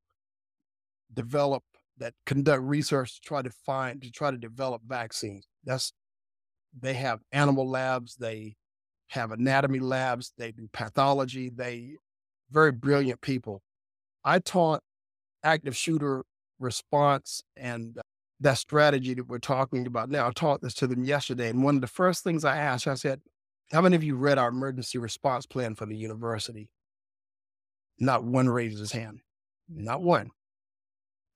develop 1.14 1.64
that 1.98 2.14
conduct 2.26 2.64
research 2.64 3.16
to 3.16 3.22
try 3.22 3.42
to 3.42 3.50
find 3.50 4.02
to 4.02 4.12
try 4.12 4.32
to 4.32 4.38
develop 4.38 4.82
vaccines. 4.86 5.46
That's 5.64 5.94
they 6.78 6.94
have 6.96 7.20
animal 7.32 7.70
labs, 7.70 8.16
they 8.16 8.56
have 9.10 9.32
anatomy 9.32 9.80
labs, 9.80 10.34
they 10.38 10.52
do 10.52 10.70
pathology, 10.74 11.50
they 11.50 11.96
very 12.50 12.72
brilliant 12.72 13.22
people. 13.22 13.62
I 14.24 14.40
taught 14.40 14.82
active 15.44 15.76
shooter 15.76 16.24
response 16.60 17.42
and 17.56 17.98
that 18.42 18.58
strategy 18.58 19.14
that 19.14 19.28
we're 19.28 19.40
talking 19.40 19.88
about 19.88 20.10
now. 20.10 20.28
I 20.28 20.32
taught 20.32 20.62
this 20.62 20.74
to 20.76 20.88
them 20.88 21.04
yesterday. 21.04 21.50
And 21.50 21.64
one 21.64 21.76
of 21.76 21.82
the 21.82 21.88
first 21.88 22.24
things 22.24 22.44
I 22.44 22.58
asked, 22.58 22.88
I 22.88 22.96
said, 22.96 23.22
How 23.72 23.82
many 23.82 23.96
of 23.96 24.04
you 24.04 24.16
read 24.16 24.38
our 24.38 24.50
emergency 24.50 24.98
response 24.98 25.46
plan 25.46 25.76
for 25.76 25.86
the 25.86 25.96
university? 25.96 26.70
Not 28.00 28.24
one 28.24 28.50
raised 28.50 28.80
his 28.80 28.92
hand. 28.92 29.20
Not 29.70 30.02
one 30.02 30.32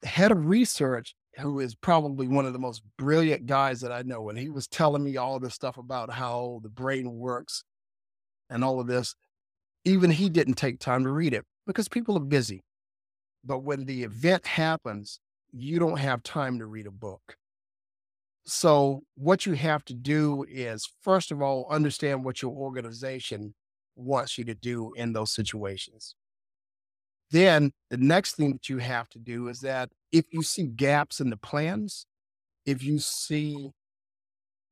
The 0.01 0.07
head 0.07 0.31
of 0.31 0.45
research 0.47 1.15
who 1.37 1.59
is 1.59 1.75
probably 1.75 2.27
one 2.27 2.45
of 2.45 2.53
the 2.53 2.59
most 2.59 2.81
brilliant 2.97 3.45
guys 3.45 3.81
that 3.81 3.91
I 3.91 4.01
know. 4.01 4.29
And 4.29 4.37
he 4.37 4.49
was 4.49 4.67
telling 4.67 5.03
me 5.03 5.17
all 5.17 5.39
this 5.39 5.53
stuff 5.53 5.77
about 5.77 6.11
how 6.11 6.59
the 6.63 6.69
brain 6.69 7.11
works 7.11 7.63
and 8.49 8.63
all 8.63 8.79
of 8.79 8.87
this. 8.87 9.15
Even 9.83 10.09
he 10.09 10.29
didn't 10.29 10.55
take 10.55 10.79
time 10.79 11.03
to 11.03 11.11
read 11.11 11.33
it 11.33 11.45
because 11.67 11.87
people 11.87 12.17
are 12.17 12.21
busy. 12.21 12.63
But 13.43 13.59
when 13.59 13.85
the 13.85 14.03
event 14.03 14.47
happens, 14.47 15.19
you 15.55 15.79
don't 15.79 15.99
have 15.99 16.21
time 16.21 16.59
to 16.59 16.65
read 16.65 16.85
a 16.85 16.91
book. 16.91 17.37
So, 18.45 19.03
what 19.15 19.45
you 19.45 19.53
have 19.53 19.83
to 19.85 19.93
do 19.93 20.45
is, 20.47 20.87
first 21.01 21.31
of 21.31 21.41
all, 21.41 21.65
understand 21.69 22.23
what 22.23 22.41
your 22.41 22.51
organization 22.51 23.55
wants 23.95 24.37
you 24.37 24.43
to 24.45 24.53
do 24.53 24.93
in 24.95 25.13
those 25.13 25.33
situations. 25.33 26.15
Then 27.31 27.71
the 27.89 27.97
next 27.97 28.35
thing 28.35 28.51
that 28.51 28.69
you 28.69 28.77
have 28.77 29.09
to 29.09 29.19
do 29.19 29.47
is 29.47 29.61
that 29.61 29.89
if 30.11 30.25
you 30.31 30.43
see 30.43 30.67
gaps 30.67 31.19
in 31.19 31.29
the 31.29 31.37
plans, 31.37 32.05
if 32.65 32.83
you 32.83 32.99
see 32.99 33.71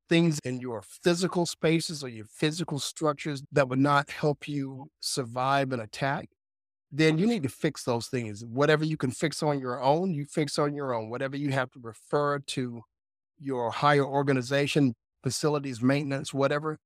things 0.08 0.38
in 0.44 0.60
your 0.60 0.82
physical 0.82 1.46
spaces 1.46 2.04
or 2.04 2.08
your 2.08 2.26
physical 2.26 2.78
structures 2.78 3.42
that 3.50 3.68
would 3.68 3.78
not 3.78 4.10
help 4.10 4.46
you 4.46 4.88
survive 5.00 5.72
an 5.72 5.80
attack, 5.80 6.28
then 6.96 7.18
you 7.18 7.26
need 7.26 7.42
to 7.42 7.48
fix 7.48 7.82
those 7.82 8.06
things. 8.06 8.44
Whatever 8.44 8.84
you 8.84 8.96
can 8.96 9.10
fix 9.10 9.42
on 9.42 9.58
your 9.58 9.82
own, 9.82 10.14
you 10.14 10.24
fix 10.24 10.60
on 10.60 10.74
your 10.74 10.94
own. 10.94 11.10
Whatever 11.10 11.36
you 11.36 11.50
have 11.50 11.68
to 11.72 11.80
refer 11.80 12.38
to 12.38 12.82
your 13.40 13.72
higher 13.72 14.06
organization, 14.06 14.94
facilities, 15.24 15.82
maintenance, 15.82 16.32
whatever, 16.32 16.78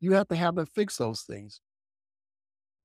you 0.00 0.12
have 0.12 0.28
to 0.28 0.36
have 0.36 0.56
them 0.56 0.66
fix 0.66 0.98
those 0.98 1.22
things. 1.22 1.62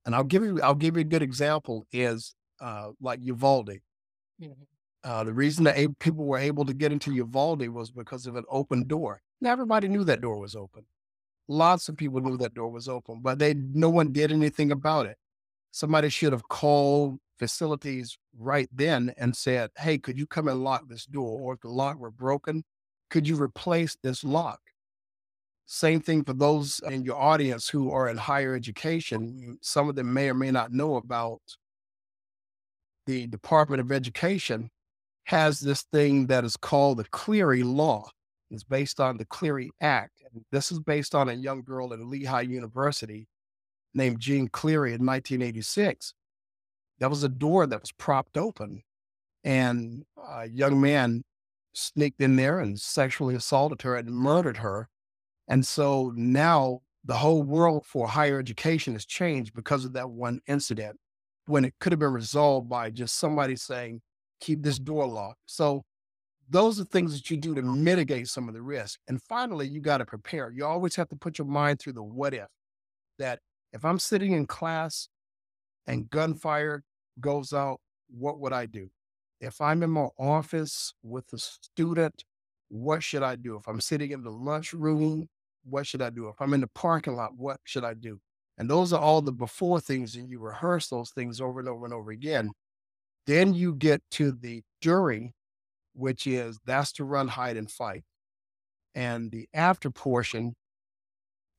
And 0.05 0.15
I'll 0.15 0.23
give 0.23 0.41
you 0.41 0.61
I'll 0.61 0.73
give 0.73 0.95
you 0.95 1.01
a 1.01 1.03
good 1.03 1.21
example 1.21 1.85
is 1.91 2.33
uh, 2.61 2.91
like 3.01 3.19
Uvalde. 3.21 3.79
Mm-hmm. 4.41 4.51
Uh, 5.03 5.23
the 5.25 5.33
reason 5.33 5.65
that 5.65 5.77
a- 5.77 5.89
people 5.99 6.23
were 6.23 6.37
able 6.37 6.65
to 6.65 6.73
get 6.73 6.93
into 6.93 7.13
Uvalde 7.13 7.67
was 7.67 7.91
because 7.91 8.25
of 8.25 8.37
an 8.37 8.45
open 8.49 8.87
door. 8.87 9.21
Now 9.41 9.51
everybody 9.51 9.89
knew 9.89 10.05
that 10.05 10.21
door 10.21 10.39
was 10.39 10.55
open. 10.55 10.85
Lots 11.49 11.89
of 11.89 11.97
people 11.97 12.21
knew 12.21 12.37
that 12.37 12.53
door 12.53 12.69
was 12.69 12.87
open, 12.87 13.19
but 13.21 13.37
they 13.37 13.53
no 13.53 13.89
one 13.89 14.13
did 14.13 14.31
anything 14.31 14.71
about 14.71 15.07
it. 15.07 15.17
Somebody 15.71 16.09
should 16.09 16.33
have 16.33 16.47
called 16.47 17.19
facilities 17.37 18.17
right 18.37 18.69
then 18.71 19.13
and 19.17 19.35
said, 19.35 19.71
"Hey, 19.77 19.97
could 19.97 20.17
you 20.17 20.27
come 20.27 20.47
and 20.47 20.63
lock 20.63 20.87
this 20.87 21.05
door? 21.05 21.39
Or 21.39 21.53
if 21.53 21.61
the 21.61 21.69
lock 21.69 21.97
were 21.97 22.11
broken, 22.11 22.63
could 23.09 23.27
you 23.27 23.41
replace 23.41 23.95
this 24.01 24.23
lock?" 24.23 24.59
Same 25.65 26.01
thing 26.01 26.23
for 26.23 26.33
those 26.33 26.79
in 26.89 27.03
your 27.03 27.17
audience 27.17 27.69
who 27.69 27.91
are 27.91 28.09
in 28.09 28.17
higher 28.17 28.55
education. 28.55 29.59
Some 29.61 29.87
of 29.87 29.95
them 29.95 30.13
may 30.13 30.29
or 30.29 30.33
may 30.33 30.51
not 30.51 30.71
know 30.73 30.95
about 30.95 31.41
the 33.05 33.27
Department 33.27 33.79
of 33.79 33.91
Education 33.91 34.71
has 35.25 35.59
this 35.59 35.83
thing 35.83 36.27
that 36.27 36.43
is 36.43 36.57
called 36.57 36.97
the 36.97 37.03
Clery 37.05 37.63
Law. 37.63 38.09
It's 38.49 38.63
based 38.63 38.99
on 38.99 39.17
the 39.17 39.25
Clery 39.25 39.69
Act. 39.79 40.23
And 40.33 40.43
this 40.51 40.71
is 40.71 40.79
based 40.79 41.13
on 41.13 41.29
a 41.29 41.33
young 41.33 41.61
girl 41.61 41.93
at 41.93 41.99
Lehigh 41.99 42.41
University 42.41 43.27
named 43.99 44.19
Jeanne 44.19 44.49
Clery 44.49 44.93
in 44.95 45.05
1986. 45.05 46.15
That 46.99 47.11
was 47.11 47.23
a 47.23 47.29
door 47.29 47.67
that 47.67 47.81
was 47.81 47.91
propped 47.91 48.37
open, 48.37 48.81
and 49.43 50.03
a 50.17 50.47
young 50.47 50.81
man 50.81 51.23
sneaked 51.73 52.19
in 52.19 52.35
there 52.35 52.59
and 52.59 52.79
sexually 52.79 53.35
assaulted 53.35 53.83
her 53.83 53.95
and 53.95 54.09
murdered 54.09 54.57
her 54.57 54.89
and 55.49 55.65
so 55.65 56.13
now 56.15 56.81
the 57.03 57.15
whole 57.15 57.43
world 57.43 57.85
for 57.85 58.07
higher 58.07 58.39
education 58.39 58.93
has 58.93 59.05
changed 59.05 59.53
because 59.53 59.83
of 59.83 59.93
that 59.93 60.09
one 60.09 60.39
incident 60.47 60.97
when 61.47 61.65
it 61.65 61.73
could 61.79 61.91
have 61.91 61.99
been 61.99 62.13
resolved 62.13 62.69
by 62.69 62.91
just 62.91 63.17
somebody 63.17 63.55
saying, 63.55 63.99
keep 64.39 64.61
this 64.61 64.77
door 64.77 65.07
locked. 65.07 65.39
So 65.47 65.83
those 66.49 66.79
are 66.79 66.85
things 66.85 67.13
that 67.13 67.31
you 67.31 67.37
do 67.37 67.55
to 67.55 67.63
mitigate 67.63 68.27
some 68.27 68.47
of 68.47 68.53
the 68.53 68.61
risk. 68.61 68.99
And 69.07 69.21
finally, 69.23 69.67
you 69.67 69.81
got 69.81 69.97
to 69.97 70.05
prepare. 70.05 70.51
You 70.51 70.65
always 70.65 70.95
have 70.95 71.09
to 71.09 71.15
put 71.15 71.39
your 71.39 71.47
mind 71.47 71.79
through 71.79 71.93
the 71.93 72.03
what 72.03 72.35
if 72.35 72.47
that 73.17 73.39
if 73.73 73.85
I'm 73.85 73.99
sitting 73.99 74.33
in 74.33 74.45
class 74.47 75.09
and 75.87 76.09
gunfire 76.09 76.83
goes 77.19 77.53
out, 77.53 77.79
what 78.09 78.39
would 78.39 78.53
I 78.53 78.65
do? 78.65 78.89
If 79.41 79.61
I'm 79.61 79.83
in 79.83 79.91
my 79.91 80.07
office 80.17 80.93
with 81.03 81.31
a 81.33 81.37
student, 81.37 82.23
what 82.69 83.03
should 83.03 83.23
I 83.23 83.35
do? 83.35 83.55
If 83.55 83.67
I'm 83.67 83.81
sitting 83.81 84.11
in 84.11 84.23
the 84.23 84.31
lunchroom 84.31 85.27
what 85.63 85.85
should 85.85 86.01
I 86.01 86.09
do? 86.09 86.27
If 86.27 86.35
I'm 86.39 86.53
in 86.53 86.61
the 86.61 86.67
parking 86.67 87.15
lot, 87.15 87.35
what 87.35 87.59
should 87.63 87.83
I 87.83 87.93
do? 87.93 88.19
And 88.57 88.69
those 88.69 88.91
are 88.91 88.99
all 88.99 89.21
the 89.21 89.31
before 89.31 89.79
things, 89.79 90.15
and 90.15 90.29
you 90.29 90.39
rehearse 90.39 90.87
those 90.87 91.11
things 91.11 91.39
over 91.39 91.59
and 91.59 91.69
over 91.69 91.85
and 91.85 91.93
over 91.93 92.11
again. 92.11 92.51
Then 93.25 93.53
you 93.53 93.75
get 93.75 94.01
to 94.11 94.31
the 94.31 94.63
during, 94.81 95.33
which 95.93 96.27
is 96.27 96.59
that's 96.65 96.91
to 96.93 97.05
run, 97.05 97.27
hide, 97.27 97.57
and 97.57 97.69
fight. 97.69 98.03
And 98.95 99.31
the 99.31 99.47
after 99.53 99.89
portion 99.91 100.55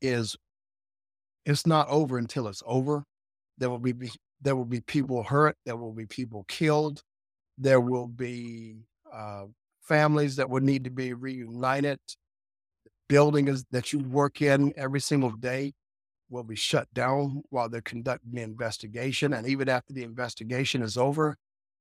is 0.02 0.36
it's 1.50 1.66
not 1.66 1.88
over 1.88 2.18
until 2.18 2.48
it's 2.48 2.62
over. 2.66 3.04
There 3.58 3.70
will 3.70 3.78
be 3.78 4.10
there 4.42 4.56
will 4.56 4.64
be 4.64 4.80
people 4.80 5.22
hurt. 5.22 5.56
There 5.66 5.76
will 5.76 5.92
be 5.92 6.06
people 6.06 6.44
killed. 6.48 7.02
There 7.58 7.80
will 7.80 8.06
be 8.06 8.76
uh, 9.12 9.44
families 9.82 10.36
that 10.36 10.48
will 10.48 10.62
need 10.62 10.84
to 10.84 10.90
be 10.90 11.12
reunited 11.12 11.98
building 13.10 13.48
is, 13.48 13.64
that 13.72 13.92
you 13.92 13.98
work 13.98 14.40
in 14.40 14.72
every 14.76 15.00
single 15.00 15.32
day 15.32 15.72
will 16.30 16.44
be 16.44 16.54
shut 16.54 16.86
down 16.94 17.42
while 17.50 17.68
they're 17.68 17.80
conducting 17.80 18.30
the 18.32 18.40
investigation. 18.40 19.34
And 19.34 19.48
even 19.48 19.68
after 19.68 19.92
the 19.92 20.04
investigation 20.04 20.80
is 20.80 20.96
over, 20.96 21.36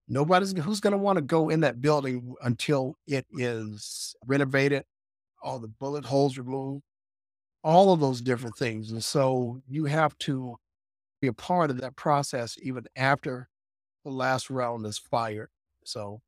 nobody's 0.08 0.58
who's 0.58 0.80
going 0.80 0.94
to 0.94 0.98
want 0.98 1.18
to 1.18 1.22
go 1.22 1.50
in 1.50 1.60
that 1.60 1.82
building 1.82 2.34
until 2.42 2.96
it 3.06 3.28
is 3.38 4.16
renovated, 4.26 4.84
all 5.44 5.60
the 5.60 5.68
bullet 5.68 6.04
holes 6.04 6.38
removed, 6.40 6.82
all 7.64 7.94
of 7.94 8.00
those 8.00 8.22
different 8.22 8.56
things. 8.58 8.92
And 8.92 9.04
so 9.04 9.62
you 9.68 9.86
have 9.86 10.18
to 10.20 10.58
be 11.22 11.28
a 11.28 11.34
part 11.34 11.70
of 11.70 11.82
that 11.82 11.96
process 11.96 12.58
even 12.62 12.86
after 12.96 13.50
the 14.06 14.12
last 14.12 14.50
round 14.50 14.86
is 14.86 14.98
fired. 14.98 15.50
So 15.86 16.22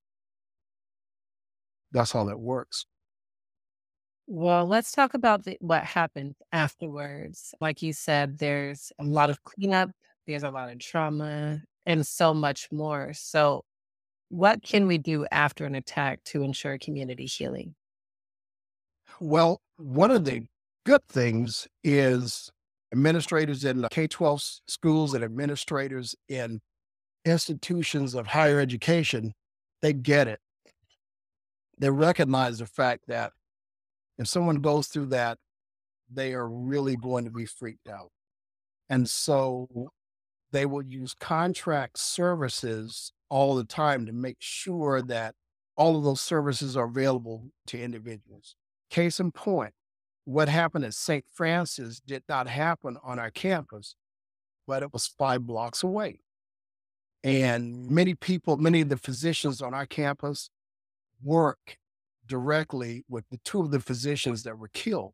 that's 1.91 2.12
how 2.12 2.24
that 2.26 2.39
works. 2.39 2.86
Well, 4.28 4.65
let's 4.65 4.91
talk 4.91 5.13
about 5.13 5.44
the, 5.44 5.58
what 5.60 5.84
happened 5.84 6.36
afterwards. 6.52 7.54
Like 7.60 7.82
you 7.82 7.91
said, 7.94 8.38
there's 8.38 8.91
a 9.00 9.04
lot 9.04 9.30
of 9.30 9.44
cleanup, 9.44 9.91
there's 10.26 10.44
a 10.44 10.52
lot 10.52 10.72
of 10.72 10.80
trauma, 10.80 11.62
and 11.86 12.06
so 12.06 12.34
much 12.34 12.72
more. 12.72 13.13
So, 13.13 13.65
what 14.30 14.63
can 14.63 14.88
we 14.88 14.98
do 14.98 15.26
after 15.32 15.65
an 15.65 15.76
attack 15.76 16.24
to 16.26 16.44
ensure 16.44 16.78
community 16.78 17.26
healing? 17.26 17.76
Well, 19.20 19.62
one 19.78 20.12
of 20.12 20.26
the 20.26 20.48
good 20.86 21.02
things 21.10 21.67
is 21.84 22.52
administrators 22.91 23.63
in 23.63 23.86
K 23.91 24.08
12 24.08 24.41
schools 24.67 25.13
and 25.13 25.24
administrators 25.24 26.15
in 26.28 26.60
institutions 27.26 28.15
of 28.15 28.28
higher 28.28 28.60
education, 28.60 29.34
they 29.82 29.94
get 29.94 30.28
it. 30.28 30.39
They 31.78 31.89
recognize 31.89 32.60
the 32.60 32.65
fact 32.65 33.04
that 33.08 33.32
if 34.17 34.28
someone 34.28 34.58
goes 34.58 34.88
through 34.88 35.08
that, 35.08 35.38
they 36.12 36.34
are 36.34 36.48
really 36.48 36.96
going 36.96 37.26
to 37.26 37.32
be 37.32 37.46
freaked 37.46 37.88
out. 37.88 38.10
And 38.89 39.10
so 39.10 39.67
they 40.52 40.65
will 40.65 40.84
use 40.84 41.13
contract 41.13 41.98
services 41.98 43.13
all 43.30 43.56
the 43.56 43.63
time 43.63 44.06
to 44.06 44.12
make 44.12 44.38
sure 44.39 45.02
that 45.04 45.34
all 45.78 45.98
of 45.98 46.04
those 46.04 46.22
services 46.22 46.76
are 46.76 46.86
available 46.86 47.46
to 47.67 47.82
individuals. 47.82 48.56
Case 48.89 49.20
in 49.20 49.32
point, 49.32 49.74
what 50.25 50.49
happened 50.49 50.86
at 50.86 50.93
St. 50.93 51.25
Francis 51.34 51.99
did 51.99 52.23
not 52.29 52.47
happen 52.47 52.97
on 53.03 53.19
our 53.19 53.31
campus, 53.31 53.95
but 54.67 54.84
it 54.84 54.93
was 54.93 55.07
five 55.07 55.45
blocks 55.45 55.84
away. 55.84 56.19
And 57.23 57.89
many 57.89 58.15
people, 58.15 58.57
many 58.57 58.81
of 58.81 58.89
the 58.89 58.97
physicians 58.97 59.62
on 59.62 59.73
our 59.73 59.86
campus 59.86 60.49
work 61.23 61.77
directly 62.25 63.03
with 63.10 63.25
the 63.29 63.38
two 63.43 63.62
of 63.62 63.71
the 63.71 63.79
physicians 63.79 64.43
that 64.43 64.57
were 64.57 64.69
killed. 64.69 65.13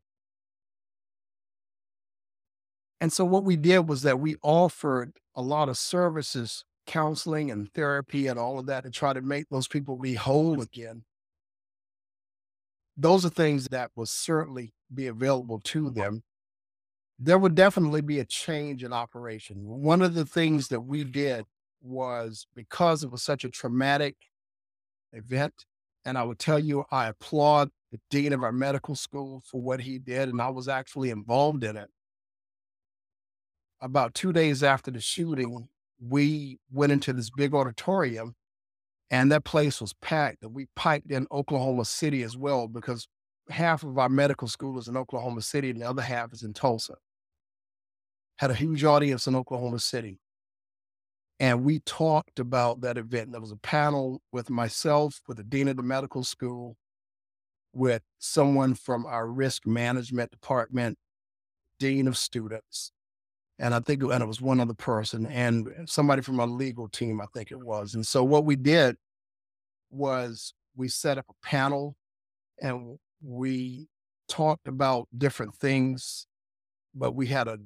And 3.00 3.12
so 3.12 3.24
what 3.24 3.44
we 3.44 3.56
did 3.56 3.88
was 3.88 4.02
that 4.02 4.18
we 4.18 4.36
offered 4.42 5.12
a 5.34 5.42
lot 5.42 5.68
of 5.68 5.78
services, 5.78 6.64
counseling 6.86 7.50
and 7.50 7.72
therapy 7.72 8.26
and 8.26 8.38
all 8.38 8.58
of 8.58 8.66
that 8.66 8.84
to 8.84 8.90
try 8.90 9.12
to 9.12 9.20
make 9.20 9.48
those 9.50 9.68
people 9.68 9.96
be 9.96 10.14
whole 10.14 10.60
again. 10.60 11.04
Those 12.98 13.24
are 13.24 13.30
things 13.30 13.68
that 13.68 13.90
will 13.94 14.06
certainly 14.06 14.74
be 14.92 15.06
available 15.06 15.60
to 15.60 15.84
mm-hmm. 15.84 15.98
them. 15.98 16.22
There 17.18 17.38
would 17.38 17.54
definitely 17.54 18.02
be 18.02 18.20
a 18.20 18.24
change 18.24 18.84
in 18.84 18.92
operation. 18.92 19.56
One 19.64 20.02
of 20.02 20.14
the 20.14 20.26
things 20.26 20.68
that 20.68 20.80
we 20.80 21.04
did 21.04 21.44
was 21.80 22.46
because 22.54 23.02
it 23.02 23.10
was 23.10 23.22
such 23.22 23.44
a 23.44 23.48
traumatic 23.48 24.16
event, 25.12 25.54
and 26.04 26.18
I 26.18 26.24
would 26.24 26.38
tell 26.38 26.58
you, 26.58 26.84
I 26.90 27.06
applaud 27.06 27.70
the 27.90 28.00
dean 28.10 28.32
of 28.32 28.42
our 28.42 28.52
medical 28.52 28.94
school 28.94 29.42
for 29.50 29.60
what 29.60 29.80
he 29.80 29.98
did, 29.98 30.28
and 30.28 30.42
I 30.42 30.50
was 30.50 30.68
actually 30.68 31.10
involved 31.10 31.64
in 31.64 31.76
it 31.76 31.88
about 33.80 34.14
two 34.14 34.32
days 34.32 34.62
after 34.62 34.90
the 34.90 35.00
shooting, 35.00 35.68
we 36.00 36.58
went 36.72 36.92
into 36.92 37.12
this 37.12 37.30
big 37.30 37.54
auditorium 37.54 38.34
and 39.10 39.32
that 39.32 39.44
place 39.44 39.80
was 39.80 39.92
packed. 39.94 40.42
And 40.42 40.54
we 40.54 40.66
piped 40.76 41.10
in 41.10 41.26
Oklahoma 41.32 41.84
City 41.84 42.22
as 42.22 42.36
well 42.36 42.68
because 42.68 43.08
half 43.48 43.82
of 43.82 43.98
our 43.98 44.08
medical 44.08 44.48
school 44.48 44.78
is 44.78 44.88
in 44.88 44.96
Oklahoma 44.96 45.42
City 45.42 45.70
and 45.70 45.80
the 45.80 45.88
other 45.88 46.02
half 46.02 46.32
is 46.32 46.42
in 46.42 46.52
Tulsa. 46.52 46.94
Had 48.36 48.50
a 48.50 48.54
huge 48.54 48.84
audience 48.84 49.26
in 49.26 49.34
Oklahoma 49.34 49.78
City. 49.78 50.18
And 51.40 51.64
we 51.64 51.78
talked 51.80 52.38
about 52.38 52.80
that 52.80 52.98
event. 52.98 53.32
There 53.32 53.40
was 53.40 53.52
a 53.52 53.56
panel 53.56 54.20
with 54.32 54.50
myself, 54.50 55.20
with 55.28 55.36
the 55.36 55.44
dean 55.44 55.68
of 55.68 55.76
the 55.76 55.82
medical 55.82 56.24
school, 56.24 56.76
with 57.72 58.02
someone 58.18 58.74
from 58.74 59.06
our 59.06 59.26
risk 59.28 59.66
management 59.66 60.32
department, 60.32 60.98
dean 61.78 62.08
of 62.08 62.18
students, 62.18 62.92
and 63.58 63.74
I 63.74 63.80
think 63.80 64.02
and 64.02 64.22
it 64.22 64.26
was 64.26 64.40
one 64.40 64.60
other 64.60 64.74
person 64.74 65.26
and 65.26 65.68
somebody 65.86 66.22
from 66.22 66.38
our 66.38 66.46
legal 66.46 66.88
team, 66.88 67.20
I 67.20 67.26
think 67.34 67.50
it 67.50 67.58
was. 67.58 67.94
And 67.94 68.06
so 68.06 68.22
what 68.22 68.44
we 68.44 68.56
did 68.56 68.96
was 69.90 70.54
we 70.76 70.88
set 70.88 71.18
up 71.18 71.26
a 71.28 71.46
panel 71.46 71.96
and 72.60 72.98
we 73.22 73.88
talked 74.28 74.68
about 74.68 75.08
different 75.16 75.54
things, 75.56 76.26
but 76.94 77.14
we 77.14 77.26
had 77.26 77.48
a 77.48 77.58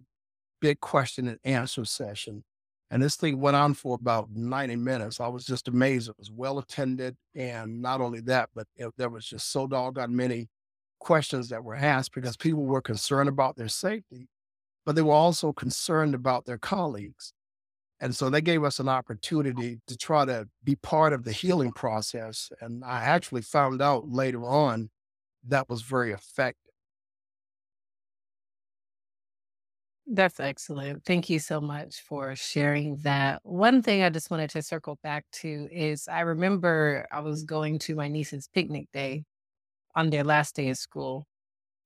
big 0.60 0.80
question 0.80 1.28
and 1.28 1.38
answer 1.44 1.84
session. 1.84 2.44
And 2.90 3.02
this 3.02 3.16
thing 3.16 3.40
went 3.40 3.56
on 3.56 3.74
for 3.74 3.94
about 3.94 4.28
90 4.34 4.76
minutes. 4.76 5.20
I 5.20 5.28
was 5.28 5.44
just 5.44 5.68
amazed. 5.68 6.08
It 6.08 6.18
was 6.18 6.30
well 6.30 6.58
attended. 6.58 7.16
And 7.34 7.80
not 7.80 8.00
only 8.00 8.20
that, 8.22 8.50
but 8.54 8.66
it, 8.76 8.90
there 8.96 9.08
was 9.08 9.26
just 9.26 9.50
so 9.50 9.66
doggone 9.66 10.14
many 10.14 10.48
questions 11.00 11.48
that 11.48 11.64
were 11.64 11.74
asked 11.74 12.14
because 12.14 12.36
people 12.36 12.64
were 12.64 12.82
concerned 12.82 13.28
about 13.28 13.56
their 13.56 13.68
safety 13.68 14.28
but 14.84 14.94
they 14.94 15.02
were 15.02 15.12
also 15.12 15.52
concerned 15.52 16.14
about 16.14 16.44
their 16.44 16.58
colleagues. 16.58 17.32
And 18.00 18.16
so 18.16 18.30
they 18.30 18.40
gave 18.40 18.64
us 18.64 18.80
an 18.80 18.88
opportunity 18.88 19.80
to 19.86 19.96
try 19.96 20.24
to 20.24 20.48
be 20.64 20.74
part 20.74 21.12
of 21.12 21.22
the 21.22 21.30
healing 21.30 21.70
process. 21.70 22.50
And 22.60 22.84
I 22.84 23.04
actually 23.04 23.42
found 23.42 23.80
out 23.80 24.08
later 24.08 24.44
on 24.44 24.90
that 25.46 25.68
was 25.68 25.82
very 25.82 26.10
effective. 26.10 26.72
That's 30.04 30.40
excellent. 30.40 31.04
Thank 31.04 31.30
you 31.30 31.38
so 31.38 31.60
much 31.60 32.00
for 32.00 32.34
sharing 32.34 32.96
that. 33.02 33.40
One 33.44 33.82
thing 33.82 34.02
I 34.02 34.10
just 34.10 34.32
wanted 34.32 34.50
to 34.50 34.62
circle 34.62 34.98
back 35.04 35.24
to 35.34 35.68
is 35.70 36.08
I 36.08 36.20
remember 36.20 37.06
I 37.12 37.20
was 37.20 37.44
going 37.44 37.78
to 37.80 37.94
my 37.94 38.08
niece's 38.08 38.48
picnic 38.52 38.88
day 38.92 39.24
on 39.94 40.10
their 40.10 40.24
last 40.24 40.56
day 40.56 40.70
of 40.70 40.76
school. 40.76 41.24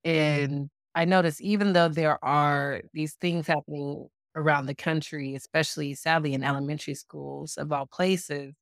Mm-hmm. 0.05 0.45
And 0.53 0.71
I 0.97 1.05
notice 1.05 1.41
even 1.43 1.75
though 1.75 1.89
there 1.89 2.19
are 2.25 2.81
these 2.95 3.15
things 3.15 3.47
happening 3.47 4.09
around 4.35 4.67
the 4.67 4.75
country, 4.75 5.35
especially 5.35 5.95
sadly 5.95 6.33
in 6.33 6.43
elementary 6.43 6.95
schools 6.95 7.59
of 7.59 7.71
all 7.71 7.87
places, 7.87 8.55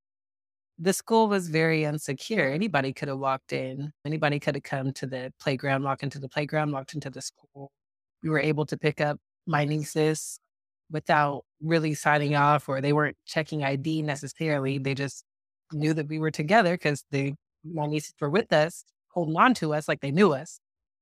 the 0.78 0.92
school 0.92 1.28
was 1.28 1.48
very 1.48 1.82
unsecure. 1.82 2.52
Anybody 2.52 2.92
could 2.92 3.06
have 3.06 3.20
walked 3.20 3.52
in, 3.52 3.92
anybody 4.04 4.40
could 4.40 4.56
have 4.56 4.64
come 4.64 4.92
to 4.94 5.06
the 5.06 5.32
playground, 5.40 5.84
walked 5.84 6.02
into 6.02 6.18
the 6.18 6.28
playground, 6.28 6.72
walked 6.72 6.94
into 6.94 7.08
the 7.08 7.22
school. 7.22 7.70
We 8.24 8.30
were 8.30 8.40
able 8.40 8.66
to 8.66 8.76
pick 8.76 9.00
up 9.00 9.18
my 9.46 9.64
nieces 9.64 10.40
without 10.90 11.44
really 11.62 11.94
signing 11.94 12.34
off, 12.34 12.68
or 12.68 12.80
they 12.80 12.92
weren't 12.92 13.16
checking 13.26 13.62
ID 13.62 14.02
necessarily. 14.02 14.78
They 14.78 14.94
just 14.94 15.24
knew 15.72 15.94
that 15.94 16.08
we 16.08 16.18
were 16.18 16.32
together 16.32 16.74
because 16.74 17.04
my 17.12 17.86
nieces 17.86 18.14
were 18.20 18.30
with 18.30 18.52
us, 18.52 18.84
holding 19.10 19.36
on 19.36 19.54
to 19.54 19.72
us 19.72 19.86
like 19.86 20.00
they 20.00 20.10
knew 20.10 20.32
us. 20.32 20.58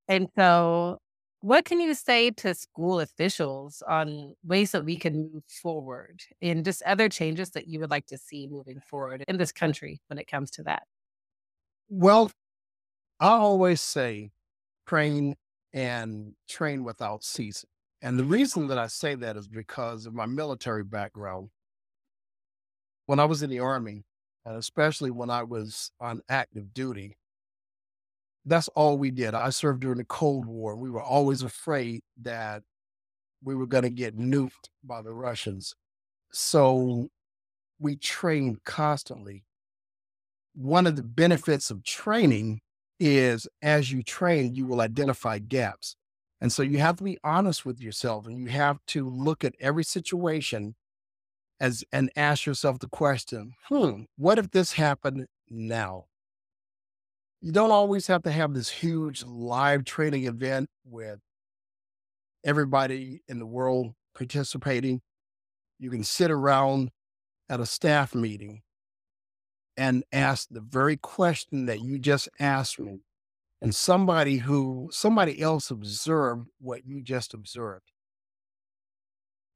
And 0.09 0.29
so 0.37 0.99
what 1.42 1.64
can 1.64 1.81
you 1.81 1.92
say 1.92 2.31
to 2.31 2.55
school 2.55 3.00
officials 3.00 3.83
on 3.88 4.35
ways 4.44 4.70
that 4.70 4.85
we 4.85 4.96
can 4.96 5.31
move 5.33 5.42
forward 5.62 6.22
and 6.40 6.64
just 6.64 6.83
other 6.85 7.09
changes 7.09 7.50
that 7.50 7.66
you 7.66 7.81
would 7.81 7.90
like 7.90 8.07
to 8.07 8.16
see 8.16 8.46
moving 8.46 8.81
forward 8.81 9.24
in 9.26 9.38
this 9.38 9.50
country 9.50 10.00
when 10.07 10.18
it 10.18 10.28
comes 10.28 10.52
to 10.52 10.62
that? 10.62 10.85
Well, 11.88 12.31
I 13.20 13.31
always 13.31 13.81
say 13.81 14.31
train 14.87 15.37
and 15.72 16.35
train 16.48 16.85
without 16.85 17.24
ceasing. 17.24 17.70
And 18.02 18.18
the 18.18 18.24
reason 18.24 18.68
that 18.68 18.78
I 18.78 18.87
say 18.87 19.16
that 19.16 19.37
is 19.37 19.48
because 19.48 20.07
of 20.07 20.14
my 20.14 20.26
military 20.26 20.85
background. 20.85 21.50
When 23.07 23.18
I 23.18 23.24
was 23.24 23.42
in 23.42 23.50
the 23.50 23.59
Army, 23.59 24.05
and 24.44 24.57
especially 24.57 25.11
when 25.11 25.31
I 25.31 25.42
was 25.42 25.90
on 26.00 26.22
active 26.28 26.72
duty, 26.72 27.16
that's 28.44 28.68
all 28.68 28.98
we 28.98 29.11
did. 29.11 29.35
I 29.35 29.50
served 29.50 29.81
during 29.81 29.98
the 29.98 30.05
Cold 30.05 30.46
War. 30.46 30.76
We 30.76 30.90
were 30.90 31.02
always 31.02 31.42
afraid 31.42 32.02
that 32.22 32.62
we 33.42 33.55
were 33.55 33.66
going 33.66 33.85
to 33.85 33.90
get 33.90 34.16
nuked 34.16 34.68
by 34.85 35.02
the 35.02 35.12
Russians. 35.12 35.74
So 36.33 37.09
we 37.78 37.96
trained 37.96 38.64
constantly. 38.64 39.44
One 40.55 40.87
of 40.87 40.96
the 40.96 41.02
benefits 41.02 41.70
of 41.70 41.85
training 41.85 42.61
is 43.00 43.48
as 43.62 43.90
you 43.90 44.02
train, 44.02 44.55
you 44.55 44.66
will 44.66 44.81
identify 44.81 45.38
gaps. 45.38 45.96
And 46.40 46.52
so 46.52 46.62
you 46.62 46.78
have 46.78 46.96
to 46.96 47.05
be 47.05 47.18
honest 47.22 47.64
with 47.64 47.81
yourself 47.81 48.26
and 48.26 48.38
you 48.38 48.48
have 48.48 48.78
to 48.88 49.09
look 49.09 49.44
at 49.44 49.55
every 49.61 49.85
situation 49.85 50.74
as 51.61 51.85
and 51.92 52.11
ask 52.16 52.46
yourself 52.46 52.81
the 52.81 52.88
question, 52.88 53.55
hmm, 53.68 54.02
what 54.16 54.38
if 54.38 54.50
this 54.50 54.72
happened 54.72 55.26
now? 55.48 56.07
You 57.42 57.50
don't 57.50 57.72
always 57.72 58.07
have 58.07 58.22
to 58.22 58.31
have 58.31 58.55
this 58.55 58.68
huge 58.68 59.24
live 59.24 59.84
training 59.84 60.26
event 60.26 60.70
with 60.84 61.18
everybody 62.45 63.20
in 63.26 63.40
the 63.40 63.47
world 63.47 63.95
participating. 64.14 65.01
You 65.80 65.90
can 65.90 66.05
sit 66.05 66.30
around 66.30 66.93
at 67.49 67.59
a 67.59 67.66
staff 67.66 68.14
meeting 68.14 68.62
and 69.76 70.05
ask 70.12 70.49
the 70.51 70.61
very 70.61 70.97
question 70.97 71.66
that 71.66 71.80
you 71.80 71.99
just 71.99 72.28
asked 72.38 72.78
me. 72.78 73.01
And 73.61 73.74
somebody 73.74 74.36
who, 74.36 74.88
somebody 74.93 75.40
else 75.40 75.70
observed 75.70 76.47
what 76.61 76.86
you 76.86 77.03
just 77.03 77.34
observed. 77.34 77.90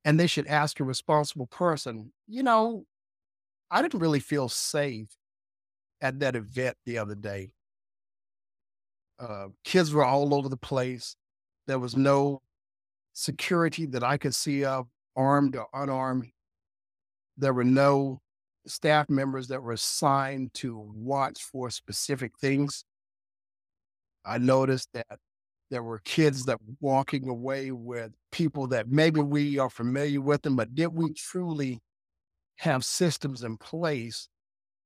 And 0.04 0.18
they 0.18 0.26
should 0.26 0.46
ask 0.48 0.80
a 0.80 0.84
responsible 0.84 1.46
person, 1.46 2.12
you 2.26 2.42
know, 2.42 2.84
I 3.70 3.80
didn't 3.82 4.00
really 4.00 4.20
feel 4.20 4.48
safe 4.48 5.08
at 6.00 6.18
that 6.20 6.34
event 6.34 6.76
the 6.84 6.98
other 6.98 7.14
day. 7.14 7.50
Uh, 9.18 9.48
kids 9.64 9.92
were 9.92 10.04
all 10.04 10.34
over 10.34 10.48
the 10.48 10.56
place. 10.56 11.16
There 11.66 11.78
was 11.78 11.96
no 11.96 12.42
security 13.14 13.86
that 13.86 14.04
I 14.04 14.18
could 14.18 14.34
see 14.34 14.64
of, 14.64 14.88
armed 15.16 15.56
or 15.56 15.66
unarmed. 15.72 16.28
There 17.38 17.54
were 17.54 17.64
no 17.64 18.20
staff 18.66 19.08
members 19.08 19.48
that 19.48 19.62
were 19.62 19.72
assigned 19.72 20.52
to 20.54 20.78
watch 20.94 21.42
for 21.42 21.70
specific 21.70 22.32
things. 22.38 22.84
I 24.24 24.38
noticed 24.38 24.90
that 24.92 25.18
There 25.70 25.82
were 25.82 26.00
kids 26.04 26.44
that 26.44 26.60
were 26.64 26.74
walking 26.80 27.28
away 27.28 27.72
with 27.72 28.12
people 28.30 28.68
that 28.68 28.88
maybe 28.88 29.20
we 29.20 29.58
are 29.58 29.70
familiar 29.70 30.20
with 30.20 30.42
them, 30.42 30.56
but 30.56 30.74
did 30.74 30.88
we 30.88 31.12
truly 31.14 31.80
have 32.58 32.84
systems 32.84 33.42
in 33.42 33.56
place 33.58 34.28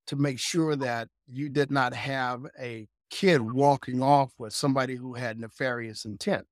to 0.07 0.17
make 0.17 0.39
sure 0.39 0.77
that 0.77 1.09
you 1.27 1.49
did 1.49 1.71
not 1.71 1.95
have 1.95 2.47
a 2.59 2.89
kid 3.11 3.41
walking 3.41 4.03
off 4.03 4.33
with 4.39 4.53
somebody 4.53 4.97
who 4.97 5.15
had 5.15 5.39
nefarious 5.39 6.05
intent? 6.05 6.47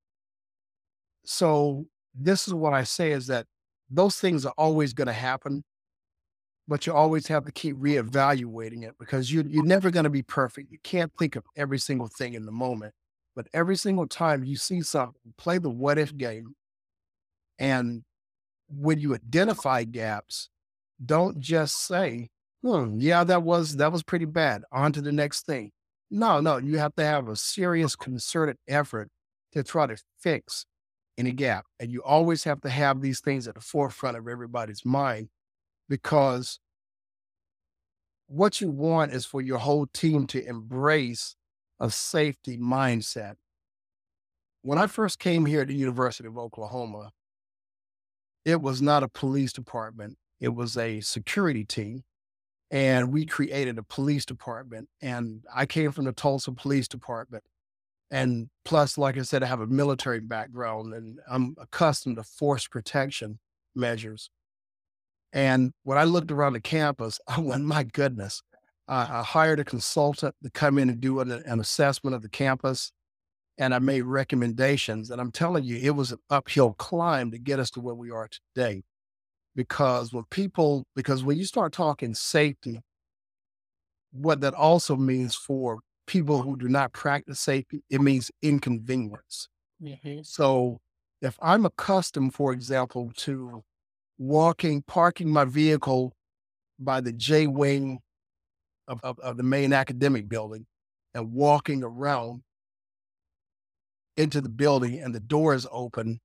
So 1.25 1.87
this 2.15 2.47
is 2.49 2.55
what 2.55 2.73
I 2.73 2.85
say 2.85 3.13
is 3.13 3.27
that 3.29 3.47
those 3.91 4.17
things 4.17 4.45
are 4.45 4.55
always 4.59 4.93
going 4.93 5.07
to 5.07 5.13
happen, 5.13 5.65
but 6.67 6.87
you 6.87 6.93
always 6.93 7.27
have 7.29 7.45
to 7.47 7.53
keep 7.53 7.77
reevaluating 7.77 8.83
it 8.83 8.95
because 8.99 9.33
you, 9.33 9.45
you're 9.49 9.65
never 9.65 9.91
going 9.91 10.05
to 10.05 10.11
be 10.11 10.23
perfect. 10.23 10.71
You 10.71 10.79
can't 10.83 11.13
think 11.19 11.37
of 11.37 11.45
every 11.57 11.79
single 11.79 12.09
thing 12.09 12.35
in 12.35 12.45
the 12.45 12.53
moment, 12.53 12.95
but 13.35 13.47
every 13.55 13.77
single 13.77 14.07
time 14.07 14.45
you 14.45 14.57
see 14.57 14.83
something, 14.83 15.35
play 15.37 15.59
the 15.59 15.71
what 15.71 15.99
if 15.99 16.17
game. 16.17 16.55
And 17.59 18.05
when 18.69 18.99
you 18.99 19.15
identify 19.15 19.85
gaps, 19.85 20.51
don't 21.05 21.39
just 21.39 21.87
say, 21.87 22.29
hmm, 22.63 22.97
yeah, 22.99 23.25
that 23.25 23.43
was 23.43 23.77
that 23.77 23.93
was 23.93 24.03
pretty 24.03 24.25
bad. 24.25 24.63
On 24.73 24.93
to 24.93 25.01
the 25.01 25.13
next 25.13 25.47
thing. 25.47 25.71
No, 26.11 26.41
no, 26.41 26.57
you 26.57 26.79
have 26.79 26.95
to 26.97 27.05
have 27.05 27.29
a 27.29 27.37
serious 27.37 27.95
concerted 27.95 28.57
effort 28.67 29.11
to 29.53 29.63
try 29.63 29.87
to 29.87 29.97
fix 30.19 30.65
any 31.19 31.33
gap. 31.33 31.67
And 31.79 31.91
you 31.91 32.03
always 32.03 32.45
have 32.45 32.61
to 32.63 32.71
have 32.71 33.01
these 33.01 33.21
things 33.21 33.47
at 33.47 33.55
the 33.55 33.61
forefront 33.61 34.17
of 34.17 34.27
everybody's 34.27 34.85
mind 34.85 35.29
because 35.89 36.61
what 38.27 38.61
you 38.61 38.71
want 38.71 39.13
is 39.13 39.27
for 39.27 39.41
your 39.41 39.59
whole 39.59 39.87
team 39.87 40.27
to 40.29 40.47
embrace 40.47 41.35
a 41.81 41.91
safety 41.91 42.57
mindset. 42.57 43.35
When 44.63 44.79
I 44.79 44.87
first 44.87 45.19
came 45.19 45.47
here 45.47 45.63
at 45.63 45.69
the 45.69 45.75
University 45.75 46.29
of 46.29 46.37
Oklahoma, 46.37 47.11
it 48.45 48.61
was 48.61 48.83
not 48.83 49.03
a 49.03 49.09
police 49.09 49.53
department, 49.53 50.17
it 50.41 50.55
was 50.55 50.77
a 50.77 51.01
security 51.01 51.65
team. 51.65 52.05
And 52.71 53.13
we 53.13 53.25
created 53.25 53.79
a 53.79 53.83
police 53.83 54.27
department. 54.27 54.89
And 55.01 55.45
I 55.55 55.67
came 55.67 55.93
from 55.93 56.05
the 56.05 56.13
Tulsa 56.13 56.53
Police 56.53 56.89
Department. 56.89 57.45
And 58.11 58.49
plus, 58.65 58.97
like 58.97 59.19
I 59.19 59.23
said, 59.23 59.43
I 59.43 59.47
have 59.47 59.61
a 59.61 59.67
military 59.67 60.21
background 60.21 60.95
and 60.95 61.19
I'm 61.31 61.55
accustomed 61.59 62.17
to 62.17 62.23
force 62.23 62.67
protection 62.67 63.39
measures. 63.75 64.31
And 65.33 65.73
when 65.83 65.99
I 65.99 66.05
looked 66.05 66.31
around 66.31 66.55
the 66.55 66.61
campus, 66.61 67.21
oh, 67.29 67.35
I 67.35 67.41
went, 67.41 67.65
my 67.65 67.85
goodness, 67.85 68.43
I 68.91 69.23
hired 69.23 69.61
a 69.61 69.65
consultant 69.65 70.35
to 70.43 70.51
come 70.51 70.79
in 70.79 70.89
and 70.89 71.01
do 71.01 71.21
an, 71.21 71.31
an 71.31 71.61
assessment 71.61 72.17
of 72.17 72.23
the 72.23 72.29
campus. 72.31 72.91
And 73.59 73.75
I 73.75 73.81
made 73.81 74.03
recommendations. 74.03 75.11
And 75.11 75.21
I'm 75.21 75.33
telling 75.33 75.65
you, 75.65 75.77
it 75.77 75.91
was 75.91 76.13
an 76.13 76.19
uphill 76.31 76.75
climb 76.75 77.31
to 77.33 77.39
get 77.39 77.59
us 77.59 77.71
to 77.73 77.81
where 77.81 77.95
we 77.95 78.11
are 78.11 78.29
today. 78.29 78.85
Because 79.55 80.13
when 80.13 80.25
people, 80.31 80.87
because 80.95 81.25
when 81.25 81.37
you 81.37 81.45
start 81.45 81.73
talking 81.73 82.15
safety, 82.15 82.81
what 84.13 84.41
that 84.41 84.55
also 84.55 84.97
means 84.97 85.35
for 85.35 85.81
people 86.07 86.43
who 86.43 86.57
do 86.57 86.69
not 86.69 86.93
practice 86.93 87.41
safety, 87.41 87.83
it 87.91 88.01
means 88.01 88.31
inconvenience. 88.43 89.49
Mm-hmm. 89.83 90.21
So 90.23 90.81
if 91.21 91.37
I'm 91.41 91.67
accustomed, 91.67 92.35
for 92.35 92.53
example, 92.53 93.13
to 93.17 93.63
walking, 94.19 94.83
parking 94.83 95.31
my 95.31 95.45
vehicle 95.45 96.13
by 96.79 97.01
the 97.01 97.13
J 97.13 97.47
wing 97.47 98.01
of, 98.87 99.01
of, 99.03 99.19
of, 99.19 99.37
the 99.37 99.43
main 99.43 99.73
academic 99.73 100.29
building 100.29 100.67
and 101.15 101.33
walking 101.33 101.83
around 101.83 102.43
into 104.17 104.41
the 104.41 104.49
building 104.49 104.99
and 104.99 105.15
the 105.15 105.21
door 105.21 105.55
is 105.55 105.67
open. 105.71 106.21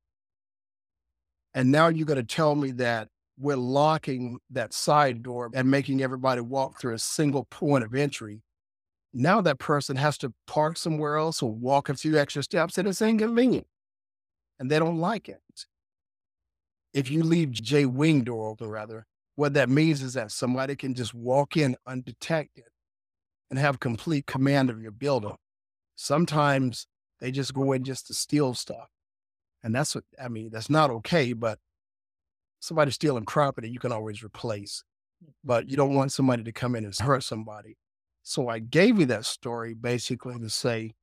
And 1.53 1.71
now 1.71 1.87
you're 1.87 2.07
going 2.07 2.17
to 2.17 2.23
tell 2.23 2.55
me 2.55 2.71
that 2.71 3.09
we're 3.37 3.55
locking 3.55 4.39
that 4.51 4.73
side 4.73 5.23
door 5.23 5.49
and 5.53 5.69
making 5.69 6.01
everybody 6.01 6.41
walk 6.41 6.79
through 6.79 6.93
a 6.93 6.99
single 6.99 7.45
point 7.45 7.83
of 7.83 7.95
entry 7.95 8.41
now 9.13 9.41
that 9.41 9.59
person 9.59 9.95
has 9.95 10.17
to 10.17 10.33
park 10.47 10.75
somewhere 10.75 11.17
else 11.17 11.43
or 11.43 11.51
walk 11.51 11.87
a 11.89 11.93
few 11.93 12.17
extra 12.17 12.41
steps 12.41 12.77
and 12.77 12.87
it's 12.87 13.01
inconvenient 13.01 13.67
and 14.59 14.71
they 14.71 14.79
don't 14.79 14.97
like 14.97 15.29
it. 15.29 15.41
If 16.93 17.11
you 17.11 17.23
leave 17.23 17.51
J 17.51 17.85
wing 17.85 18.23
door 18.23 18.49
open, 18.49 18.69
rather, 18.69 19.05
what 19.35 19.53
that 19.53 19.69
means 19.69 20.01
is 20.01 20.13
that 20.13 20.31
somebody 20.31 20.75
can 20.75 20.93
just 20.93 21.13
walk 21.13 21.57
in 21.57 21.75
undetected 21.87 22.65
and 23.49 23.59
have 23.59 23.79
complete 23.79 24.25
command 24.25 24.69
of 24.69 24.81
your 24.81 24.91
building. 24.91 25.35
Sometimes 25.95 26.87
they 27.19 27.31
just 27.31 27.53
go 27.53 27.71
in 27.71 27.83
just 27.83 28.07
to 28.07 28.13
steal 28.13 28.53
stuff. 28.53 28.89
And 29.63 29.73
that's 29.73 29.95
what, 29.95 30.03
I 30.21 30.27
mean, 30.27 30.49
that's 30.51 30.69
not 30.69 30.89
okay, 30.89 31.33
but 31.33 31.57
somebody 32.63 32.91
stealing 32.91 33.25
property, 33.25 33.69
you 33.69 33.77
can 33.77 33.91
always 33.91 34.23
replace. 34.23 34.85
But 35.43 35.69
you 35.69 35.75
don't 35.75 35.95
want 35.95 36.13
somebody 36.13 36.43
to 36.43 36.51
come 36.53 36.75
in 36.75 36.85
and 36.85 36.95
hurt 36.97 37.23
somebody. 37.23 37.75
So 38.23 38.47
I 38.47 38.59
gave 38.59 38.99
you 38.99 39.05
that 39.07 39.25
story 39.25 39.73
basically 39.73 40.39
to 40.39 40.49
say, 40.49 40.93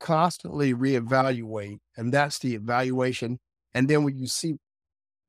constantly 0.00 0.72
reevaluate. 0.72 1.78
And 1.98 2.12
that's 2.12 2.38
the 2.38 2.54
evaluation. 2.54 3.38
And 3.74 3.88
then 3.88 4.04
when 4.04 4.16
you 4.16 4.26
see 4.26 4.56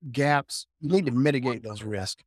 gaps, 0.10 0.68
you 0.80 0.90
need 0.90 1.06
to 1.06 1.12
mitigate 1.12 1.64
those 1.64 1.84
risks. 1.84 2.24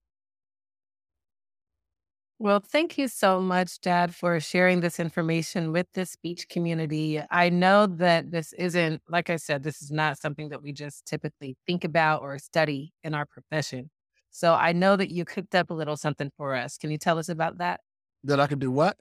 Well, 2.43 2.61
thank 2.61 2.97
you 2.97 3.07
so 3.07 3.39
much, 3.39 3.83
Dad, 3.83 4.15
for 4.15 4.41
sharing 4.41 4.81
this 4.81 4.99
information 4.99 5.73
with 5.73 5.89
the 5.93 6.07
speech 6.07 6.49
community. 6.49 7.21
I 7.31 7.51
know 7.51 7.87
that 7.87 8.31
this 8.31 8.55
isn't, 8.55 9.03
like 9.11 9.29
I 9.29 9.37
said, 9.37 9.63
this 9.63 9.83
is 9.83 9.91
not 9.91 10.17
something 10.17 10.49
that 10.49 10.63
we 10.63 10.73
just 10.73 11.05
typically 11.05 11.59
think 11.67 11.85
about 11.85 12.23
or 12.23 12.39
study 12.39 12.95
in 13.05 13.13
our 13.13 13.27
profession. 13.27 13.91
So 14.31 14.55
I 14.55 14.73
know 14.73 14.97
that 14.97 15.11
you 15.11 15.27
cooked 15.27 15.55
up 15.55 15.69
a 15.69 15.75
little 15.75 15.99
something 15.99 16.31
for 16.39 16.55
us. 16.55 16.79
Can 16.79 16.91
you 16.91 16.97
tell 16.97 17.19
us 17.19 17.29
about 17.29 17.59
that? 17.59 17.81
That 18.25 18.41
I 18.41 18.47
can 18.47 18.59
do 18.59 18.71
what? 18.71 18.97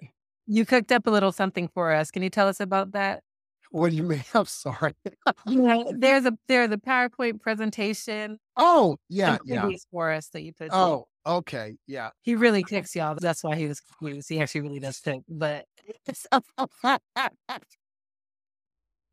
You 0.46 0.66
cooked 0.66 0.92
up 0.92 1.08
a 1.08 1.10
little 1.10 1.32
something 1.32 1.70
for 1.70 1.94
us. 1.94 2.12
Can 2.12 2.24
you 2.24 2.30
tell 2.30 2.50
us 2.50 2.60
about 2.60 2.92
that? 2.92 3.24
What 3.72 3.92
do 3.92 3.96
you 3.96 4.04
mean? 4.04 4.26
I'm 4.34 4.44
sorry. 4.48 4.96
there's 5.46 6.26
a 6.26 6.38
there's 6.50 6.72
a 6.72 6.78
PowerPoint 6.78 7.40
presentation. 7.40 8.38
Oh, 8.58 8.98
yeah, 9.08 9.38
yeah. 9.46 9.70
For 9.92 10.12
us 10.12 10.28
that 10.34 10.42
you 10.42 10.52
put. 10.52 10.72
Oh, 10.74 11.08
okay, 11.38 11.76
yeah. 11.88 12.10
He 12.22 12.36
really 12.36 12.64
cooks, 12.64 12.96
y'all. 12.96 13.16
That's 13.20 13.44
why 13.44 13.56
he 13.56 13.68
was 13.68 13.80
confused. 13.80 14.30
He 14.30 14.42
actually 14.42 14.62
really 14.62 14.80
does 14.80 15.00
cook, 15.00 15.24
but. 15.30 15.66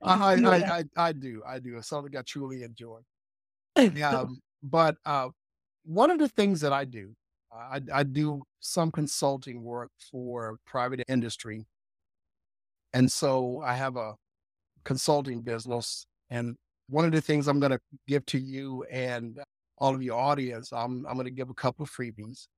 I, 0.03 0.35
I, 0.35 0.57
I, 0.79 0.85
I 0.97 1.13
do. 1.13 1.43
I 1.47 1.59
do. 1.59 1.79
It's 1.79 1.89
something 1.89 2.17
I 2.17 2.23
truly 2.23 2.63
enjoy. 2.63 3.01
Yeah, 3.95 4.11
um, 4.21 4.41
but 4.63 4.97
uh, 5.05 5.29
one 5.85 6.11
of 6.11 6.19
the 6.19 6.29
things 6.29 6.61
that 6.61 6.73
I 6.73 6.85
do, 6.85 7.15
I, 7.53 7.81
I 7.93 8.03
do 8.03 8.43
some 8.61 8.91
consulting 8.91 9.63
work 9.63 9.91
for 10.11 10.59
private 10.67 11.03
industry. 11.09 11.67
And 12.93 13.11
so 13.11 13.63
I 13.65 13.75
have 13.75 13.97
a 13.97 14.15
consulting 14.85 15.43
business. 15.43 16.07
And 16.31 16.57
one 16.89 17.05
of 17.05 17.13
the 17.13 17.21
things 17.21 17.49
I'm 17.49 17.61
going 17.61 17.73
to 17.73 17.81
give 18.07 18.27
to 18.27 18.39
you 18.39 18.85
and 18.91 19.39
all 19.79 19.95
of 19.95 20.03
your 20.03 20.19
audience, 20.19 20.73
I'm, 20.73 21.07
I'm 21.07 21.15
going 21.15 21.27
to 21.27 21.31
give 21.31 21.51
a 21.51 21.55
couple 21.55 21.83
of 21.83 21.91
freebies. 21.91 22.49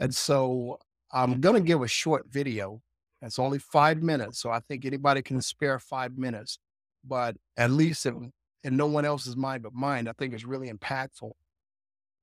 And 0.00 0.14
so 0.14 0.78
I'm 1.12 1.40
going 1.40 1.56
to 1.56 1.66
give 1.66 1.82
a 1.82 1.88
short 1.88 2.26
video. 2.28 2.80
It's 3.22 3.38
only 3.38 3.58
five 3.58 4.02
minutes. 4.02 4.38
So 4.40 4.50
I 4.50 4.60
think 4.60 4.84
anybody 4.84 5.22
can 5.22 5.40
spare 5.40 5.78
five 5.78 6.16
minutes. 6.16 6.58
But 7.06 7.36
at 7.56 7.70
least 7.70 8.06
in, 8.06 8.32
in 8.64 8.76
no 8.76 8.86
one 8.86 9.04
else's 9.04 9.36
mind 9.36 9.62
but 9.62 9.72
mine, 9.72 10.08
I 10.08 10.12
think 10.12 10.34
it's 10.34 10.44
really 10.44 10.70
impactful 10.70 11.32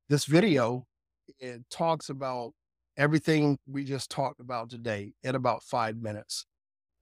this 0.10 0.26
video 0.26 0.86
it 1.40 1.62
talks 1.70 2.10
about 2.10 2.54
everything 2.98 3.58
we 3.68 3.84
just 3.84 4.12
talked 4.12 4.40
about 4.40 4.70
today 4.70 5.14
in 5.24 5.36
about 5.36 5.64
five 5.64 5.98
minutes. 5.98 6.46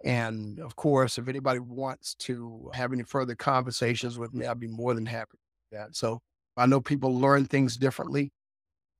And 0.06 0.60
of 0.60 0.76
course, 0.76 1.18
if 1.18 1.28
anybody 1.28 1.60
wants 1.60 2.16
to 2.16 2.72
have 2.74 2.94
any 2.94 3.04
further 3.04 3.36
conversations 3.36 4.18
with 4.18 4.34
me, 4.34 4.46
I'd 4.46 4.60
be 4.60 4.68
more 4.68 4.94
than 4.94 5.06
happy 5.06 5.38
to 5.72 5.78
that. 5.78 5.96
So 5.96 6.22
I 6.58 6.66
know 6.66 6.82
people 6.82 7.18
learn 7.18 7.46
things 7.46 7.78
differently. 7.78 8.32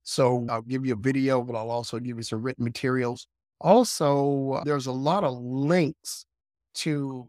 So 0.02 0.46
I'll 0.50 0.62
give 0.62 0.84
you 0.84 0.94
a 0.94 0.96
video, 0.96 1.42
but 1.42 1.56
I'll 1.56 1.70
also 1.70 1.98
give 1.98 2.16
you 2.16 2.22
some 2.22 2.42
written 2.42 2.64
materials. 2.64 3.26
Also, 3.60 4.52
uh, 4.52 4.64
there's 4.64 4.86
a 4.86 4.92
lot 4.92 5.24
of 5.24 5.38
links 5.38 6.26
to 6.74 7.28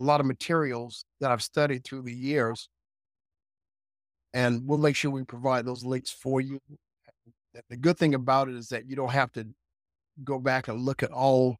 a 0.00 0.04
lot 0.04 0.20
of 0.20 0.26
materials 0.26 1.04
that 1.20 1.30
I've 1.30 1.42
studied 1.42 1.84
through 1.84 2.02
the 2.02 2.14
years 2.14 2.68
and 4.36 4.66
we'll 4.66 4.76
make 4.76 4.94
sure 4.94 5.10
we 5.10 5.24
provide 5.24 5.64
those 5.64 5.82
links 5.82 6.10
for 6.10 6.42
you. 6.42 6.60
The 7.70 7.76
good 7.76 7.96
thing 7.96 8.14
about 8.14 8.50
it 8.50 8.54
is 8.54 8.68
that 8.68 8.86
you 8.86 8.94
don't 8.94 9.10
have 9.10 9.32
to 9.32 9.46
go 10.24 10.38
back 10.38 10.68
and 10.68 10.82
look 10.82 11.02
at 11.02 11.10
all 11.10 11.56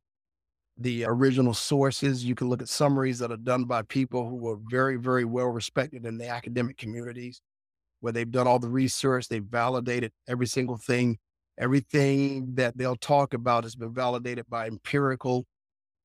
the 0.76 1.07
original 1.07 1.54
sources. 1.54 2.22
You 2.22 2.34
can 2.34 2.50
look 2.50 2.61
at 2.61 2.68
summaries 2.68 3.18
that 3.20 3.32
are 3.32 3.38
done 3.38 3.64
by 3.64 3.80
people 3.80 4.28
who 4.28 4.46
are 4.50 4.59
very, 4.70 4.96
very 4.96 5.24
well 5.24 5.46
respected 5.46 6.04
in 6.04 6.18
the 6.18 6.28
academic 6.28 6.76
communities, 6.76 7.40
where 8.01 8.12
they've 8.12 8.30
done 8.30 8.47
all 8.47 8.59
the 8.59 8.68
research, 8.68 9.28
they've 9.28 9.42
validated 9.42 10.12
every 10.28 10.47
single 10.47 10.76
thing. 10.76 11.18
Everything 11.59 12.55
that 12.55 12.76
they'll 12.76 12.97
talk 12.97 13.32
about 13.32 13.64
has 13.64 13.74
been 13.74 13.94
validated 13.94 14.44
by 14.49 14.66
empirical 14.66 15.47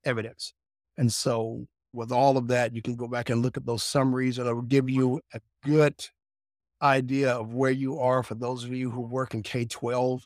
evidence. 0.05 0.53
And 0.97 1.11
so 1.11 1.67
with 1.93 2.11
all 2.11 2.37
of 2.37 2.47
that, 2.47 2.73
you 2.73 2.81
can 2.81 2.95
go 2.95 3.07
back 3.07 3.29
and 3.29 3.41
look 3.41 3.57
at 3.57 3.65
those 3.65 3.83
summaries 3.83 4.37
and 4.37 4.47
it'll 4.47 4.61
give 4.61 4.89
you 4.89 5.19
a 5.33 5.41
good 5.65 5.95
idea 6.81 7.31
of 7.31 7.53
where 7.53 7.71
you 7.71 7.99
are 7.99 8.23
for 8.23 8.35
those 8.35 8.63
of 8.63 8.73
you 8.73 8.89
who 8.89 9.01
work 9.01 9.33
in 9.33 9.43
K 9.43 9.65
12. 9.65 10.25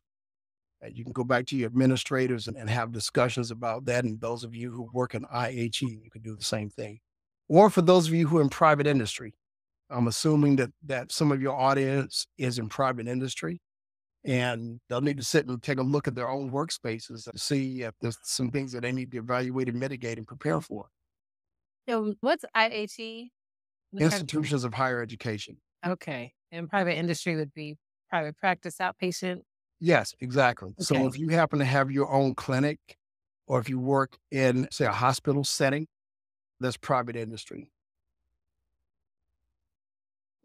and 0.81 0.95
You 0.95 1.03
can 1.03 1.13
go 1.13 1.23
back 1.23 1.45
to 1.47 1.57
your 1.57 1.67
administrators 1.67 2.47
and, 2.47 2.55
and, 2.55 2.69
have 2.69 2.91
discussions 2.91 3.51
about 3.51 3.85
that. 3.85 4.05
And 4.05 4.19
those 4.21 4.43
of 4.43 4.55
you 4.55 4.71
who 4.71 4.89
work 4.93 5.15
in 5.15 5.25
IHE, 5.25 5.81
you 5.81 6.09
can 6.11 6.21
do 6.21 6.35
the 6.35 6.43
same 6.43 6.69
thing. 6.69 6.99
Or 7.49 7.69
for 7.69 7.81
those 7.81 8.07
of 8.07 8.13
you 8.13 8.27
who 8.27 8.37
are 8.37 8.41
in 8.41 8.49
private 8.49 8.87
industry, 8.87 9.33
I'm 9.89 10.07
assuming 10.07 10.55
that 10.57 10.71
that 10.85 11.11
some 11.11 11.31
of 11.31 11.41
your 11.41 11.55
audience 11.55 12.25
is 12.37 12.57
in 12.57 12.69
private 12.69 13.07
industry 13.07 13.59
and 14.23 14.79
they'll 14.89 15.01
need 15.01 15.17
to 15.17 15.23
sit 15.23 15.47
and 15.47 15.61
take 15.61 15.77
a 15.77 15.83
look 15.83 16.07
at 16.07 16.15
their 16.15 16.27
own 16.27 16.51
workspaces 16.51 17.29
to 17.31 17.37
see 17.37 17.83
if 17.83 17.93
there's 18.01 18.17
some 18.23 18.49
things 18.49 18.71
that 18.71 18.81
they 18.81 18.91
need 18.91 19.11
to 19.11 19.17
evaluate 19.19 19.69
and 19.69 19.79
mitigate 19.79 20.17
and 20.17 20.27
prepare 20.27 20.59
for. 20.59 20.87
So 21.87 22.15
what's 22.21 22.43
IHE? 22.55 23.29
Institutions 23.97 24.63
of 24.63 24.73
higher 24.73 25.01
education. 25.01 25.57
Okay. 25.85 26.33
And 26.51 26.67
private 26.67 26.97
industry 26.97 27.35
would 27.35 27.53
be 27.53 27.77
private 28.09 28.35
practice, 28.37 28.77
outpatient. 28.77 29.41
Yes, 29.79 30.13
exactly. 30.19 30.69
Okay. 30.69 30.83
So 30.83 31.05
if 31.05 31.19
you 31.19 31.29
happen 31.29 31.59
to 31.59 31.65
have 31.65 31.91
your 31.91 32.11
own 32.11 32.33
clinic 32.33 32.79
or 33.47 33.59
if 33.59 33.69
you 33.69 33.79
work 33.79 34.17
in, 34.31 34.67
say, 34.71 34.85
a 34.85 34.91
hospital 34.91 35.43
setting, 35.43 35.87
that's 36.59 36.77
private 36.77 37.15
industry. 37.15 37.69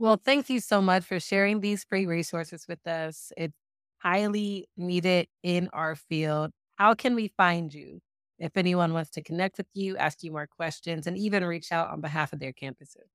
Well, 0.01 0.18
thank 0.24 0.48
you 0.48 0.61
so 0.61 0.80
much 0.80 1.05
for 1.05 1.20
sharing 1.20 1.61
these 1.61 1.84
free 1.84 2.07
resources 2.07 2.64
with 2.66 2.86
us. 2.86 3.32
It's 3.36 3.53
highly 3.98 4.66
needed 4.74 5.28
in 5.42 5.68
our 5.74 5.94
field. 5.94 6.53
How 6.76 6.94
can 6.94 7.14
we 7.14 7.34
find 7.36 7.70
you 7.74 8.01
if 8.38 8.57
anyone 8.57 8.94
wants 8.94 9.11
to 9.11 9.22
connect 9.22 9.59
with 9.59 9.66
you, 9.74 9.98
ask 9.98 10.22
you 10.22 10.32
more 10.32 10.46
questions, 10.46 11.07
and 11.07 11.18
even 11.18 11.44
reach 11.44 11.70
out 11.70 11.90
on 11.90 12.01
behalf 12.01 12.32
of 12.32 12.38
their 12.40 12.55
campuses? 12.55 13.11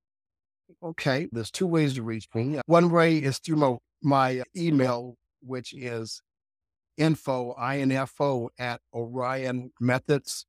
Okay, 0.83 1.27
there's 1.31 1.49
two 1.49 1.65
ways 1.65 1.95
to 1.95 2.03
reach 2.03 2.27
me. 2.35 2.59
One 2.67 2.91
way 2.91 3.17
is 3.17 3.39
through 3.39 3.55
my, 3.55 3.77
my 4.03 4.43
email, 4.55 5.15
which 5.41 5.73
is 5.73 6.21
info, 6.97 7.55
info 7.59 8.49
at 8.59 8.81
Orion 8.93 9.71
Methods, 9.79 10.45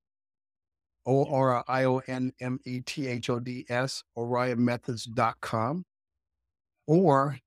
O 1.07 1.25
R 1.25 1.65
I 1.67 1.85
O 1.85 2.03
N 2.07 2.33
M 2.43 2.61
E 2.67 2.83
T 2.83 3.07
H 3.07 3.31
O 3.31 3.41
D 3.41 3.65
S, 3.71 4.03
orionmethods.com. 4.19 5.87
Or 6.87 7.39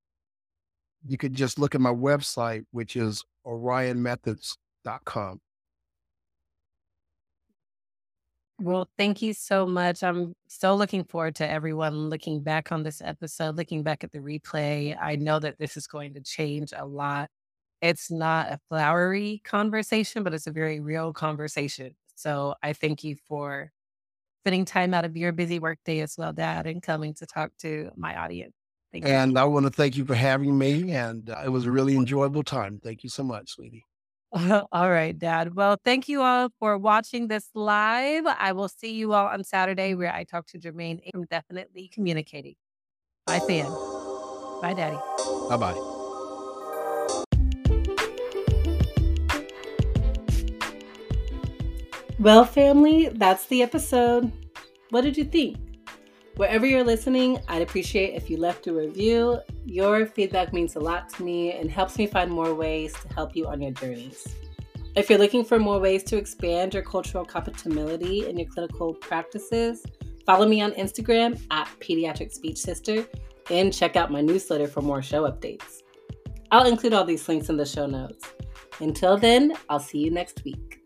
you 1.07 1.17
could 1.17 1.33
just 1.33 1.59
look 1.59 1.75
at 1.75 1.81
my 1.81 1.93
website, 1.93 2.65
which 2.71 2.95
is 2.95 3.23
orionmethods.com. 3.45 5.39
Well, 8.61 8.89
thank 8.97 9.21
you 9.21 9.33
so 9.33 9.65
much. 9.65 10.03
I'm 10.03 10.33
so 10.49 10.75
looking 10.75 11.05
forward 11.05 11.35
to 11.35 11.49
everyone 11.49 12.09
looking 12.09 12.43
back 12.43 12.73
on 12.73 12.83
this 12.83 13.01
episode, 13.01 13.55
looking 13.55 13.83
back 13.83 14.03
at 14.03 14.11
the 14.11 14.19
replay. 14.19 14.97
I 14.99 15.15
know 15.15 15.39
that 15.39 15.57
this 15.57 15.77
is 15.77 15.87
going 15.87 16.13
to 16.15 16.21
change 16.21 16.73
a 16.75 16.85
lot. 16.85 17.29
It's 17.81 18.11
not 18.11 18.47
a 18.51 18.59
flowery 18.67 19.41
conversation, 19.45 20.23
but 20.23 20.33
it's 20.33 20.47
a 20.47 20.51
very 20.51 20.81
real 20.81 21.13
conversation. 21.13 21.95
So 22.15 22.55
I 22.61 22.73
thank 22.73 23.01
you 23.05 23.15
for 23.29 23.71
spending 24.43 24.65
time 24.65 24.93
out 24.93 25.05
of 25.05 25.15
your 25.15 25.31
busy 25.31 25.59
workday 25.59 26.01
as 26.01 26.15
well, 26.17 26.33
Dad, 26.33 26.67
and 26.67 26.83
coming 26.83 27.13
to 27.15 27.25
talk 27.25 27.51
to 27.59 27.91
my 27.95 28.17
audience. 28.17 28.58
Thank 28.91 29.05
and 29.05 29.33
you. 29.33 29.37
I 29.37 29.43
want 29.43 29.65
to 29.65 29.71
thank 29.71 29.97
you 29.97 30.05
for 30.05 30.15
having 30.15 30.57
me. 30.57 30.91
And 30.93 31.29
uh, 31.29 31.41
it 31.45 31.49
was 31.49 31.65
a 31.65 31.71
really 31.71 31.95
enjoyable 31.95 32.43
time. 32.43 32.79
Thank 32.83 33.03
you 33.03 33.09
so 33.09 33.23
much, 33.23 33.51
sweetie. 33.51 33.85
all 34.71 34.89
right, 34.89 35.17
Dad. 35.17 35.55
Well, 35.55 35.77
thank 35.83 36.07
you 36.07 36.21
all 36.21 36.49
for 36.59 36.77
watching 36.77 37.27
this 37.27 37.49
live. 37.53 38.25
I 38.25 38.51
will 38.51 38.69
see 38.69 38.93
you 38.93 39.13
all 39.13 39.27
on 39.27 39.43
Saturday 39.43 39.95
where 39.95 40.13
I 40.13 40.23
talk 40.23 40.45
to 40.47 40.59
Jermaine 40.59 40.99
from 41.11 41.25
Definitely 41.25 41.89
Communicating. 41.93 42.55
Bye, 43.25 43.39
fan. 43.39 43.69
Bye, 44.61 44.73
Daddy. 44.75 44.97
Bye 45.49 45.57
bye. 45.57 45.95
Well, 52.19 52.43
family, 52.43 53.09
that's 53.09 53.45
the 53.45 53.61
episode. 53.63 54.31
What 54.89 55.01
did 55.01 55.15
you 55.15 55.23
think? 55.23 55.57
Wherever 56.39 56.65
you're 56.65 56.85
listening, 56.85 57.37
I'd 57.49 57.61
appreciate 57.61 58.15
if 58.15 58.29
you 58.29 58.37
left 58.37 58.65
a 58.67 58.73
review. 58.73 59.41
Your 59.65 60.05
feedback 60.05 60.53
means 60.53 60.77
a 60.77 60.79
lot 60.79 61.09
to 61.09 61.23
me 61.23 61.51
and 61.51 61.69
helps 61.69 61.97
me 61.97 62.07
find 62.07 62.31
more 62.31 62.53
ways 62.53 62.93
to 62.93 63.13
help 63.13 63.35
you 63.35 63.45
on 63.47 63.61
your 63.61 63.71
journeys. 63.71 64.25
If 64.95 65.09
you're 65.09 65.19
looking 65.19 65.43
for 65.43 65.59
more 65.59 65.79
ways 65.79 66.01
to 66.03 66.15
expand 66.15 66.73
your 66.73 66.83
cultural 66.83 67.25
compatibility 67.25 68.29
in 68.29 68.37
your 68.37 68.47
clinical 68.47 68.93
practices, 68.93 69.85
follow 70.25 70.47
me 70.47 70.61
on 70.61 70.71
Instagram 70.75 71.41
at 71.51 71.67
Pediatric 71.81 72.31
Speech 72.31 72.59
Sister 72.59 73.05
and 73.51 73.73
check 73.73 73.97
out 73.97 74.09
my 74.09 74.21
newsletter 74.21 74.67
for 74.67 74.81
more 74.81 75.01
show 75.01 75.29
updates. 75.29 75.81
I'll 76.51 76.67
include 76.67 76.93
all 76.93 77.03
these 77.03 77.27
links 77.27 77.49
in 77.49 77.57
the 77.57 77.65
show 77.65 77.85
notes. 77.85 78.25
Until 78.79 79.17
then, 79.17 79.55
I'll 79.67 79.81
see 79.81 79.97
you 79.97 80.09
next 80.09 80.45
week. 80.45 80.78